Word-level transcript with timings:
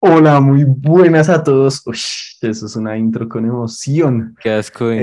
Hola, 0.00 0.40
muy 0.40 0.64
buenas 0.64 1.28
a 1.28 1.42
todos. 1.44 1.86
Uy, 1.86 1.94
eso 1.94 2.66
es 2.66 2.76
una 2.76 2.96
intro 2.98 3.28
con 3.28 3.44
emoción. 3.44 4.34
Qué 4.42 4.50
asco. 4.50 4.88
de- 4.88 4.98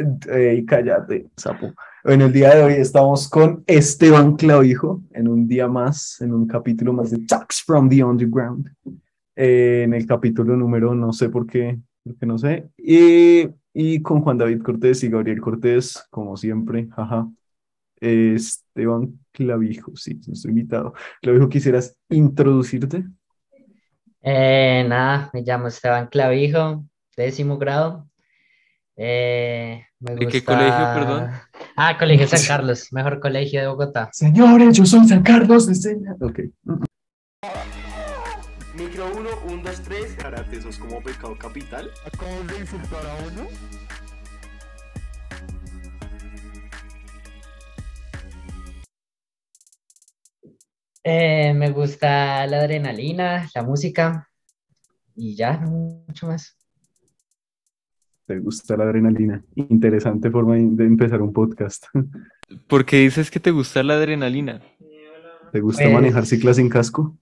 Eh, 0.00 0.06
eh, 0.30 0.64
cállate, 0.66 1.28
sapo. 1.36 1.72
En 2.04 2.22
el 2.22 2.32
día 2.32 2.54
de 2.54 2.62
hoy 2.62 2.72
estamos 2.74 3.28
con 3.28 3.62
Esteban 3.66 4.36
Clavijo 4.36 5.02
en 5.12 5.28
un 5.28 5.46
día 5.46 5.68
más, 5.68 6.20
en 6.20 6.32
un 6.32 6.46
capítulo 6.46 6.92
más 6.92 7.10
de 7.10 7.18
Talks 7.26 7.62
from 7.64 7.88
the 7.88 8.02
Underground. 8.02 8.68
Eh, 9.36 9.82
en 9.84 9.92
el 9.94 10.06
capítulo 10.06 10.56
número, 10.56 10.94
no 10.94 11.12
sé 11.12 11.28
por 11.28 11.46
qué, 11.46 11.78
porque 12.04 12.26
no 12.26 12.38
sé. 12.38 12.68
Y, 12.78 13.48
y 13.74 14.00
con 14.02 14.22
Juan 14.22 14.38
David 14.38 14.62
Cortés 14.62 15.02
y 15.04 15.08
Gabriel 15.10 15.40
Cortés, 15.40 16.04
como 16.10 16.36
siempre, 16.36 16.88
jaja. 16.94 17.28
Esteban 18.00 19.18
Clavijo, 19.32 19.96
sí, 19.96 20.20
nuestro 20.26 20.50
invitado. 20.50 20.94
Clavijo, 21.22 21.48
¿quisieras 21.48 21.96
introducirte? 22.10 23.04
Eh, 24.22 24.84
nada, 24.88 25.30
me 25.32 25.42
llamo 25.42 25.68
Esteban 25.68 26.08
Clavijo, 26.08 26.84
décimo 27.16 27.58
grado. 27.58 28.08
Eh, 28.96 29.84
me 30.00 30.12
¿De 30.14 30.18
qué 30.26 30.38
gusta- 30.40 30.54
colegio, 30.54 30.94
perdón? 30.94 31.30
Ah, 31.76 31.96
Colegio 31.98 32.26
San 32.28 32.42
Carlos, 32.46 32.88
mejor 32.92 33.20
colegio 33.20 33.60
de 33.60 33.66
Bogotá. 33.68 34.08
Señores, 34.12 34.76
yo 34.76 34.86
soy 34.86 35.06
San 35.06 35.22
Carlos 35.22 35.66
de 35.66 35.74
Seña. 35.74 36.14
Ok. 36.20 36.40
Micro 38.74 39.06
1, 39.16 39.28
1, 39.48 39.62
2, 39.62 39.82
3. 39.82 40.16
Karate, 40.18 40.56
eso 40.56 40.68
es 40.68 40.78
como 40.78 41.02
pecado 41.02 41.36
capital. 41.38 41.90
Acabas 42.06 42.46
de 42.46 42.58
insultar 42.60 43.06
a 43.06 43.14
uno. 43.32 43.48
Eh, 51.08 51.54
me 51.54 51.70
gusta 51.70 52.44
la 52.48 52.58
adrenalina, 52.58 53.48
la 53.54 53.62
música 53.62 54.28
y 55.14 55.36
ya, 55.36 55.56
no 55.56 56.02
mucho 56.08 56.26
más. 56.26 56.56
¿Te 58.26 58.40
gusta 58.40 58.76
la 58.76 58.82
adrenalina? 58.82 59.44
Interesante 59.54 60.32
forma 60.32 60.56
de 60.56 60.84
empezar 60.84 61.22
un 61.22 61.32
podcast. 61.32 61.84
¿Por 62.66 62.84
qué 62.84 62.96
dices 62.96 63.30
que 63.30 63.38
te 63.38 63.52
gusta 63.52 63.84
la 63.84 63.94
adrenalina? 63.94 64.60
¿Te 65.52 65.60
gusta 65.60 65.84
Pues- 65.84 65.94
manejar 65.94 66.26
cicla 66.26 66.52
sin 66.52 66.68
casco? 66.68 67.16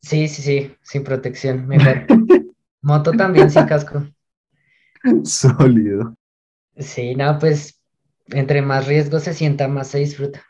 Sí, 0.00 0.26
sí, 0.28 0.40
sí, 0.40 0.74
sin 0.82 1.04
protección, 1.04 1.66
mejor. 1.68 2.06
Moto 2.80 3.12
también 3.12 3.50
sin 3.50 3.66
casco. 3.66 4.02
Sólido. 5.24 6.16
Sí, 6.78 7.14
no, 7.14 7.38
pues 7.38 7.82
entre 8.28 8.62
más 8.62 8.86
riesgo 8.86 9.20
se 9.20 9.34
sienta, 9.34 9.68
más 9.68 9.88
se 9.88 9.98
disfruta. 9.98 10.42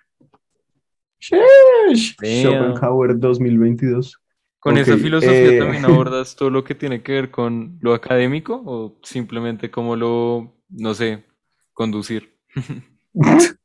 Schopenhauer 1.96 3.18
2022. 3.18 4.20
¿Con 4.58 4.76
esa 4.76 4.96
filosofía 4.98 5.52
eh, 5.52 5.58
también 5.58 5.84
abordas 5.86 6.36
todo 6.36 6.50
lo 6.50 6.62
que 6.64 6.74
tiene 6.74 7.02
que 7.02 7.12
ver 7.12 7.30
con 7.30 7.78
lo 7.80 7.94
académico 7.94 8.62
o 8.64 8.98
simplemente 9.02 9.70
como 9.70 9.96
lo, 9.96 10.54
no 10.68 10.94
sé, 10.94 11.24
conducir? 11.72 12.36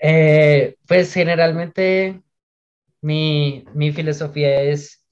Eh, 0.00 0.76
pues 0.86 1.12
generalmente 1.12 2.22
mi, 3.00 3.64
mi 3.74 3.90
filosofía 3.90 4.62
es, 4.62 5.04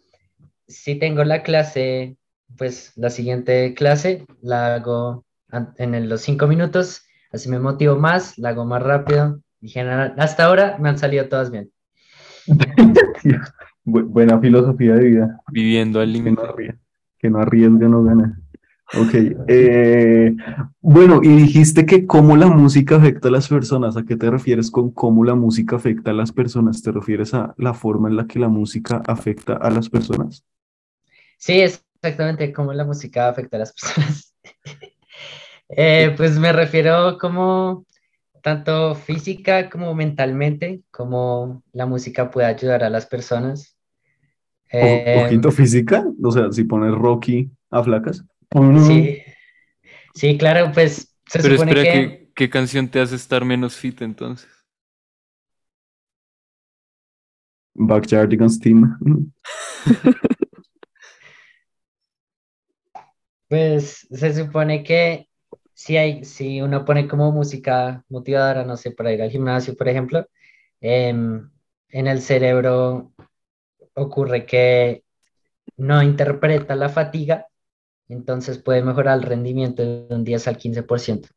si 0.68 0.94
tengo 0.96 1.24
la 1.24 1.42
clase, 1.42 2.16
pues 2.56 2.92
la 2.96 3.10
siguiente 3.10 3.74
clase 3.74 4.24
la 4.42 4.76
hago 4.76 5.24
en 5.78 6.08
los 6.08 6.20
cinco 6.20 6.46
minutos, 6.46 7.02
así 7.32 7.48
me 7.48 7.58
motivo 7.58 7.96
más, 7.96 8.38
la 8.38 8.50
hago 8.50 8.64
más 8.64 8.82
rápido 8.82 9.40
y 9.60 9.70
general, 9.70 10.14
hasta 10.18 10.44
ahora 10.44 10.78
me 10.78 10.88
han 10.88 10.98
salido 10.98 11.28
todas 11.28 11.50
bien. 11.50 11.72
Bu- 13.84 14.04
buena 14.04 14.38
filosofía 14.40 14.94
de 14.94 15.04
vida. 15.04 15.40
Viviendo 15.52 16.00
al 16.00 16.12
Que 16.12 16.18
no, 16.18 16.24
límite. 16.56 16.78
que 17.18 17.30
no 17.30 17.38
arriesga, 17.40 17.88
no 17.88 18.02
gana. 18.02 18.40
Ok. 18.98 19.14
eh, 19.48 20.34
bueno, 20.80 21.20
y 21.22 21.28
dijiste 21.28 21.86
que 21.86 22.06
cómo 22.06 22.36
la 22.36 22.46
música 22.46 22.96
afecta 22.96 23.28
a 23.28 23.30
las 23.32 23.48
personas. 23.48 23.96
¿A 23.96 24.04
qué 24.04 24.16
te 24.16 24.30
refieres 24.30 24.70
con 24.70 24.90
cómo 24.92 25.24
la 25.24 25.34
música 25.34 25.76
afecta 25.76 26.10
a 26.12 26.14
las 26.14 26.32
personas? 26.32 26.82
¿Te 26.82 26.92
refieres 26.92 27.34
a 27.34 27.54
la 27.58 27.74
forma 27.74 28.08
en 28.08 28.16
la 28.16 28.26
que 28.26 28.38
la 28.38 28.48
música 28.48 29.02
afecta 29.06 29.54
a 29.54 29.70
las 29.70 29.88
personas? 29.88 30.44
Sí, 31.38 31.60
es 31.60 31.84
exactamente 32.00 32.52
cómo 32.52 32.72
la 32.72 32.84
música 32.84 33.28
afecta 33.28 33.56
a 33.56 33.60
las 33.60 33.72
personas. 33.72 34.34
Eh, 35.68 36.14
pues 36.16 36.38
me 36.38 36.52
refiero 36.52 37.18
como 37.18 37.86
tanto 38.46 38.94
física 38.94 39.68
como 39.68 39.92
mentalmente, 39.96 40.82
como 40.92 41.64
la 41.72 41.84
música 41.86 42.30
puede 42.30 42.46
ayudar 42.46 42.84
a 42.84 42.90
las 42.90 43.04
personas. 43.06 43.76
O- 44.72 44.76
Eh, 44.78 45.20
Ojito 45.20 45.50
física, 45.50 46.04
o 46.22 46.30
sea, 46.30 46.52
si 46.52 46.62
pones 46.64 46.92
Rocky 46.94 47.50
a 47.70 47.82
flacas. 47.82 48.24
sí, 48.86 49.22
sí, 50.14 50.38
claro, 50.38 50.70
pues 50.72 51.16
se 51.26 51.42
Pero 51.42 51.54
supone 51.54 51.72
espera, 51.72 51.82
que 51.82 51.92
¿qué, 51.92 52.28
qué 52.36 52.50
canción 52.50 52.88
te 52.88 53.00
hace 53.00 53.16
estar 53.16 53.44
menos 53.44 53.74
fit 53.76 54.00
entonces? 54.02 54.48
Backyardigans 57.76 58.58
Team. 58.60 59.32
Pues 63.48 64.06
se 64.10 64.34
supone 64.34 64.82
que 64.84 65.28
si 65.76 65.98
hay, 65.98 66.24
si 66.24 66.62
uno 66.62 66.86
pone 66.86 67.06
como 67.06 67.30
música 67.32 68.02
motivadora, 68.08 68.64
no 68.64 68.78
sé, 68.78 68.92
para 68.92 69.12
ir 69.12 69.20
al 69.20 69.30
gimnasio, 69.30 69.76
por 69.76 69.88
ejemplo, 69.88 70.26
em, 70.80 71.50
en 71.90 72.06
el 72.06 72.22
cerebro 72.22 73.12
ocurre 73.92 74.46
que 74.46 75.04
no 75.76 76.02
interpreta 76.02 76.74
la 76.76 76.88
fatiga, 76.88 77.46
entonces 78.08 78.56
puede 78.56 78.82
mejorar 78.82 79.18
el 79.18 79.24
rendimiento 79.24 79.82
de 79.82 80.14
un 80.14 80.24
10 80.24 80.48
al 80.48 80.56
15%. 80.56 81.28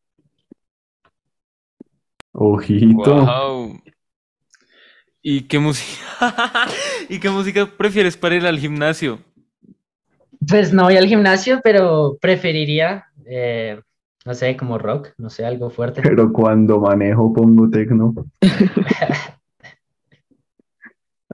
Ojito. 2.31 3.25
Wow. 3.25 3.81
¿Y 5.21 5.41
qué 5.49 5.59
música? 5.59 6.01
¿Y 7.09 7.19
qué 7.19 7.29
música 7.29 7.65
prefieres 7.77 8.15
para 8.15 8.35
ir 8.35 8.45
al 8.45 8.57
gimnasio? 8.57 9.19
Pues 10.47 10.71
no 10.71 10.83
voy 10.83 10.95
al 10.95 11.07
gimnasio, 11.07 11.59
pero 11.61 12.17
preferiría, 12.21 13.07
eh, 13.25 13.81
no 14.25 14.33
sé, 14.33 14.57
como 14.57 14.77
rock, 14.77 15.09
no 15.17 15.29
sé, 15.29 15.45
algo 15.45 15.69
fuerte. 15.69 16.01
Pero 16.01 16.31
cuando 16.31 16.79
manejo 16.79 17.33
pongo 17.33 17.69
tecno. 17.69 18.13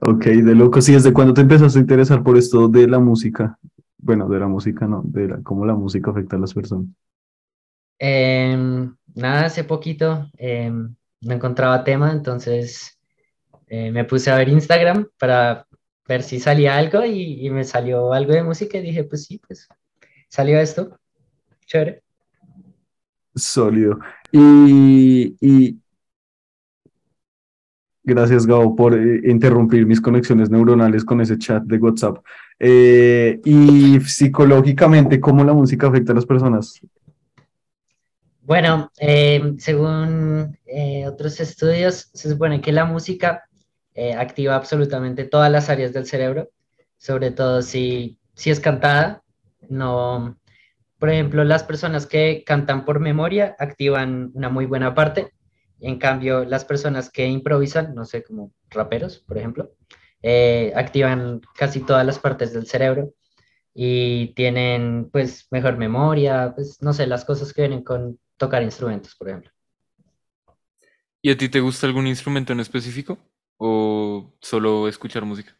Ok, 0.02 0.24
de 0.26 0.54
loco. 0.54 0.80
Sí, 0.82 0.92
¿desde 0.92 1.12
cuándo 1.12 1.32
te 1.32 1.40
empezaste 1.40 1.78
a 1.78 1.82
interesar 1.82 2.22
por 2.22 2.36
esto 2.36 2.68
de 2.68 2.86
la 2.86 2.98
música? 2.98 3.58
Bueno, 3.98 4.28
de 4.28 4.38
la 4.38 4.46
música 4.46 4.86
no, 4.86 5.02
de 5.04 5.28
la- 5.28 5.42
cómo 5.42 5.64
la 5.64 5.74
música 5.74 6.10
afecta 6.10 6.36
a 6.36 6.38
las 6.38 6.52
personas. 6.52 6.86
Em, 7.98 8.94
nada, 9.14 9.46
hace 9.46 9.64
poquito 9.64 10.28
em, 10.36 10.94
no 11.22 11.32
encontraba 11.34 11.82
tema, 11.82 12.12
entonces 12.12 12.98
eh, 13.68 13.90
me 13.90 14.04
puse 14.04 14.30
a 14.30 14.36
ver 14.36 14.48
Instagram 14.50 15.08
para 15.18 15.66
ver 16.06 16.22
si 16.22 16.40
salía 16.40 16.76
algo 16.76 17.04
y, 17.04 17.46
y 17.46 17.50
me 17.50 17.64
salió 17.64 18.12
algo 18.12 18.32
de 18.32 18.42
música 18.42 18.78
y 18.78 18.82
dije, 18.82 19.04
pues 19.04 19.24
sí, 19.24 19.40
pues 19.46 19.68
salió 20.28 20.60
esto. 20.60 20.98
Chévere. 21.66 22.02
Sólido. 23.36 23.98
Y, 24.32 25.78
gracias, 28.02 28.46
Gabo, 28.46 28.74
por 28.74 28.94
eh, 28.94 29.20
interrumpir 29.24 29.86
mis 29.86 30.00
conexiones 30.00 30.50
neuronales 30.50 31.04
con 31.04 31.20
ese 31.20 31.38
chat 31.38 31.62
de 31.64 31.76
WhatsApp. 31.76 32.18
Eh, 32.58 33.40
y 33.44 34.00
psicológicamente, 34.00 35.20
¿cómo 35.20 35.44
la 35.44 35.52
música 35.52 35.86
afecta 35.86 36.12
a 36.12 36.14
las 36.14 36.26
personas? 36.26 36.80
Bueno, 38.40 38.90
em, 38.98 39.58
según 39.58 40.56
eh, 40.66 41.06
otros 41.06 41.38
estudios, 41.40 42.10
se 42.14 42.30
supone 42.30 42.60
que 42.60 42.72
la 42.72 42.84
música 42.84 43.42
activa 44.18 44.54
absolutamente 44.54 45.24
todas 45.24 45.50
las 45.50 45.70
áreas 45.70 45.94
del 45.94 46.04
cerebro, 46.04 46.50
sobre 46.98 47.30
todo 47.30 47.62
si, 47.62 48.18
si 48.34 48.50
es 48.50 48.60
cantada. 48.60 49.22
No, 49.70 50.36
por 50.98 51.10
ejemplo, 51.10 51.44
las 51.44 51.62
personas 51.64 52.06
que 52.06 52.42
cantan 52.44 52.84
por 52.84 53.00
memoria 53.00 53.54
activan 53.58 54.30
una 54.34 54.48
muy 54.48 54.66
buena 54.66 54.94
parte. 54.94 55.32
En 55.80 55.98
cambio, 55.98 56.44
las 56.44 56.64
personas 56.64 57.10
que 57.10 57.26
improvisan, 57.26 57.94
no 57.94 58.04
sé, 58.04 58.22
como 58.22 58.52
raperos, 58.70 59.18
por 59.18 59.36
ejemplo, 59.36 59.72
eh, 60.22 60.72
activan 60.74 61.42
casi 61.54 61.80
todas 61.80 62.06
las 62.06 62.18
partes 62.18 62.52
del 62.52 62.66
cerebro 62.66 63.12
y 63.74 64.28
tienen 64.28 65.10
pues 65.12 65.48
mejor 65.50 65.76
memoria, 65.76 66.52
pues 66.54 66.80
no 66.80 66.94
sé, 66.94 67.06
las 67.06 67.26
cosas 67.26 67.52
que 67.52 67.62
vienen 67.62 67.84
con 67.84 68.18
tocar 68.38 68.62
instrumentos, 68.62 69.14
por 69.14 69.28
ejemplo. 69.28 69.50
¿Y 71.20 71.30
a 71.30 71.36
ti 71.36 71.48
te 71.50 71.60
gusta 71.60 71.86
algún 71.86 72.06
instrumento 72.06 72.54
en 72.54 72.60
específico? 72.60 73.18
¿O 73.58 74.34
solo 74.40 74.88
escuchar 74.88 75.24
música? 75.26 75.58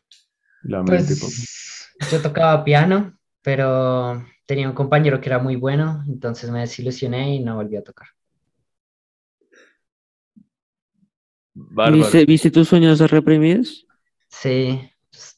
La 0.62 0.82
mente. 0.82 1.14
Pues 1.18 1.94
yo 2.10 2.22
tocaba 2.22 2.64
piano, 2.64 3.18
pero 3.42 4.24
tenía 4.46 4.68
un 4.68 4.74
compañero 4.74 5.20
que 5.20 5.28
era 5.28 5.38
muy 5.38 5.56
bueno, 5.56 6.02
entonces 6.08 6.50
me 6.50 6.60
desilusioné 6.60 7.34
y 7.36 7.40
no 7.40 7.56
volví 7.56 7.76
a 7.76 7.84
tocar. 7.84 8.08
¿Viste, 11.92 12.24
¿Viste 12.24 12.50
tus 12.50 12.68
sueños 12.68 12.98
reprimidos? 13.10 13.86
Sí, 14.28 14.90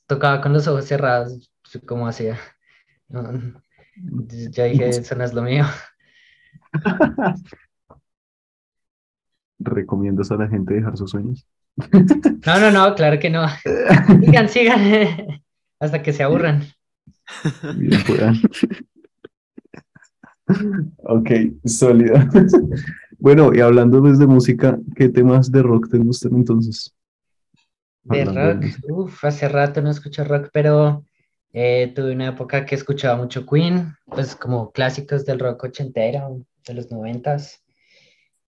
tocaba 0.06 0.40
con 0.40 0.52
los 0.52 0.66
ojos 0.66 0.84
cerrados, 0.84 1.50
como 1.87 2.06
hacía. 2.06 2.38
No, 3.08 3.60
ya 4.50 4.64
dije, 4.64 4.88
eso 4.88 5.14
no 5.14 5.25
es 5.25 5.32
lo 5.32 5.43
mío. 5.43 5.64
¿Recomiendas 9.61 10.31
a 10.31 10.37
la 10.37 10.49
gente 10.49 10.75
dejar 10.75 10.96
sus 10.96 11.11
sueños? 11.11 11.46
No, 12.46 12.58
no, 12.58 12.70
no, 12.70 12.94
claro 12.94 13.19
que 13.19 13.31
no. 13.31 13.46
Sigan, 14.20 14.49
sigan, 14.49 15.43
hasta 15.81 16.02
que 16.02 16.12
se 16.12 16.22
aburran. 16.22 16.64
Bien. 17.76 18.40
Ok, 21.04 21.30
sólido. 21.64 22.16
Bueno, 23.20 23.50
y 23.52 23.58
hablando 23.58 24.00
pues 24.00 24.16
de 24.20 24.28
música, 24.28 24.78
¿qué 24.94 25.08
temas 25.08 25.50
de 25.50 25.60
rock 25.60 25.90
te 25.90 25.98
gustan 25.98 26.36
entonces? 26.36 26.94
De 28.04 28.22
Hablando 28.22 28.68
rock, 28.68 28.78
uff, 28.90 29.24
hace 29.24 29.48
rato 29.48 29.82
no 29.82 29.90
escucho 29.90 30.22
rock, 30.22 30.50
pero 30.52 31.04
eh, 31.52 31.92
tuve 31.96 32.12
una 32.12 32.28
época 32.28 32.64
que 32.64 32.76
escuchaba 32.76 33.16
mucho 33.16 33.44
Queen, 33.44 33.92
pues 34.06 34.36
como 34.36 34.70
clásicos 34.70 35.24
del 35.24 35.40
rock 35.40 35.64
ochentero, 35.64 36.44
de 36.64 36.74
los 36.74 36.92
noventas. 36.92 37.64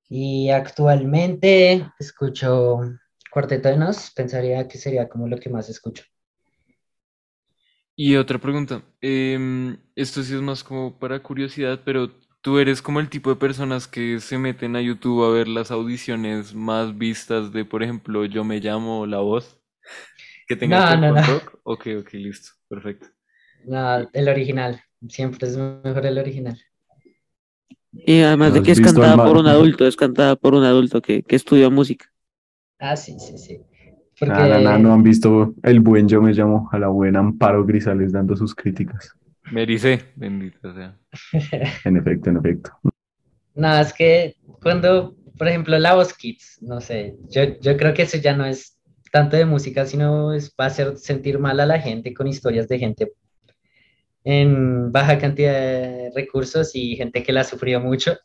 Y 0.08 0.50
actualmente 0.50 1.91
escucho 1.99 2.81
Cuarteto 3.31 3.69
de 3.69 3.76
Nos, 3.76 4.12
pensaría 4.12 4.69
que 4.69 4.79
sería 4.79 5.08
como 5.08 5.26
lo 5.26 5.38
que 5.38 5.50
más 5.50 5.69
escucho. 5.69 6.05
Y 8.02 8.17
otra 8.17 8.38
pregunta, 8.38 8.82
em, 9.02 9.76
esto 9.94 10.23
sí 10.23 10.35
es 10.35 10.41
más 10.41 10.64
como 10.64 10.99
para 10.99 11.23
curiosidad, 11.23 11.82
pero 11.85 12.11
tú 12.41 12.58
eres 12.58 12.81
como 12.81 12.99
el 13.00 13.11
tipo 13.11 13.29
de 13.31 13.37
personas 13.37 13.87
que 13.88 14.20
se 14.20 14.38
meten 14.38 14.75
a 14.76 14.81
YouTube 14.81 15.23
a 15.25 15.31
ver 15.31 15.49
las 15.49 15.70
audiciones 15.70 16.55
más 16.55 16.97
vistas 16.97 17.52
de, 17.52 17.64
por 17.67 17.82
ejemplo, 17.82 18.25
Yo 18.25 18.43
me 18.44 18.58
llamo 18.61 19.05
La 19.06 19.19
Voz, 19.19 19.61
que 20.49 20.56
tengas 20.56 20.85
que 20.87 20.94
No, 20.94 20.97
ver 20.97 21.00
no, 21.00 21.08
con 21.08 21.23
no. 21.23 21.23
rock. 21.25 21.61
Ok, 21.64 21.88
ok, 22.00 22.12
listo, 22.14 22.52
perfecto. 22.69 23.08
No, 23.64 24.06
el 24.12 24.29
original, 24.29 24.82
siempre 25.08 25.49
es 25.49 25.56
mejor 25.56 26.05
el 26.06 26.19
original. 26.19 26.58
Y 28.05 28.20
además 28.23 28.53
de 28.53 28.61
¿Has 28.61 28.67
que 28.67 28.73
es 28.73 28.81
cantada 28.81 29.17
por 29.19 29.37
un 29.37 29.46
adulto, 29.46 29.87
es 29.87 29.96
cantada 29.96 30.37
por 30.37 30.55
un 30.55 30.64
adulto 30.64 31.00
que, 31.00 31.23
que 31.23 31.37
estudia 31.37 31.70
música. 31.70 32.06
Ah, 32.81 32.96
sí, 32.96 33.17
sí, 33.20 33.38
sí. 33.38 33.61
Porque 34.20 34.78
no 34.78 34.93
han 34.93 35.02
visto 35.02 35.55
el 35.62 35.81
buen 35.81 36.06
Yo 36.06 36.20
me 36.20 36.34
llamo 36.34 36.69
a 36.72 36.78
la 36.78 36.88
buena 36.88 37.20
Amparo 37.20 37.64
Grisales 37.64 38.12
dando 38.12 38.37
sus 38.37 38.55
críticas. 38.55 39.14
Me 39.50 39.62
ericé, 39.62 40.02
bendita 40.14 40.75
sea. 40.75 40.96
En 41.84 41.96
efecto, 41.96 42.31
en 42.31 42.37
efecto. 42.37 42.70
No, 43.55 43.81
es 43.81 43.93
que 43.94 44.37
cuando, 44.62 45.17
por 45.38 45.49
ejemplo, 45.49 45.78
La 45.78 45.94
Voz 45.94 46.12
Kids, 46.12 46.58
no 46.61 46.81
sé, 46.81 47.17
yo, 47.31 47.58
yo 47.61 47.76
creo 47.76 47.94
que 47.94 48.02
eso 48.02 48.19
ya 48.19 48.37
no 48.37 48.44
es 48.44 48.78
tanto 49.11 49.37
de 49.37 49.46
música, 49.46 49.87
sino 49.87 50.32
es, 50.34 50.50
va 50.50 50.64
a 50.64 50.69
hacer 50.69 50.96
sentir 50.99 51.38
mal 51.38 51.58
a 51.58 51.67
la 51.67 51.81
gente 51.81 52.14
con 52.14 52.28
historias 52.28 52.69
de 52.69 52.78
gente 52.78 53.12
en 54.22 54.93
baja 54.93 55.19
cantidad 55.19 55.52
de 55.52 56.12
recursos 56.14 56.72
y 56.75 56.94
gente 56.94 57.22
que 57.22 57.32
la 57.32 57.44
sufrió 57.44 57.81
mucho. 57.81 58.19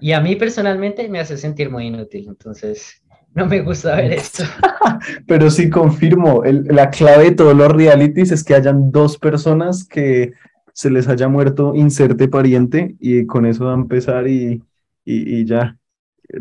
Y 0.00 0.12
a 0.12 0.20
mí 0.20 0.34
personalmente 0.34 1.08
me 1.08 1.20
hace 1.20 1.36
sentir 1.36 1.70
muy 1.70 1.86
inútil, 1.86 2.26
entonces 2.28 3.01
no 3.34 3.46
me 3.46 3.60
gusta 3.62 3.96
ver 3.96 4.12
esto. 4.12 4.44
Pero 5.26 5.50
sí 5.50 5.70
confirmo, 5.70 6.44
el- 6.44 6.64
la 6.64 6.90
clave 6.90 7.24
de 7.24 7.30
todos 7.32 7.56
los 7.56 7.70
realities 7.72 8.32
es 8.32 8.44
que 8.44 8.54
hayan 8.54 8.90
dos 8.92 9.18
personas 9.18 9.84
que 9.86 10.32
se 10.72 10.90
les 10.90 11.08
haya 11.08 11.28
muerto 11.28 11.74
inserte 11.74 12.28
pariente 12.28 12.96
y 13.00 13.26
con 13.26 13.46
eso 13.46 13.66
va 13.66 13.72
a 13.72 13.76
empezar 13.76 14.28
y, 14.28 14.62
y, 15.04 15.40
y 15.40 15.44
ya. 15.44 15.76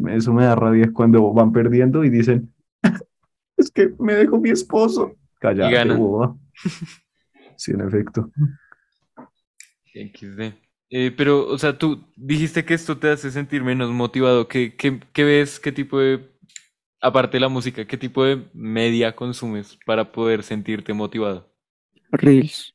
Eso 0.09 0.33
me 0.33 0.45
da 0.45 0.55
rabia 0.55 0.89
cuando 0.93 1.33
van 1.33 1.51
perdiendo 1.51 2.03
y 2.03 2.09
dicen, 2.09 2.53
es 3.57 3.71
que 3.71 3.91
me 3.99 4.13
dejó 4.15 4.39
mi 4.39 4.49
esposo. 4.51 5.15
Cállate, 5.39 5.73
ganan. 5.73 5.97
boba. 5.97 6.35
Sí, 7.55 7.71
en 7.71 7.81
efecto. 7.81 8.29
XD. 9.93 10.53
Eh, 10.89 11.11
pero, 11.15 11.47
o 11.47 11.57
sea, 11.57 11.77
tú 11.77 12.05
dijiste 12.17 12.65
que 12.65 12.73
esto 12.73 12.97
te 12.97 13.09
hace 13.09 13.31
sentir 13.31 13.63
menos 13.63 13.89
motivado. 13.91 14.47
¿Qué, 14.47 14.75
qué, 14.75 14.99
qué 15.13 15.23
ves? 15.23 15.59
¿Qué 15.59 15.71
tipo 15.71 15.99
de, 15.99 16.19
aparte 17.01 17.37
de 17.37 17.41
la 17.41 17.49
música, 17.49 17.85
qué 17.85 17.97
tipo 17.97 18.23
de 18.23 18.47
media 18.53 19.15
consumes 19.15 19.77
para 19.85 20.11
poder 20.11 20.43
sentirte 20.43 20.93
motivado? 20.93 21.51
Reels. 22.11 22.73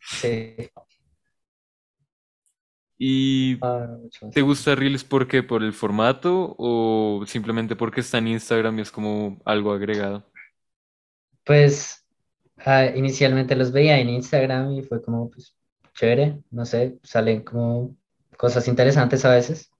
Sí, 0.00 0.56
¿Y 2.96 3.58
ah, 3.62 3.98
te 4.32 4.42
gusta 4.42 4.74
Reels 4.74 5.04
por 5.04 5.26
qué? 5.26 5.42
¿Por 5.42 5.62
el 5.62 5.72
formato 5.72 6.54
o 6.58 7.24
simplemente 7.26 7.76
porque 7.76 8.00
está 8.00 8.18
en 8.18 8.28
Instagram 8.28 8.78
y 8.78 8.82
es 8.82 8.90
como 8.90 9.40
algo 9.44 9.72
agregado? 9.72 10.24
Pues 11.44 12.04
ah, 12.58 12.86
inicialmente 12.86 13.56
los 13.56 13.72
veía 13.72 13.98
en 13.98 14.08
Instagram 14.08 14.72
y 14.72 14.82
fue 14.82 15.02
como, 15.02 15.30
pues, 15.30 15.54
chévere, 15.94 16.38
no 16.50 16.64
sé, 16.64 16.98
salen 17.02 17.42
como 17.42 17.96
cosas 18.36 18.68
interesantes 18.68 19.24
a 19.24 19.34
veces, 19.34 19.70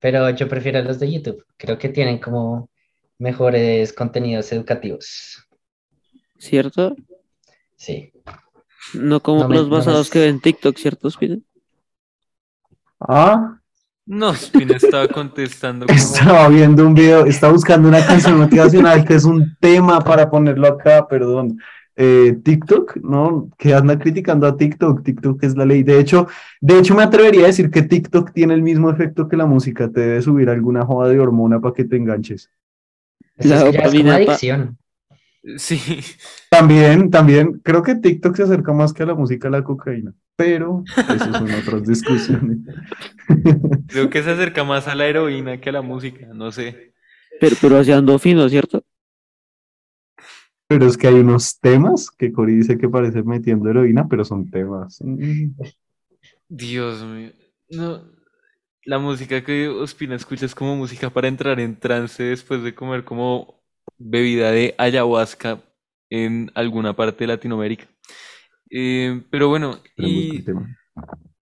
pero 0.00 0.28
yo 0.30 0.48
prefiero 0.48 0.82
los 0.82 0.98
de 0.98 1.12
YouTube, 1.12 1.44
creo 1.56 1.78
que 1.78 1.88
tienen 1.88 2.18
como 2.18 2.68
mejores 3.18 3.92
contenidos 3.92 4.50
educativos. 4.52 5.46
¿Cierto? 6.38 6.96
Sí, 7.76 8.12
No 8.94 9.20
como 9.20 9.42
No 9.44 9.48
me- 9.48 9.56
los 9.56 9.64
no 9.64 9.70
me- 9.70 9.76
basados 9.78 10.10
que 10.10 10.20
ven 10.20 10.40
TikTok, 10.40 10.76
¿cierto, 10.76 11.10
Spina? 11.10 11.38
Ah, 13.00 13.58
No, 14.06 14.34
Spina 14.34 14.76
estaba 14.76 15.08
contestando 15.08 15.86
como... 15.86 15.98
estaba 15.98 16.48
viendo 16.48 16.86
un 16.86 16.92
video, 16.94 17.24
estaba 17.24 17.52
buscando 17.54 17.88
una 17.88 18.04
canción 18.06 18.36
motivacional 18.38 19.04
que 19.04 19.14
es 19.14 19.24
un 19.24 19.56
tema 19.58 20.00
para 20.00 20.30
ponerlo 20.30 20.66
acá, 20.68 21.06
perdón. 21.08 21.58
Eh, 21.96 22.36
TikTok, 22.44 22.96
¿no? 22.96 23.48
Que 23.56 23.72
anda 23.72 23.98
criticando 23.98 24.46
a 24.46 24.56
TikTok, 24.56 25.02
TikTok 25.04 25.42
es 25.44 25.56
la 25.56 25.64
ley. 25.64 25.82
De 25.84 25.98
hecho, 26.00 26.26
de 26.60 26.78
hecho 26.80 26.94
me 26.94 27.02
atrevería 27.04 27.44
a 27.44 27.46
decir 27.46 27.70
que 27.70 27.82
TikTok 27.82 28.32
tiene 28.32 28.52
el 28.54 28.62
mismo 28.62 28.90
efecto 28.90 29.28
que 29.28 29.36
la 29.36 29.46
música, 29.46 29.88
te 29.90 30.00
debe 30.00 30.20
subir 30.22 30.50
alguna 30.50 30.84
joda 30.84 31.08
de 31.08 31.20
hormona 31.20 31.60
para 31.60 31.72
que 31.74 31.84
te 31.84 31.96
enganches. 31.96 32.50
La 33.38 33.56
es 33.56 33.64
que 33.64 33.72
ya 33.72 33.84
es 33.84 33.94
como 33.94 34.10
adicción. 34.12 34.78
Sí, 35.58 35.78
También, 36.48 37.10
también, 37.10 37.60
creo 37.62 37.82
que 37.82 37.96
TikTok 37.96 38.36
se 38.36 38.44
acerca 38.44 38.72
más 38.72 38.92
que 38.94 39.02
a 39.02 39.06
la 39.06 39.14
música 39.14 39.48
a 39.48 39.50
la 39.50 39.62
cocaína, 39.64 40.14
pero 40.36 40.84
eso 40.96 41.32
son 41.32 41.50
otras 41.52 41.82
discusiones. 41.86 42.58
creo 43.86 44.10
que 44.10 44.22
se 44.22 44.30
acerca 44.30 44.64
más 44.64 44.88
a 44.88 44.94
la 44.94 45.06
heroína 45.06 45.60
que 45.60 45.70
a 45.70 45.72
la 45.72 45.82
música, 45.82 46.26
no 46.34 46.52
sé. 46.52 46.94
Pero, 47.40 47.56
pero 47.60 47.78
así 47.78 47.92
ando 47.92 48.18
fino, 48.18 48.48
¿cierto? 48.48 48.84
Pero 50.66 50.86
es 50.86 50.96
que 50.96 51.08
hay 51.08 51.14
unos 51.14 51.58
temas 51.60 52.10
que 52.10 52.32
Cori 52.32 52.56
dice 52.56 52.78
que 52.78 52.88
parece 52.88 53.22
metiendo 53.22 53.68
heroína, 53.68 54.08
pero 54.08 54.24
son 54.24 54.50
temas. 54.50 54.98
Dios 56.48 57.02
mío. 57.04 57.32
No, 57.70 58.13
la 58.84 58.98
música 58.98 59.44
que 59.44 59.68
Ospina 59.68 60.14
escucha 60.16 60.46
es 60.46 60.54
como 60.54 60.76
música 60.76 61.10
para 61.10 61.28
entrar 61.28 61.60
en 61.60 61.78
trance 61.78 62.22
después 62.22 62.62
de 62.62 62.74
comer 62.74 63.04
como 63.04 63.62
bebida 63.98 64.50
de 64.50 64.74
ayahuasca 64.78 65.62
en 66.10 66.50
alguna 66.54 66.94
parte 66.96 67.24
de 67.24 67.28
Latinoamérica. 67.28 67.86
Eh, 68.70 69.22
pero 69.30 69.48
bueno, 69.48 69.80
Tenemos 69.96 70.24
y, 70.24 70.30
el 70.30 70.44
tema. 70.44 70.68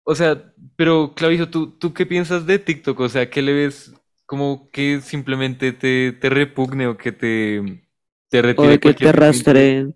o 0.04 0.14
sea, 0.14 0.54
pero 0.76 1.14
Clavijo, 1.14 1.48
¿tú, 1.50 1.70
¿tú 1.78 1.94
qué 1.94 2.06
piensas 2.06 2.46
de 2.46 2.58
TikTok? 2.58 3.00
O 3.00 3.08
sea, 3.08 3.30
¿qué 3.30 3.42
le 3.42 3.52
ves 3.52 3.94
como 4.26 4.70
que 4.70 5.00
simplemente 5.00 5.72
te, 5.72 6.12
te 6.12 6.30
repugne 6.30 6.86
o 6.88 6.96
que 6.96 7.12
te, 7.12 7.84
te 8.30 8.42
O 8.62 8.64
retire 8.64 8.78
de 8.78 8.80
que 8.80 8.92
te 8.94 9.10
cualquier 9.10 9.12
tipo 9.12 9.32
de 9.32 9.38
interés? 9.38 9.68
rastreen. 9.72 9.94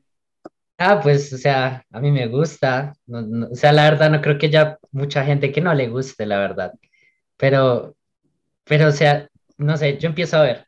Ah, 0.79 1.01
pues, 1.03 1.33
o 1.33 1.39
sea, 1.39 1.85
a 1.91 2.01
mí 2.01 2.11
me 2.11 2.27
gusta. 2.29 2.93
no- 3.07 3.23
no- 3.23 3.49
o 3.51 3.55
sea, 3.55 3.73
la 3.73 3.85
verdad, 3.91 4.11
no 4.11 4.21
creo 4.21 4.39
que 4.39 4.47
haya 4.47 4.79
mucha 4.93 5.25
gente 5.25 5.51
que 5.53 5.61
no 5.61 5.73
le 5.75 5.89
guste, 5.89 6.27
la 6.27 6.39
verdad. 6.39 6.73
Pero, 7.37 7.95
pero, 8.65 8.89
o 8.89 8.93
sea, 8.93 9.29
no 9.59 9.77
sé, 9.77 9.99
yo 9.99 10.09
empiezo 10.09 10.37
a 10.39 10.43
ver. 10.43 10.67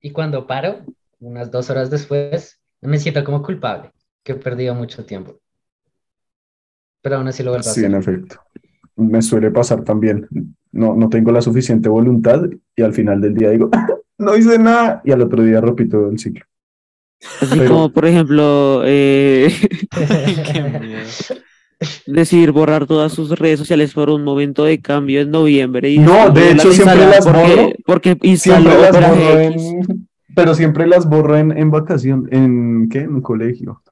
Y 0.00 0.10
cuando 0.10 0.46
paro, 0.46 0.84
unas 1.20 1.50
dos 1.50 1.70
horas 1.70 1.90
después, 1.90 2.60
me 2.80 2.98
siento 2.98 3.24
como 3.24 3.42
culpable, 3.42 3.90
que 4.22 4.32
he 4.32 4.36
perdido 4.36 4.74
mucho 4.74 5.04
tiempo. 5.04 5.38
Pero 7.02 7.16
aún 7.16 7.28
así 7.28 7.42
lo 7.42 7.50
vuelvo 7.52 7.68
a 7.68 7.72
Sí, 7.72 7.84
en 7.84 7.94
hacer. 7.94 8.14
efecto. 8.14 8.40
Me 8.96 9.22
suele 9.22 9.50
pasar 9.50 9.84
también. 9.84 10.26
No, 10.72 10.94
no 10.94 11.08
tengo 11.08 11.32
la 11.32 11.40
suficiente 11.40 11.88
voluntad 11.88 12.42
y 12.76 12.82
al 12.82 12.92
final 12.92 13.20
del 13.20 13.34
día 13.34 13.50
digo, 13.50 13.70
no 14.18 14.36
hice 14.36 14.58
nada 14.58 15.00
y 15.04 15.12
al 15.12 15.22
otro 15.22 15.42
día 15.42 15.60
repito 15.60 16.08
el 16.10 16.18
ciclo. 16.18 16.44
Así 17.40 17.58
Pero- 17.58 17.70
como, 17.72 17.92
por 17.92 18.06
ejemplo, 18.06 18.82
eh. 18.84 19.52
decidir 22.06 22.52
borrar 22.52 22.86
todas 22.86 23.12
sus 23.12 23.38
redes 23.38 23.58
sociales 23.58 23.92
por 23.94 24.10
un 24.10 24.24
momento 24.24 24.64
de 24.64 24.80
cambio 24.80 25.20
en 25.20 25.30
noviembre. 25.30 25.90
Y 25.90 25.98
No, 25.98 26.30
de 26.30 26.52
hecho, 26.52 26.72
siempre 26.72 27.06
las 27.06 27.24
porque, 27.24 27.40
borro. 27.56 27.72
porque 27.86 28.18
instaló 28.22 28.70
Siempre 28.70 29.00
las 29.00 29.10
borro 29.10 29.38
en, 29.40 30.08
pero 30.34 30.54
siempre 30.54 30.86
las 30.86 31.08
borro 31.08 31.36
en, 31.36 31.56
en 31.56 31.70
vacación, 31.70 32.28
en 32.32 32.88
¿qué? 32.88 33.00
En 33.00 33.20
colegio. 33.20 33.82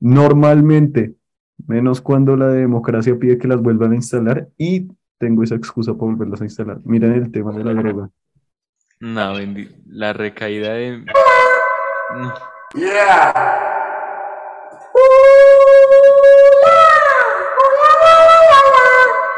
Normalmente, 0.00 1.14
menos 1.66 2.00
cuando 2.00 2.36
la 2.36 2.48
democracia 2.48 3.16
pide 3.18 3.38
que 3.38 3.48
las 3.48 3.60
vuelvan 3.60 3.92
a 3.92 3.96
instalar 3.96 4.48
y 4.58 4.88
tengo 5.18 5.42
esa 5.44 5.54
excusa 5.54 5.92
para 5.92 6.06
volverlas 6.12 6.40
a 6.40 6.44
instalar. 6.44 6.80
Miren 6.84 7.12
el 7.12 7.30
tema 7.30 7.52
de 7.52 7.64
la 7.64 7.74
droga. 7.74 8.10
No, 9.00 9.34
la 9.86 10.12
recaída 10.12 10.72
de... 10.74 11.04
No. 12.14 12.34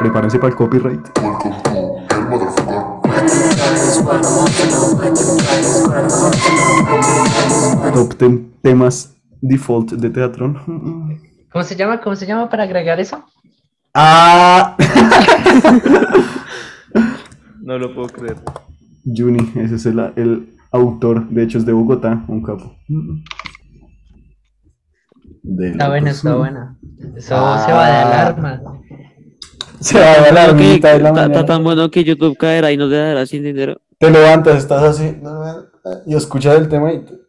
Prepárense 0.04 0.38
para 0.38 0.50
el 0.50 0.54
copyright. 0.56 1.00
Top 7.94 8.14
10 8.18 8.40
temas 8.62 9.16
default 9.40 9.92
de 9.92 10.10
Teatrón. 10.10 10.58
¿Cómo 11.50 11.64
se 11.64 11.76
llama? 11.76 12.00
¿Cómo 12.00 12.16
se 12.16 12.26
llama 12.26 12.50
para 12.50 12.64
agregar 12.64 13.00
eso? 13.00 13.24
¡Ah! 13.94 14.76
No 17.62 17.78
lo 17.78 17.94
puedo 17.94 18.08
creer. 18.08 18.36
Juni, 19.06 19.50
ese 19.54 19.76
es 19.76 19.86
el, 19.86 19.98
el 20.16 20.54
autor, 20.70 21.26
de 21.30 21.44
hecho 21.44 21.56
es 21.56 21.64
de 21.64 21.72
Bogotá, 21.72 22.22
un 22.28 22.42
capo. 22.42 22.76
De 25.42 25.70
Está 25.70 25.88
buena, 25.88 26.10
está 26.10 26.34
buena. 26.36 26.76
Eso 27.16 27.34
Ah. 27.38 27.62
se 27.64 27.72
va 27.72 27.86
de 27.86 27.96
alarma. 27.96 28.60
Se 29.80 29.98
va 29.98 30.12
a 30.12 30.20
dar 30.20 30.32
la 30.32 30.46
que- 30.56 30.62
mitad 30.74 30.92
de 30.94 31.00
la 31.00 31.12
mañana. 31.12 31.44
tan 31.46 31.62
bueno 31.64 31.90
que 31.90 32.04
YouTube 32.04 32.36
caerá 32.36 32.72
y 32.72 32.76
nos 32.76 32.90
dejará 32.90 33.26
sin 33.26 33.42
dinero. 33.42 33.80
Te 33.98 34.10
levantas, 34.10 34.56
estás 34.58 34.82
así 34.82 35.16
y 36.06 36.14
escuchas 36.14 36.56
el 36.56 36.68
tema 36.68 36.92
y... 36.92 37.00
te- 37.04 37.24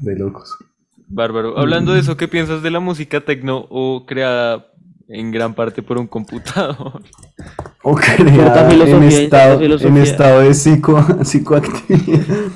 De 0.00 0.16
locos. 0.16 0.56
Bárbaro. 1.08 1.58
Hablando 1.58 1.92
de 1.92 2.00
eso, 2.00 2.16
¿qué 2.16 2.28
piensas 2.28 2.62
de 2.62 2.70
la 2.70 2.80
música 2.80 3.20
tecno 3.20 3.66
o 3.70 4.04
creada 4.06 4.66
en 5.08 5.30
gran 5.32 5.54
parte 5.54 5.82
por 5.82 5.98
un 5.98 6.06
computador? 6.06 7.02
O 7.82 7.94
creada 7.94 8.70
en 8.72 9.02
estado, 9.04 9.60
en 9.62 9.96
estado 9.96 10.40
de 10.40 10.54
psico, 10.54 11.00
psicoactividad. 11.24 12.52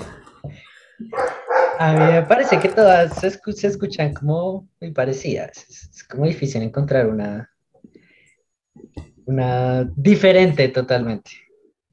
A 1.79 1.93
mí 1.95 2.13
me 2.13 2.23
parece 2.23 2.59
que 2.61 2.69
todas 2.69 3.19
se, 3.19 3.29
escu- 3.29 3.53
se 3.53 3.67
escuchan 3.67 4.13
como 4.15 4.69
muy 4.81 4.93
parecidas. 4.93 5.67
Es, 5.69 5.91
es 5.95 6.05
como 6.05 6.27
difícil 6.27 6.63
encontrar 6.63 7.09
una, 7.09 7.51
una 9.25 9.85
diferente 9.97 10.69
totalmente. 10.69 11.31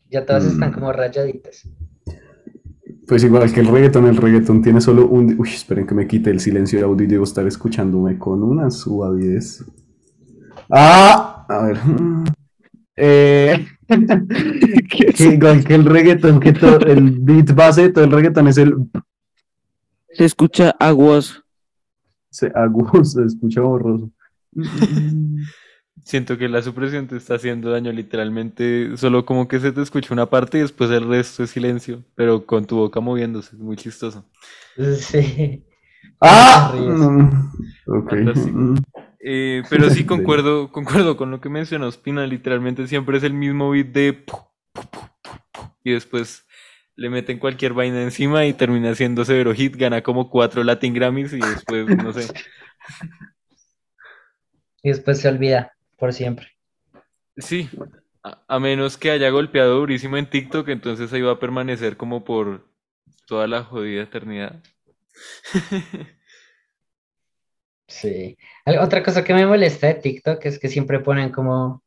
Ya 0.09 0.25
todas 0.25 0.45
están 0.45 0.71
Mm. 0.71 0.73
como 0.73 0.91
rayaditas. 0.91 1.67
Pues 3.07 3.23
igual 3.23 3.51
que 3.51 3.61
el 3.61 3.67
reggaetón, 3.67 4.07
el 4.07 4.17
reggaetón 4.17 4.61
tiene 4.61 4.81
solo 4.81 5.07
un... 5.07 5.35
Uy, 5.39 5.49
esperen 5.49 5.87
que 5.87 5.95
me 5.95 6.07
quite 6.07 6.29
el 6.29 6.39
silencio 6.39 6.77
de 6.77 6.85
audio 6.85 7.05
y 7.05 7.09
debo 7.09 7.23
estar 7.23 7.45
escuchándome 7.47 8.19
con 8.19 8.43
una 8.43 8.69
suavidez. 8.69 9.63
¡Ah! 10.69 11.45
A 11.47 11.63
ver. 11.63 11.79
Eh, 13.01 13.65
que 13.88 15.63
que 15.65 15.73
el 15.73 15.85
reggaetón, 15.85 16.41
que 16.41 16.51
todo, 16.51 16.79
el 16.79 17.11
beat 17.21 17.55
base 17.55 17.83
de 17.83 17.89
todo 17.91 18.03
el 18.03 18.11
reggaetón 18.11 18.49
es 18.49 18.57
el... 18.57 18.75
Se 20.11 20.25
escucha 20.25 20.75
aguas. 20.77 21.41
Se, 22.29 22.51
agudo, 22.53 23.05
se 23.05 23.23
escucha 23.23 23.61
borroso. 23.61 24.11
Siento 26.03 26.38
que 26.38 26.49
la 26.49 26.61
supresión 26.61 27.07
te 27.07 27.17
está 27.17 27.35
haciendo 27.35 27.71
daño 27.71 27.91
literalmente, 27.91 28.97
solo 28.97 29.25
como 29.25 29.47
que 29.47 29.59
se 29.59 29.71
te 29.71 29.81
escucha 29.81 30.13
una 30.13 30.29
parte 30.29 30.57
y 30.57 30.61
después 30.61 30.89
el 30.91 31.07
resto 31.07 31.43
es 31.43 31.51
silencio, 31.51 32.03
pero 32.15 32.45
con 32.45 32.65
tu 32.65 32.77
boca 32.77 32.99
moviéndose, 32.99 33.55
es 33.55 33.61
muy 33.61 33.77
chistoso. 33.77 34.25
Sí. 34.97 35.63
¡Ah! 36.19 36.73
Te 38.09 38.15
ríes. 38.15 38.39
Eh, 39.19 39.63
pero 39.69 39.89
sí 39.89 40.05
concuerdo, 40.05 40.71
concuerdo 40.71 41.17
con 41.17 41.31
lo 41.31 41.41
que 41.41 41.49
menciona 41.49 41.88
Ospina, 41.88 42.25
literalmente 42.25 42.88
siempre 42.88 43.17
es 43.17 43.23
el 43.23 43.33
mismo 43.33 43.71
beat 43.71 43.88
de 43.88 44.23
y 45.83 45.91
después 45.91 46.45
le 46.95 47.09
meten 47.09 47.39
cualquier 47.39 47.73
vaina 47.73 48.01
encima 48.01 48.45
y 48.45 48.53
termina 48.53 48.93
siendo 48.93 49.23
severo 49.25 49.53
hit, 49.53 49.75
gana 49.75 50.03
como 50.03 50.29
cuatro 50.29 50.63
Latin 50.63 50.93
Grammys 50.93 51.33
y 51.33 51.39
después, 51.39 51.88
no 51.88 52.13
sé. 52.13 52.27
Y 54.81 54.88
después 54.88 55.19
se 55.19 55.27
olvida 55.27 55.73
por 55.97 56.13
siempre. 56.13 56.53
Sí, 57.35 57.69
a, 58.23 58.45
a 58.47 58.59
menos 58.59 58.95
que 58.95 59.11
haya 59.11 59.29
golpeado 59.29 59.77
durísimo 59.79 60.15
en 60.15 60.29
TikTok, 60.29 60.69
entonces 60.69 61.11
ahí 61.11 61.21
va 61.21 61.33
a 61.33 61.39
permanecer 61.39 61.97
como 61.97 62.23
por 62.23 62.65
toda 63.27 63.45
la 63.45 63.65
jodida 63.65 64.03
eternidad. 64.03 64.63
Sí. 67.89 68.38
Otra 68.79 69.03
cosa 69.03 69.24
que 69.24 69.34
me 69.34 69.48
molesta 69.48 69.88
de 69.88 69.96
TikTok 69.96 70.46
es 70.46 70.60
que 70.60 70.69
siempre 70.69 71.00
ponen 71.00 71.31
como, 71.31 71.84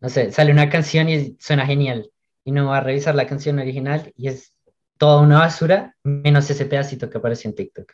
no 0.00 0.08
sé, 0.08 0.30
sale 0.32 0.52
una 0.52 0.68
canción 0.68 1.08
y 1.08 1.36
suena 1.40 1.66
genial. 1.66 2.10
Y 2.44 2.52
no 2.52 2.66
va 2.66 2.78
a 2.78 2.80
revisar 2.82 3.14
la 3.14 3.26
canción 3.26 3.58
original 3.58 4.12
y 4.16 4.28
es 4.28 4.54
toda 4.98 5.22
una 5.22 5.38
basura, 5.38 5.96
menos 6.04 6.48
ese 6.50 6.66
pedacito 6.66 7.08
que 7.08 7.18
apareció 7.18 7.48
en 7.48 7.56
TikTok. 7.56 7.92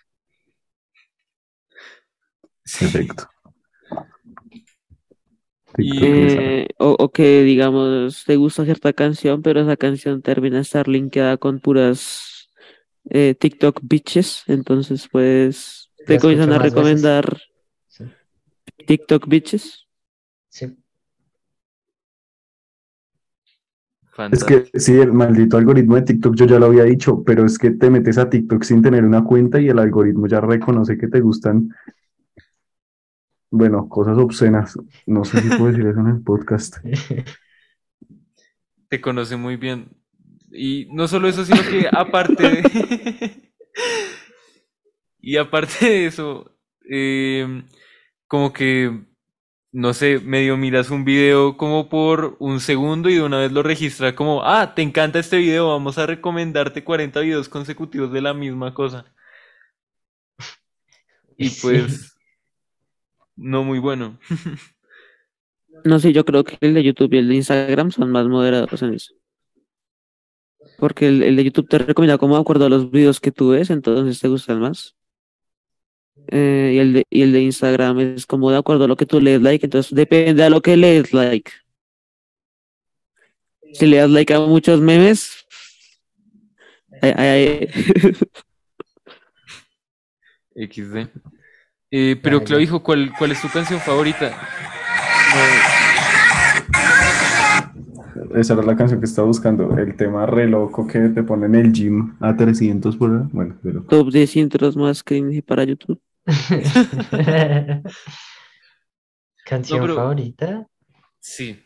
Perfecto. 2.80 3.28
Y- 5.78 6.30
sabe. 6.30 6.62
Eh, 6.62 6.68
o, 6.78 6.96
o 6.98 7.12
que 7.12 7.42
digamos, 7.42 8.24
te 8.24 8.36
gusta 8.36 8.64
cierta 8.64 8.92
canción, 8.92 9.42
pero 9.42 9.60
esa 9.60 9.76
canción 9.76 10.22
termina 10.22 10.56
de 10.56 10.62
estar 10.62 10.88
linkeada 10.88 11.36
con 11.36 11.60
puras 11.60 12.48
eh, 13.10 13.34
TikTok 13.38 13.80
bitches. 13.82 14.42
Entonces, 14.46 15.08
pues, 15.10 15.85
te 16.06 16.18
comienzan 16.18 16.52
a 16.52 16.58
recomendar 16.58 17.38
Sí. 17.88 18.04
TikTok 18.86 19.28
bitches. 19.28 19.86
Sí. 20.48 20.76
Es 24.32 24.44
que 24.44 24.70
sí, 24.74 24.98
el 24.98 25.12
maldito 25.12 25.58
algoritmo 25.58 25.96
de 25.96 26.02
TikTok, 26.02 26.34
yo 26.36 26.46
ya 26.46 26.58
lo 26.58 26.66
había 26.66 26.84
dicho, 26.84 27.22
pero 27.22 27.44
es 27.44 27.58
que 27.58 27.72
te 27.72 27.90
metes 27.90 28.16
a 28.16 28.30
TikTok 28.30 28.62
sin 28.62 28.80
tener 28.80 29.04
una 29.04 29.22
cuenta 29.22 29.60
y 29.60 29.68
el 29.68 29.78
algoritmo 29.78 30.26
ya 30.26 30.40
reconoce 30.40 30.96
que 30.96 31.08
te 31.08 31.20
gustan, 31.20 31.68
bueno, 33.50 33.88
cosas 33.90 34.16
obscenas. 34.16 34.78
No 35.04 35.22
sé 35.24 35.42
si 35.42 35.48
puedo 35.48 35.66
decir 35.66 35.86
eso 35.86 36.00
en 36.00 36.06
el 36.06 36.22
podcast. 36.22 36.78
Te 38.88 39.00
conoce 39.00 39.36
muy 39.36 39.56
bien. 39.56 39.88
Y 40.50 40.88
no 40.92 41.08
solo 41.08 41.28
eso, 41.28 41.44
sino 41.44 41.60
que 41.62 41.88
aparte 41.90 42.42
de... 42.42 43.50
Y 45.26 45.38
aparte 45.38 45.84
de 45.86 46.06
eso, 46.06 46.56
eh, 46.88 47.64
como 48.28 48.52
que, 48.52 49.04
no 49.72 49.92
sé, 49.92 50.20
medio 50.20 50.56
miras 50.56 50.90
un 50.90 51.04
video 51.04 51.56
como 51.56 51.88
por 51.88 52.36
un 52.40 52.60
segundo 52.60 53.10
y 53.10 53.16
de 53.16 53.22
una 53.22 53.38
vez 53.40 53.50
lo 53.52 53.64
registra 53.64 54.14
como, 54.14 54.44
ah, 54.44 54.74
te 54.76 54.82
encanta 54.82 55.18
este 55.18 55.38
video, 55.38 55.68
vamos 55.70 55.98
a 55.98 56.06
recomendarte 56.06 56.84
40 56.84 57.20
videos 57.20 57.48
consecutivos 57.48 58.12
de 58.12 58.20
la 58.22 58.34
misma 58.34 58.72
cosa. 58.72 59.06
Y 61.38 61.48
Sí. 61.48 61.60
pues, 61.62 62.16
no 63.36 63.64
muy 63.64 63.78
bueno. 63.78 64.18
No 65.84 65.98
sé, 65.98 66.12
yo 66.12 66.24
creo 66.24 66.42
que 66.44 66.56
el 66.60 66.74
de 66.74 66.82
YouTube 66.82 67.12
y 67.14 67.18
el 67.18 67.28
de 67.28 67.34
Instagram 67.36 67.90
son 67.90 68.10
más 68.10 68.26
moderados 68.26 68.82
en 68.82 68.94
eso. 68.94 69.14
Porque 70.78 71.08
el, 71.08 71.22
el 71.22 71.36
de 71.36 71.44
YouTube 71.44 71.68
te 71.68 71.78
recomienda 71.78 72.18
como 72.18 72.34
de 72.34 72.40
acuerdo 72.40 72.66
a 72.66 72.68
los 72.70 72.90
videos 72.90 73.20
que 73.20 73.32
tú 73.32 73.50
ves, 73.50 73.70
entonces 73.70 74.20
te 74.20 74.28
gustan 74.28 74.60
más. 74.60 74.96
Eh, 76.28 76.72
y, 76.74 76.78
el 76.78 76.92
de, 76.92 77.06
y 77.10 77.22
el 77.22 77.32
de 77.32 77.42
Instagram 77.42 78.00
es 78.00 78.26
como 78.26 78.50
de 78.50 78.58
acuerdo 78.58 78.84
a 78.84 78.88
lo 78.88 78.96
que 78.96 79.06
tú 79.06 79.20
lees 79.20 79.40
like, 79.40 79.64
entonces 79.64 79.94
depende 79.94 80.42
a 80.42 80.50
lo 80.50 80.60
que 80.60 80.76
lees 80.76 81.12
like. 81.12 81.50
Si 83.72 83.86
le 83.86 83.98
das 83.98 84.10
like 84.10 84.32
a 84.32 84.40
muchos 84.40 84.80
memes, 84.80 85.46
ay, 87.02 87.12
ay, 87.16 87.68
ay, 87.74 88.16
XD. 90.68 91.08
Eh, 91.90 92.16
pero. 92.22 92.42
Claudio, 92.42 92.82
¿cuál, 92.82 93.12
cuál 93.16 93.32
es 93.32 93.40
tu 93.40 93.48
canción 93.48 93.80
favorita? 93.80 94.36
Esa 98.34 98.54
era 98.54 98.62
la 98.62 98.76
canción 98.76 99.00
que 99.00 99.06
estaba 99.06 99.26
buscando, 99.26 99.76
el 99.78 99.96
tema 99.96 100.26
re 100.26 100.46
loco 100.46 100.86
que 100.86 100.98
te 101.08 101.22
pone 101.22 101.46
en 101.46 101.54
el 101.54 101.72
gym 101.72 102.14
a 102.20 102.36
300 102.36 102.96
por 102.96 103.10
hora. 103.10 103.28
Bueno, 103.32 103.56
pero 103.62 103.82
top 103.82 104.10
10 104.10 104.36
intros 104.36 104.76
más 104.76 105.02
cringe 105.02 105.42
para 105.42 105.64
YouTube. 105.64 106.00
¿Canción 109.44 109.78
No, 109.80 109.84
pero- 109.86 109.94
favorita? 109.96 110.66
Sí. 111.20 111.58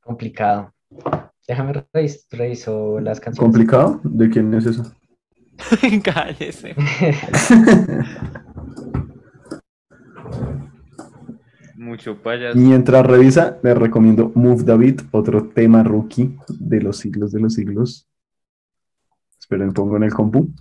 Complicado. 0.00 0.72
Déjame 1.48 1.72
revis- 1.72 2.26
reviso 2.30 3.00
las 3.00 3.18
canciones. 3.20 3.38
complicado. 3.52 4.00
¿De 4.04 4.28
quién 4.30 4.52
es 4.54 4.66
eso? 4.66 4.82
Cállese. 6.04 6.74
Mucho 11.76 12.22
payaso. 12.22 12.56
Mientras 12.58 13.04
revisa, 13.06 13.58
le 13.62 13.74
recomiendo 13.74 14.30
Move 14.34 14.62
David, 14.64 15.00
otro 15.10 15.48
tema 15.48 15.82
rookie 15.82 16.36
de 16.48 16.80
los 16.80 16.98
siglos 16.98 17.32
de 17.32 17.40
los 17.40 17.54
siglos. 17.54 18.06
Esperen, 19.40 19.72
pongo 19.72 19.96
en 19.96 20.04
el 20.04 20.12
compu. 20.12 20.52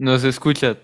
No 0.00 0.18
se 0.18 0.30
escucha. 0.30 0.78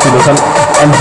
Si 0.00 0.10
los 0.10 0.28
han, 0.28 0.36
han 0.80 0.92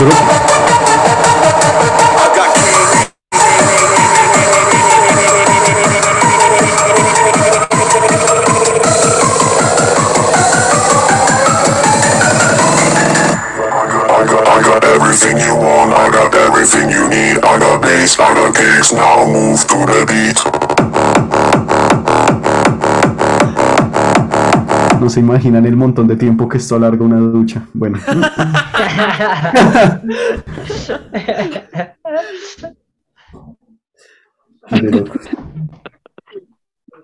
No 25.00 25.10
se 25.10 25.20
imaginan 25.20 25.66
el 25.66 25.76
montón 25.76 26.08
de 26.08 26.16
tiempo 26.16 26.48
que 26.48 26.58
esto 26.58 26.76
alarga 26.76 27.04
una 27.04 27.18
ducha. 27.18 27.68
Bueno. 27.74 27.98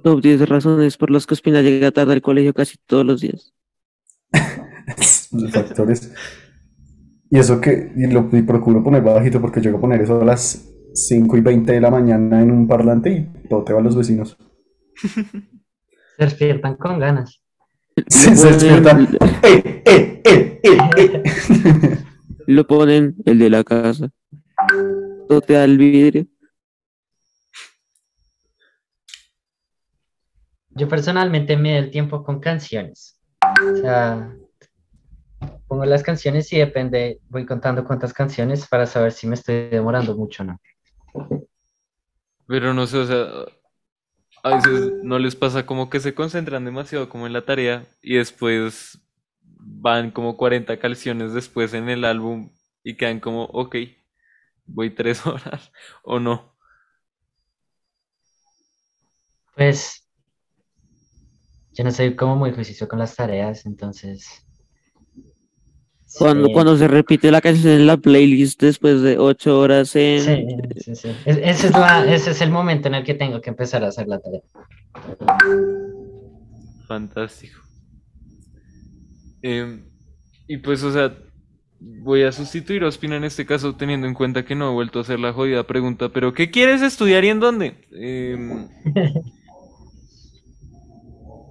Top 0.04 0.22
10 0.22 0.50
razones 0.50 0.98
por 0.98 1.10
las 1.10 1.26
que 1.26 1.34
Ospina 1.34 1.62
llega 1.62 1.92
tarde 1.92 2.14
al 2.14 2.22
colegio 2.22 2.54
casi 2.54 2.76
todos 2.86 3.06
los 3.06 3.22
días. 3.22 3.54
los 5.32 5.52
factores. 5.52 6.14
Y 7.30 7.40
eso 7.40 7.60
que 7.62 7.92
y 7.96 8.08
lo 8.08 8.30
y 8.32 8.42
procuro 8.42 8.84
poner 8.84 9.02
bajito 9.02 9.40
porque 9.42 9.62
llego 9.62 9.78
a 9.78 9.82
poner 9.82 10.02
eso 10.02 10.22
a 10.22 10.26
las 10.26 10.73
5 10.94 11.38
y 11.38 11.42
20 11.42 11.72
de 11.72 11.82
la 11.82 11.90
mañana 11.90 12.42
en 12.42 12.52
un 12.52 12.68
parlante 12.68 13.12
y 13.12 13.48
todo 13.48 13.64
te 13.64 13.74
va 13.74 13.80
a 13.80 13.84
los 13.84 13.96
vecinos. 13.96 14.38
Se 16.18 16.26
despiertan 16.26 16.76
con 16.76 17.00
ganas. 17.00 17.42
Se, 18.08 18.36
se 18.36 18.48
despiertan. 18.48 19.08
¡Eh, 19.44 19.82
eh, 19.86 20.22
eh, 20.24 20.62
eh, 20.64 20.84
eh! 20.98 21.24
Lo 22.48 22.68
ponen 22.68 23.16
el 23.26 23.40
de 23.40 23.50
la 23.50 23.64
casa. 23.64 24.10
Totea 25.28 25.64
el 25.64 25.78
vidrio. 25.78 26.28
Yo 30.76 30.88
personalmente 30.88 31.56
me 31.56 31.74
doy 31.74 31.84
el 31.86 31.92
tiempo 31.92 32.24
con 32.24 32.40
canciones. 32.40 33.20
O 33.42 33.76
sea, 33.78 34.36
pongo 35.68 35.86
las 35.86 36.04
canciones 36.04 36.52
y 36.54 36.58
depende, 36.58 37.20
voy 37.30 37.46
contando 37.46 37.84
cuántas 37.84 38.14
canciones 38.14 38.68
para 38.68 38.86
saber 38.86 39.12
si 39.12 39.28
me 39.28 39.36
estoy 39.36 39.70
demorando 39.70 40.16
mucho 40.16 40.44
o 40.44 40.48
no. 40.48 40.60
Pero 42.48 42.74
no 42.74 42.88
sé, 42.88 42.98
o 42.98 43.06
sea, 43.06 43.46
a 44.44 44.56
veces 44.56 44.92
no 45.04 45.20
les 45.20 45.36
pasa 45.36 45.66
como 45.66 45.90
que 45.90 46.00
se 46.00 46.14
concentran 46.14 46.66
demasiado 46.66 47.10
como 47.10 47.28
en 47.28 47.34
la 47.34 47.46
tarea 47.46 47.86
y 48.02 48.16
después 48.16 49.00
van 49.42 50.12
como 50.12 50.38
40 50.38 50.78
canciones 50.80 51.34
después 51.34 51.74
en 51.74 51.90
el 51.90 52.04
álbum 52.06 52.52
y 52.84 52.98
quedan 52.98 53.20
como, 53.20 53.46
ok, 53.46 53.76
voy 54.66 54.90
tres 54.90 55.26
horas 55.26 55.72
o 56.04 56.20
no. 56.20 56.54
Pues 59.56 60.08
yo 61.72 61.84
no 61.84 61.92
soy 61.92 62.16
como 62.16 62.36
muy 62.36 62.52
juicioso 62.52 62.88
con 62.88 63.00
las 63.00 63.16
tareas, 63.16 63.66
entonces... 63.66 64.46
Cuando, 66.18 66.48
sí, 66.48 66.54
cuando 66.54 66.78
se 66.78 66.88
repite 66.88 67.32
la 67.32 67.42
canción 67.42 67.74
en 67.74 67.88
la 67.88 67.98
playlist 67.98 68.62
después 68.62 69.02
de 69.02 69.18
8 69.18 69.60
horas 69.60 69.96
en... 69.96 70.20
sí, 70.22 70.48
sí, 70.78 70.96
sí. 70.96 71.08
Es- 71.26 71.38
ese, 71.38 71.68
es 71.68 71.74
la- 71.74 72.06
ese 72.14 72.32
es 72.32 72.42
el 72.42 72.52
momento 72.52 72.88
en 72.88 72.96
el 72.96 73.04
que 73.04 73.14
tengo 73.16 73.42
que 73.42 73.50
empezar 73.50 73.84
a 73.84 73.88
hacer 73.88 74.08
la 74.08 74.20
tarea. 74.20 74.42
Fantástico. 76.88 77.58
Em, 79.42 79.84
y 80.48 80.58
pues, 80.58 80.84
o 80.84 80.92
sea, 80.94 81.18
voy 81.80 82.24
a 82.24 82.32
sustituir 82.32 82.84
a 82.84 82.88
Ospina 82.88 83.18
en 83.18 83.24
este 83.24 83.46
caso 83.46 83.76
teniendo 83.76 84.08
en 84.08 84.14
cuenta 84.14 84.46
que 84.46 84.56
no 84.56 84.70
he 84.70 84.74
vuelto 84.74 85.00
a 85.00 85.02
hacer 85.02 85.20
la 85.20 85.34
jodida 85.34 85.66
pregunta, 85.66 86.10
pero 86.10 86.34
¿qué 86.34 86.52
quieres 86.52 86.82
estudiar 86.82 87.26
y 87.26 87.30
en 87.30 87.40
dónde? 87.40 87.88
Em, 87.92 88.68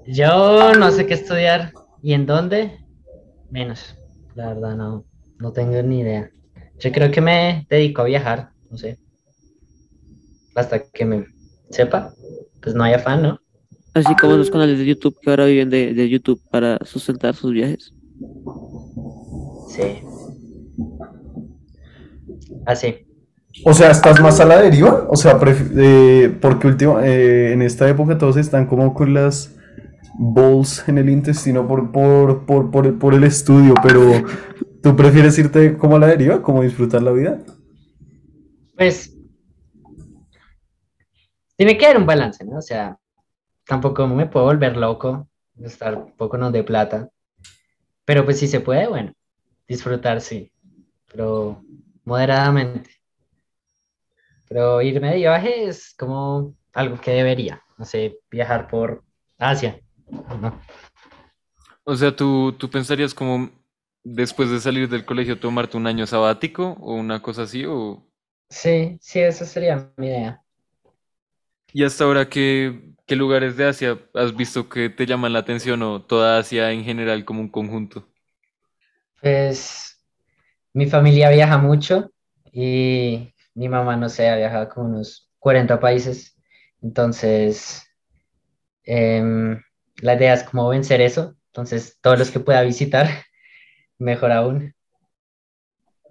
Yo 0.07 0.75
no 0.75 0.91
sé 0.91 1.07
qué 1.07 1.15
estudiar 1.15 1.73
y 2.03 2.13
en 2.15 2.27
dónde, 2.27 2.79
menos. 3.51 3.97
La 4.35 4.49
verdad 4.55 4.77
no, 4.77 5.05
no 5.39 5.53
tengo 5.53 5.83
ni 5.83 6.01
idea. 6.01 6.31
Yo 6.79 6.91
creo 6.93 7.11
que 7.11 7.21
me 7.21 7.67
dedico 7.69 8.03
a 8.03 8.07
viajar, 8.07 8.51
no 8.71 8.77
sé. 8.77 8.99
Hasta 10.55 10.83
que 10.83 11.05
me 11.05 11.27
sepa, 11.71 12.15
pues 12.61 12.75
no 12.75 12.83
hay 12.85 12.95
afán, 12.95 13.23
¿no? 13.23 13.39
Así 13.95 14.15
como 14.17 14.37
los 14.37 14.51
canales 14.51 14.79
de 14.79 14.87
YouTube 14.87 15.19
que 15.21 15.31
ahora 15.31 15.45
viven 15.45 15.69
de, 15.69 15.93
de 15.93 16.09
YouTube 16.09 16.41
para 16.51 16.79
sustentar 16.85 17.35
sus 17.35 17.53
viajes. 17.53 17.93
Sí. 19.69 20.03
Así. 22.67 23.07
O 23.67 23.75
sea, 23.75 23.91
¿estás 23.91 24.19
más 24.21 24.41
a 24.41 24.47
la 24.47 24.63
deriva? 24.63 25.07
O 25.11 25.17
sea, 25.17 25.39
pref- 25.39 25.73
eh, 25.77 26.35
porque 26.41 26.67
último, 26.69 27.01
eh, 27.01 27.53
en 27.53 27.61
esta 27.61 27.87
época 27.89 28.17
todos 28.17 28.39
están 28.39 28.67
como 28.67 28.95
con 28.95 29.13
las 29.13 29.55
balls 30.15 30.89
en 30.89 30.99
el 30.99 31.09
intestino 31.11 31.67
por, 31.67 31.91
por, 31.93 32.45
por, 32.47 32.71
por, 32.71 32.99
por 32.99 33.15
el 33.15 33.25
estudio, 33.25 33.75
pero 33.83 34.01
¿tú 34.83 34.95
prefieres 34.97 35.39
irte 35.39 35.77
como 35.77 35.97
a 35.97 35.99
la 36.01 36.09
deriva, 36.09 36.43
como 36.43 36.63
disfrutar 36.63 37.03
la 37.03 37.13
vida? 37.13 37.39
Pues 38.77 39.17
tiene 41.57 41.79
que 41.79 41.87
haber 41.87 41.99
un 41.99 42.07
balance, 42.07 42.45
¿no? 42.45 42.59
O 42.59 42.63
sea, 42.63 42.99
tampoco 43.67 44.07
me 44.09 44.27
puedo 44.27 44.47
volver 44.47 44.77
loco, 44.77 45.29
estar 45.61 45.97
un 45.97 46.13
poco 46.13 46.37
no 46.37 46.51
de 46.51 46.65
plata. 46.65 47.09
Pero 48.05 48.25
pues 48.25 48.39
si 48.39 48.49
se 48.49 48.61
puede, 48.61 48.89
bueno, 48.89 49.13
disfrutar 49.69 50.21
sí, 50.21 50.51
pero 51.11 51.63
moderadamente. 52.05 52.91
Pero 54.49 54.83
irme 54.83 55.11
de 55.11 55.17
viaje 55.17 55.69
es 55.69 55.95
como 55.97 56.55
algo 56.73 57.01
que 57.01 57.13
debería, 57.13 57.63
no 57.79 57.85
sé, 57.85 58.19
viajar 58.31 58.67
por 58.69 59.05
Asia. 59.39 59.81
O 61.85 61.97
sea, 61.97 62.15
¿tú, 62.15 62.55
tú 62.59 62.71
pensarías 62.71 63.15
como 63.15 63.51
después 64.05 64.51
de 64.51 64.61
salir 64.61 64.89
del 64.89 65.05
colegio 65.05 65.39
tomarte 65.39 65.77
un 65.77 65.87
año 65.87 66.07
sabático 66.07 66.77
o 66.81 66.95
una 66.95 67.23
cosa 67.23 67.43
así? 67.43 67.65
O... 67.67 68.07
Sí, 68.49 68.99
sí, 69.01 69.21
esa 69.21 69.45
sería 69.45 69.93
mi 69.97 70.09
idea. 70.09 70.43
¿Y 71.73 71.85
hasta 71.85 72.05
ahora 72.05 72.29
qué, 72.29 72.95
qué 73.07 73.17
lugares 73.17 73.57
de 73.57 73.67
Asia 73.67 73.99
has 74.15 74.37
visto 74.37 74.69
que 74.69 74.91
te 74.91 75.07
llaman 75.07 75.33
la 75.33 75.39
atención 75.41 75.83
o 75.83 76.03
toda 76.03 76.39
Asia 76.39 76.71
en 76.73 76.85
general 76.85 77.25
como 77.25 77.41
un 77.41 77.49
conjunto? 77.49 78.07
Pues 79.21 79.99
mi 80.75 80.87
familia 80.87 81.31
viaja 81.31 81.59
mucho 81.59 82.11
y 82.53 83.33
mi 83.55 83.69
mamá, 83.69 83.97
no 83.97 84.09
sé, 84.09 84.29
ha 84.29 84.37
viajado 84.37 84.69
como 84.69 84.89
unos 84.89 85.31
40 85.39 85.81
países. 85.81 86.37
Entonces, 86.83 87.87
em, 88.85 89.61
la 90.03 90.15
idea 90.15 90.35
es 90.35 90.43
como 90.43 90.69
vencer 90.69 91.01
eso. 91.01 91.35
Entonces, 91.47 91.99
todos 92.01 92.19
los 92.19 92.31
que 92.31 92.41
pueda 92.41 92.63
visitar, 92.63 93.09
mejor 93.99 94.33
aún. 94.33 94.75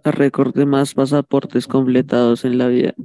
Récord 0.04 0.56
de 0.56 0.66
más 0.66 0.96
pasaportes 0.96 1.68
completados 1.68 2.44
en 2.46 2.58
la 2.58 2.68
vida. 2.68 2.96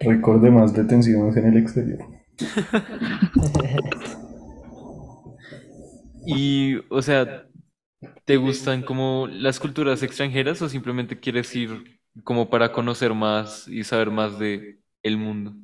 Récord 0.00 0.42
de 0.42 0.50
más 0.50 0.74
detenciones 0.74 1.36
en 1.36 1.46
el 1.46 1.56
exterior. 1.58 1.98
Y, 6.30 6.76
o 6.90 7.00
sea, 7.00 7.48
¿te 8.26 8.36
gustan 8.36 8.82
como 8.82 9.26
las 9.30 9.58
culturas 9.58 10.02
extranjeras 10.02 10.60
o 10.60 10.68
simplemente 10.68 11.18
quieres 11.18 11.56
ir 11.56 12.00
como 12.22 12.50
para 12.50 12.70
conocer 12.70 13.14
más 13.14 13.66
y 13.66 13.82
saber 13.82 14.10
más 14.10 14.38
de 14.38 14.78
el 15.02 15.16
mundo? 15.16 15.54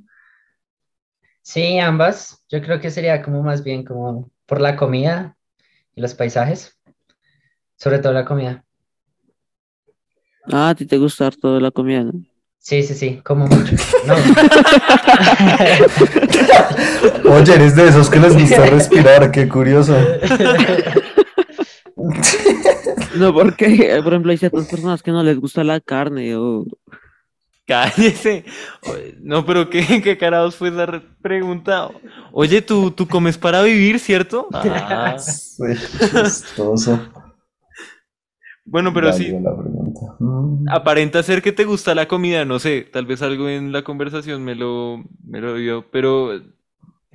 Sí, 1.44 1.78
ambas. 1.78 2.42
Yo 2.48 2.61
creo 2.62 2.80
que 2.80 2.90
sería 2.90 3.22
como 3.22 3.42
más 3.42 3.62
bien 3.62 3.85
como 3.85 4.30
por 4.46 4.62
la 4.62 4.76
comida 4.76 5.37
y 5.94 6.00
los 6.00 6.14
paisajes. 6.14 6.78
Sobre 7.76 7.98
todo 7.98 8.14
la 8.14 8.24
comida. 8.24 8.64
Ah, 10.50 10.70
a 10.70 10.74
ti 10.74 10.87
te 10.87 10.96
gusta 10.96 11.30
toda 11.30 11.61
la 11.61 11.70
comida, 11.70 12.02
¿no? 12.02 12.12
Sí, 12.59 12.83
sí, 12.83 12.94
sí, 12.94 13.20
como 13.22 13.46
mucho. 13.46 13.76
No. 14.07 14.14
Oye, 17.35 17.54
eres 17.54 17.76
de 17.76 17.88
esos 17.88 18.09
que 18.09 18.20
les 18.20 18.35
gusta 18.35 18.64
respirar, 18.64 19.30
qué 19.30 19.46
curioso. 19.46 19.94
No, 23.16 23.33
porque, 23.33 24.00
por 24.02 24.12
ejemplo, 24.12 24.33
hay 24.33 24.38
ciertas 24.38 24.66
personas 24.66 25.02
que 25.02 25.12
no 25.12 25.22
les 25.22 25.38
gusta 25.38 25.62
la 25.62 25.80
carne 25.80 26.37
o... 26.37 26.64
Cállese. 27.66 28.44
No, 29.20 29.44
pero 29.46 29.70
¿qué, 29.70 30.00
qué 30.03 30.18
carajos 30.18 30.57
fue 30.57 30.70
re- 30.70 31.00
pregunta? 31.22 31.90
Oye, 32.33 32.61
¿tú, 32.62 32.90
tú 32.90 33.09
comes 33.09 33.38
para 33.38 33.62
vivir, 33.62 33.98
¿cierto? 34.00 34.48
Ah, 34.53 35.16
Sí, 35.18 35.64
chistoso. 36.00 37.12
bueno, 38.64 38.92
pero 38.92 39.12
sí, 39.12 39.37
la. 39.40 39.53
Mm. 40.20 40.66
aparenta 40.66 41.22
ser 41.22 41.42
que 41.42 41.53
te 41.53 41.64
gusta 41.64 41.94
la 41.94 42.09
comida, 42.09 42.44
no 42.44 42.59
sé, 42.59 42.83
tal 42.83 43.07
vez 43.07 43.22
algo 43.22 43.48
en 43.48 43.72
la 43.72 43.85
conversación 43.85 44.44
me 44.44 44.55
lo, 44.55 45.05
me 45.24 45.40
lo 45.40 45.55
dio, 45.57 45.90
pero 45.90 46.31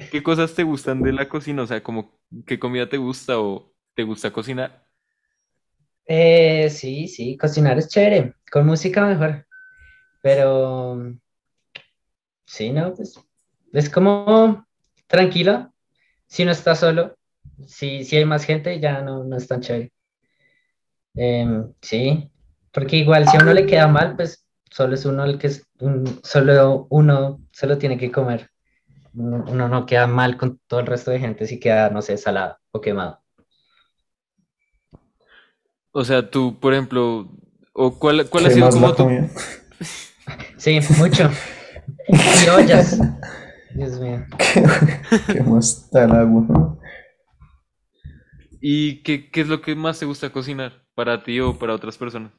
¿qué 0.09 0.23
cosas 0.23 0.55
te 0.55 0.63
gustan 0.63 1.03
de 1.03 1.13
la 1.13 1.29
cocina? 1.29 1.63
O 1.63 1.67
sea, 1.67 1.83
como, 1.83 2.19
¿qué 2.47 2.59
comida 2.59 2.89
te 2.89 2.97
gusta 2.97 3.39
o 3.39 3.73
te 3.95 4.03
gusta 4.03 4.31
cocinar? 4.33 4.88
Eh, 6.05 6.69
sí, 6.69 7.07
sí, 7.07 7.38
cocinar 7.38 7.77
es 7.77 7.88
chévere, 7.89 8.33
con 8.51 8.65
música 8.65 9.05
mejor. 9.05 9.45
Pero 10.21 11.13
sí, 12.45 12.71
no, 12.71 12.93
pues 12.93 13.19
es 13.73 13.89
como 13.89 14.65
tranquilo. 15.08 15.73
Si 16.27 16.45
no 16.45 16.51
está 16.51 16.75
solo, 16.75 17.15
si, 17.65 18.03
si 18.03 18.17
hay 18.17 18.25
más 18.25 18.43
gente, 18.43 18.79
ya 18.79 19.01
no, 19.01 19.23
no 19.23 19.38
es 19.38 19.47
tan 19.47 19.62
chévere. 19.62 19.91
Em, 21.15 21.73
sí, 21.82 22.32
porque 22.71 22.97
igual 22.97 23.27
si 23.27 23.38
a 23.38 23.41
uno 23.41 23.53
le 23.53 23.65
queda 23.65 23.88
mal, 23.88 24.15
pues 24.15 24.45
solo 24.69 24.93
es 24.93 25.05
uno 25.05 25.23
el 25.25 25.38
que 25.39 25.47
es 25.47 25.67
un- 25.79 26.19
solo 26.23 26.88
uno 26.89 27.39
se 27.51 27.67
lo 27.67 27.77
tiene 27.77 27.97
que 27.97 28.12
comer. 28.12 28.49
Uno, 29.13 29.43
uno 29.47 29.67
no 29.67 29.86
queda 29.86 30.05
mal 30.08 30.38
con 30.38 30.60
todo 30.67 30.79
el 30.79 30.86
resto 30.86 31.10
de 31.12 31.19
gente 31.19 31.47
si 31.47 31.60
queda, 31.60 31.89
no 31.89 32.01
sé, 32.01 32.15
salado 32.17 32.58
o 32.71 32.79
quemado. 32.79 33.21
O 35.91 36.05
sea, 36.05 36.29
tú, 36.29 36.60
por 36.60 36.73
ejemplo, 36.73 37.27
o 37.73 37.97
cuál, 37.97 38.29
cuál 38.29 38.45
ha 38.45 38.49
¿Qué 38.49 38.55
sido 38.55 38.69
como 38.69 38.93
tu? 38.93 39.10
Sí, 40.57 40.79
mucho. 40.97 41.29
Y 42.07 42.49
ollas. 42.49 42.99
Dios 43.75 43.99
mío. 43.99 44.25
¿Qué 45.31 45.41
más 45.41 45.83
está 45.83 46.05
el 46.05 46.11
agua? 46.11 46.77
y 48.61 49.01
qué, 49.03 49.29
qué 49.31 49.41
es 49.41 49.47
lo 49.47 49.61
que 49.61 49.75
más 49.75 49.99
te 49.99 50.05
gusta 50.05 50.31
cocinar 50.31 50.83
para 50.93 51.23
ti 51.23 51.39
o 51.39 51.57
para 51.57 51.73
otras 51.73 51.97
personas? 51.97 52.31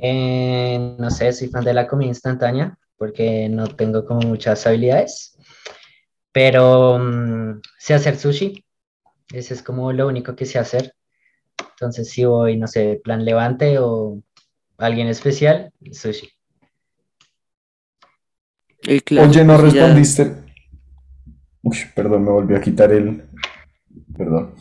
Eh, 0.00 0.96
no 0.98 1.10
sé, 1.10 1.32
soy 1.32 1.48
fan 1.48 1.64
de 1.64 1.74
la 1.74 1.86
comida 1.86 2.08
instantánea 2.08 2.76
porque 2.96 3.48
no 3.48 3.66
tengo 3.66 4.04
como 4.04 4.20
muchas 4.20 4.66
habilidades, 4.66 5.36
pero 6.32 6.98
mm, 6.98 7.60
sé 7.78 7.94
hacer 7.94 8.16
sushi. 8.16 8.64
Ese 9.32 9.54
es 9.54 9.62
como 9.62 9.92
lo 9.92 10.06
único 10.06 10.36
que 10.36 10.46
sé 10.46 10.58
hacer. 10.58 10.94
Entonces, 11.70 12.10
si 12.10 12.24
voy, 12.24 12.56
no 12.56 12.66
sé, 12.66 13.00
plan 13.02 13.24
levante 13.24 13.78
o 13.78 14.20
alguien 14.78 15.08
especial, 15.08 15.72
sushi. 15.92 16.33
Oye, 18.88 19.44
no 19.44 19.56
ya- 19.56 19.62
respondiste. 19.62 20.32
Uy, 21.62 21.76
perdón, 21.94 22.24
me 22.24 22.30
volví 22.30 22.54
a 22.54 22.60
quitar 22.60 22.92
el. 22.92 23.22
Perdón. 24.16 24.54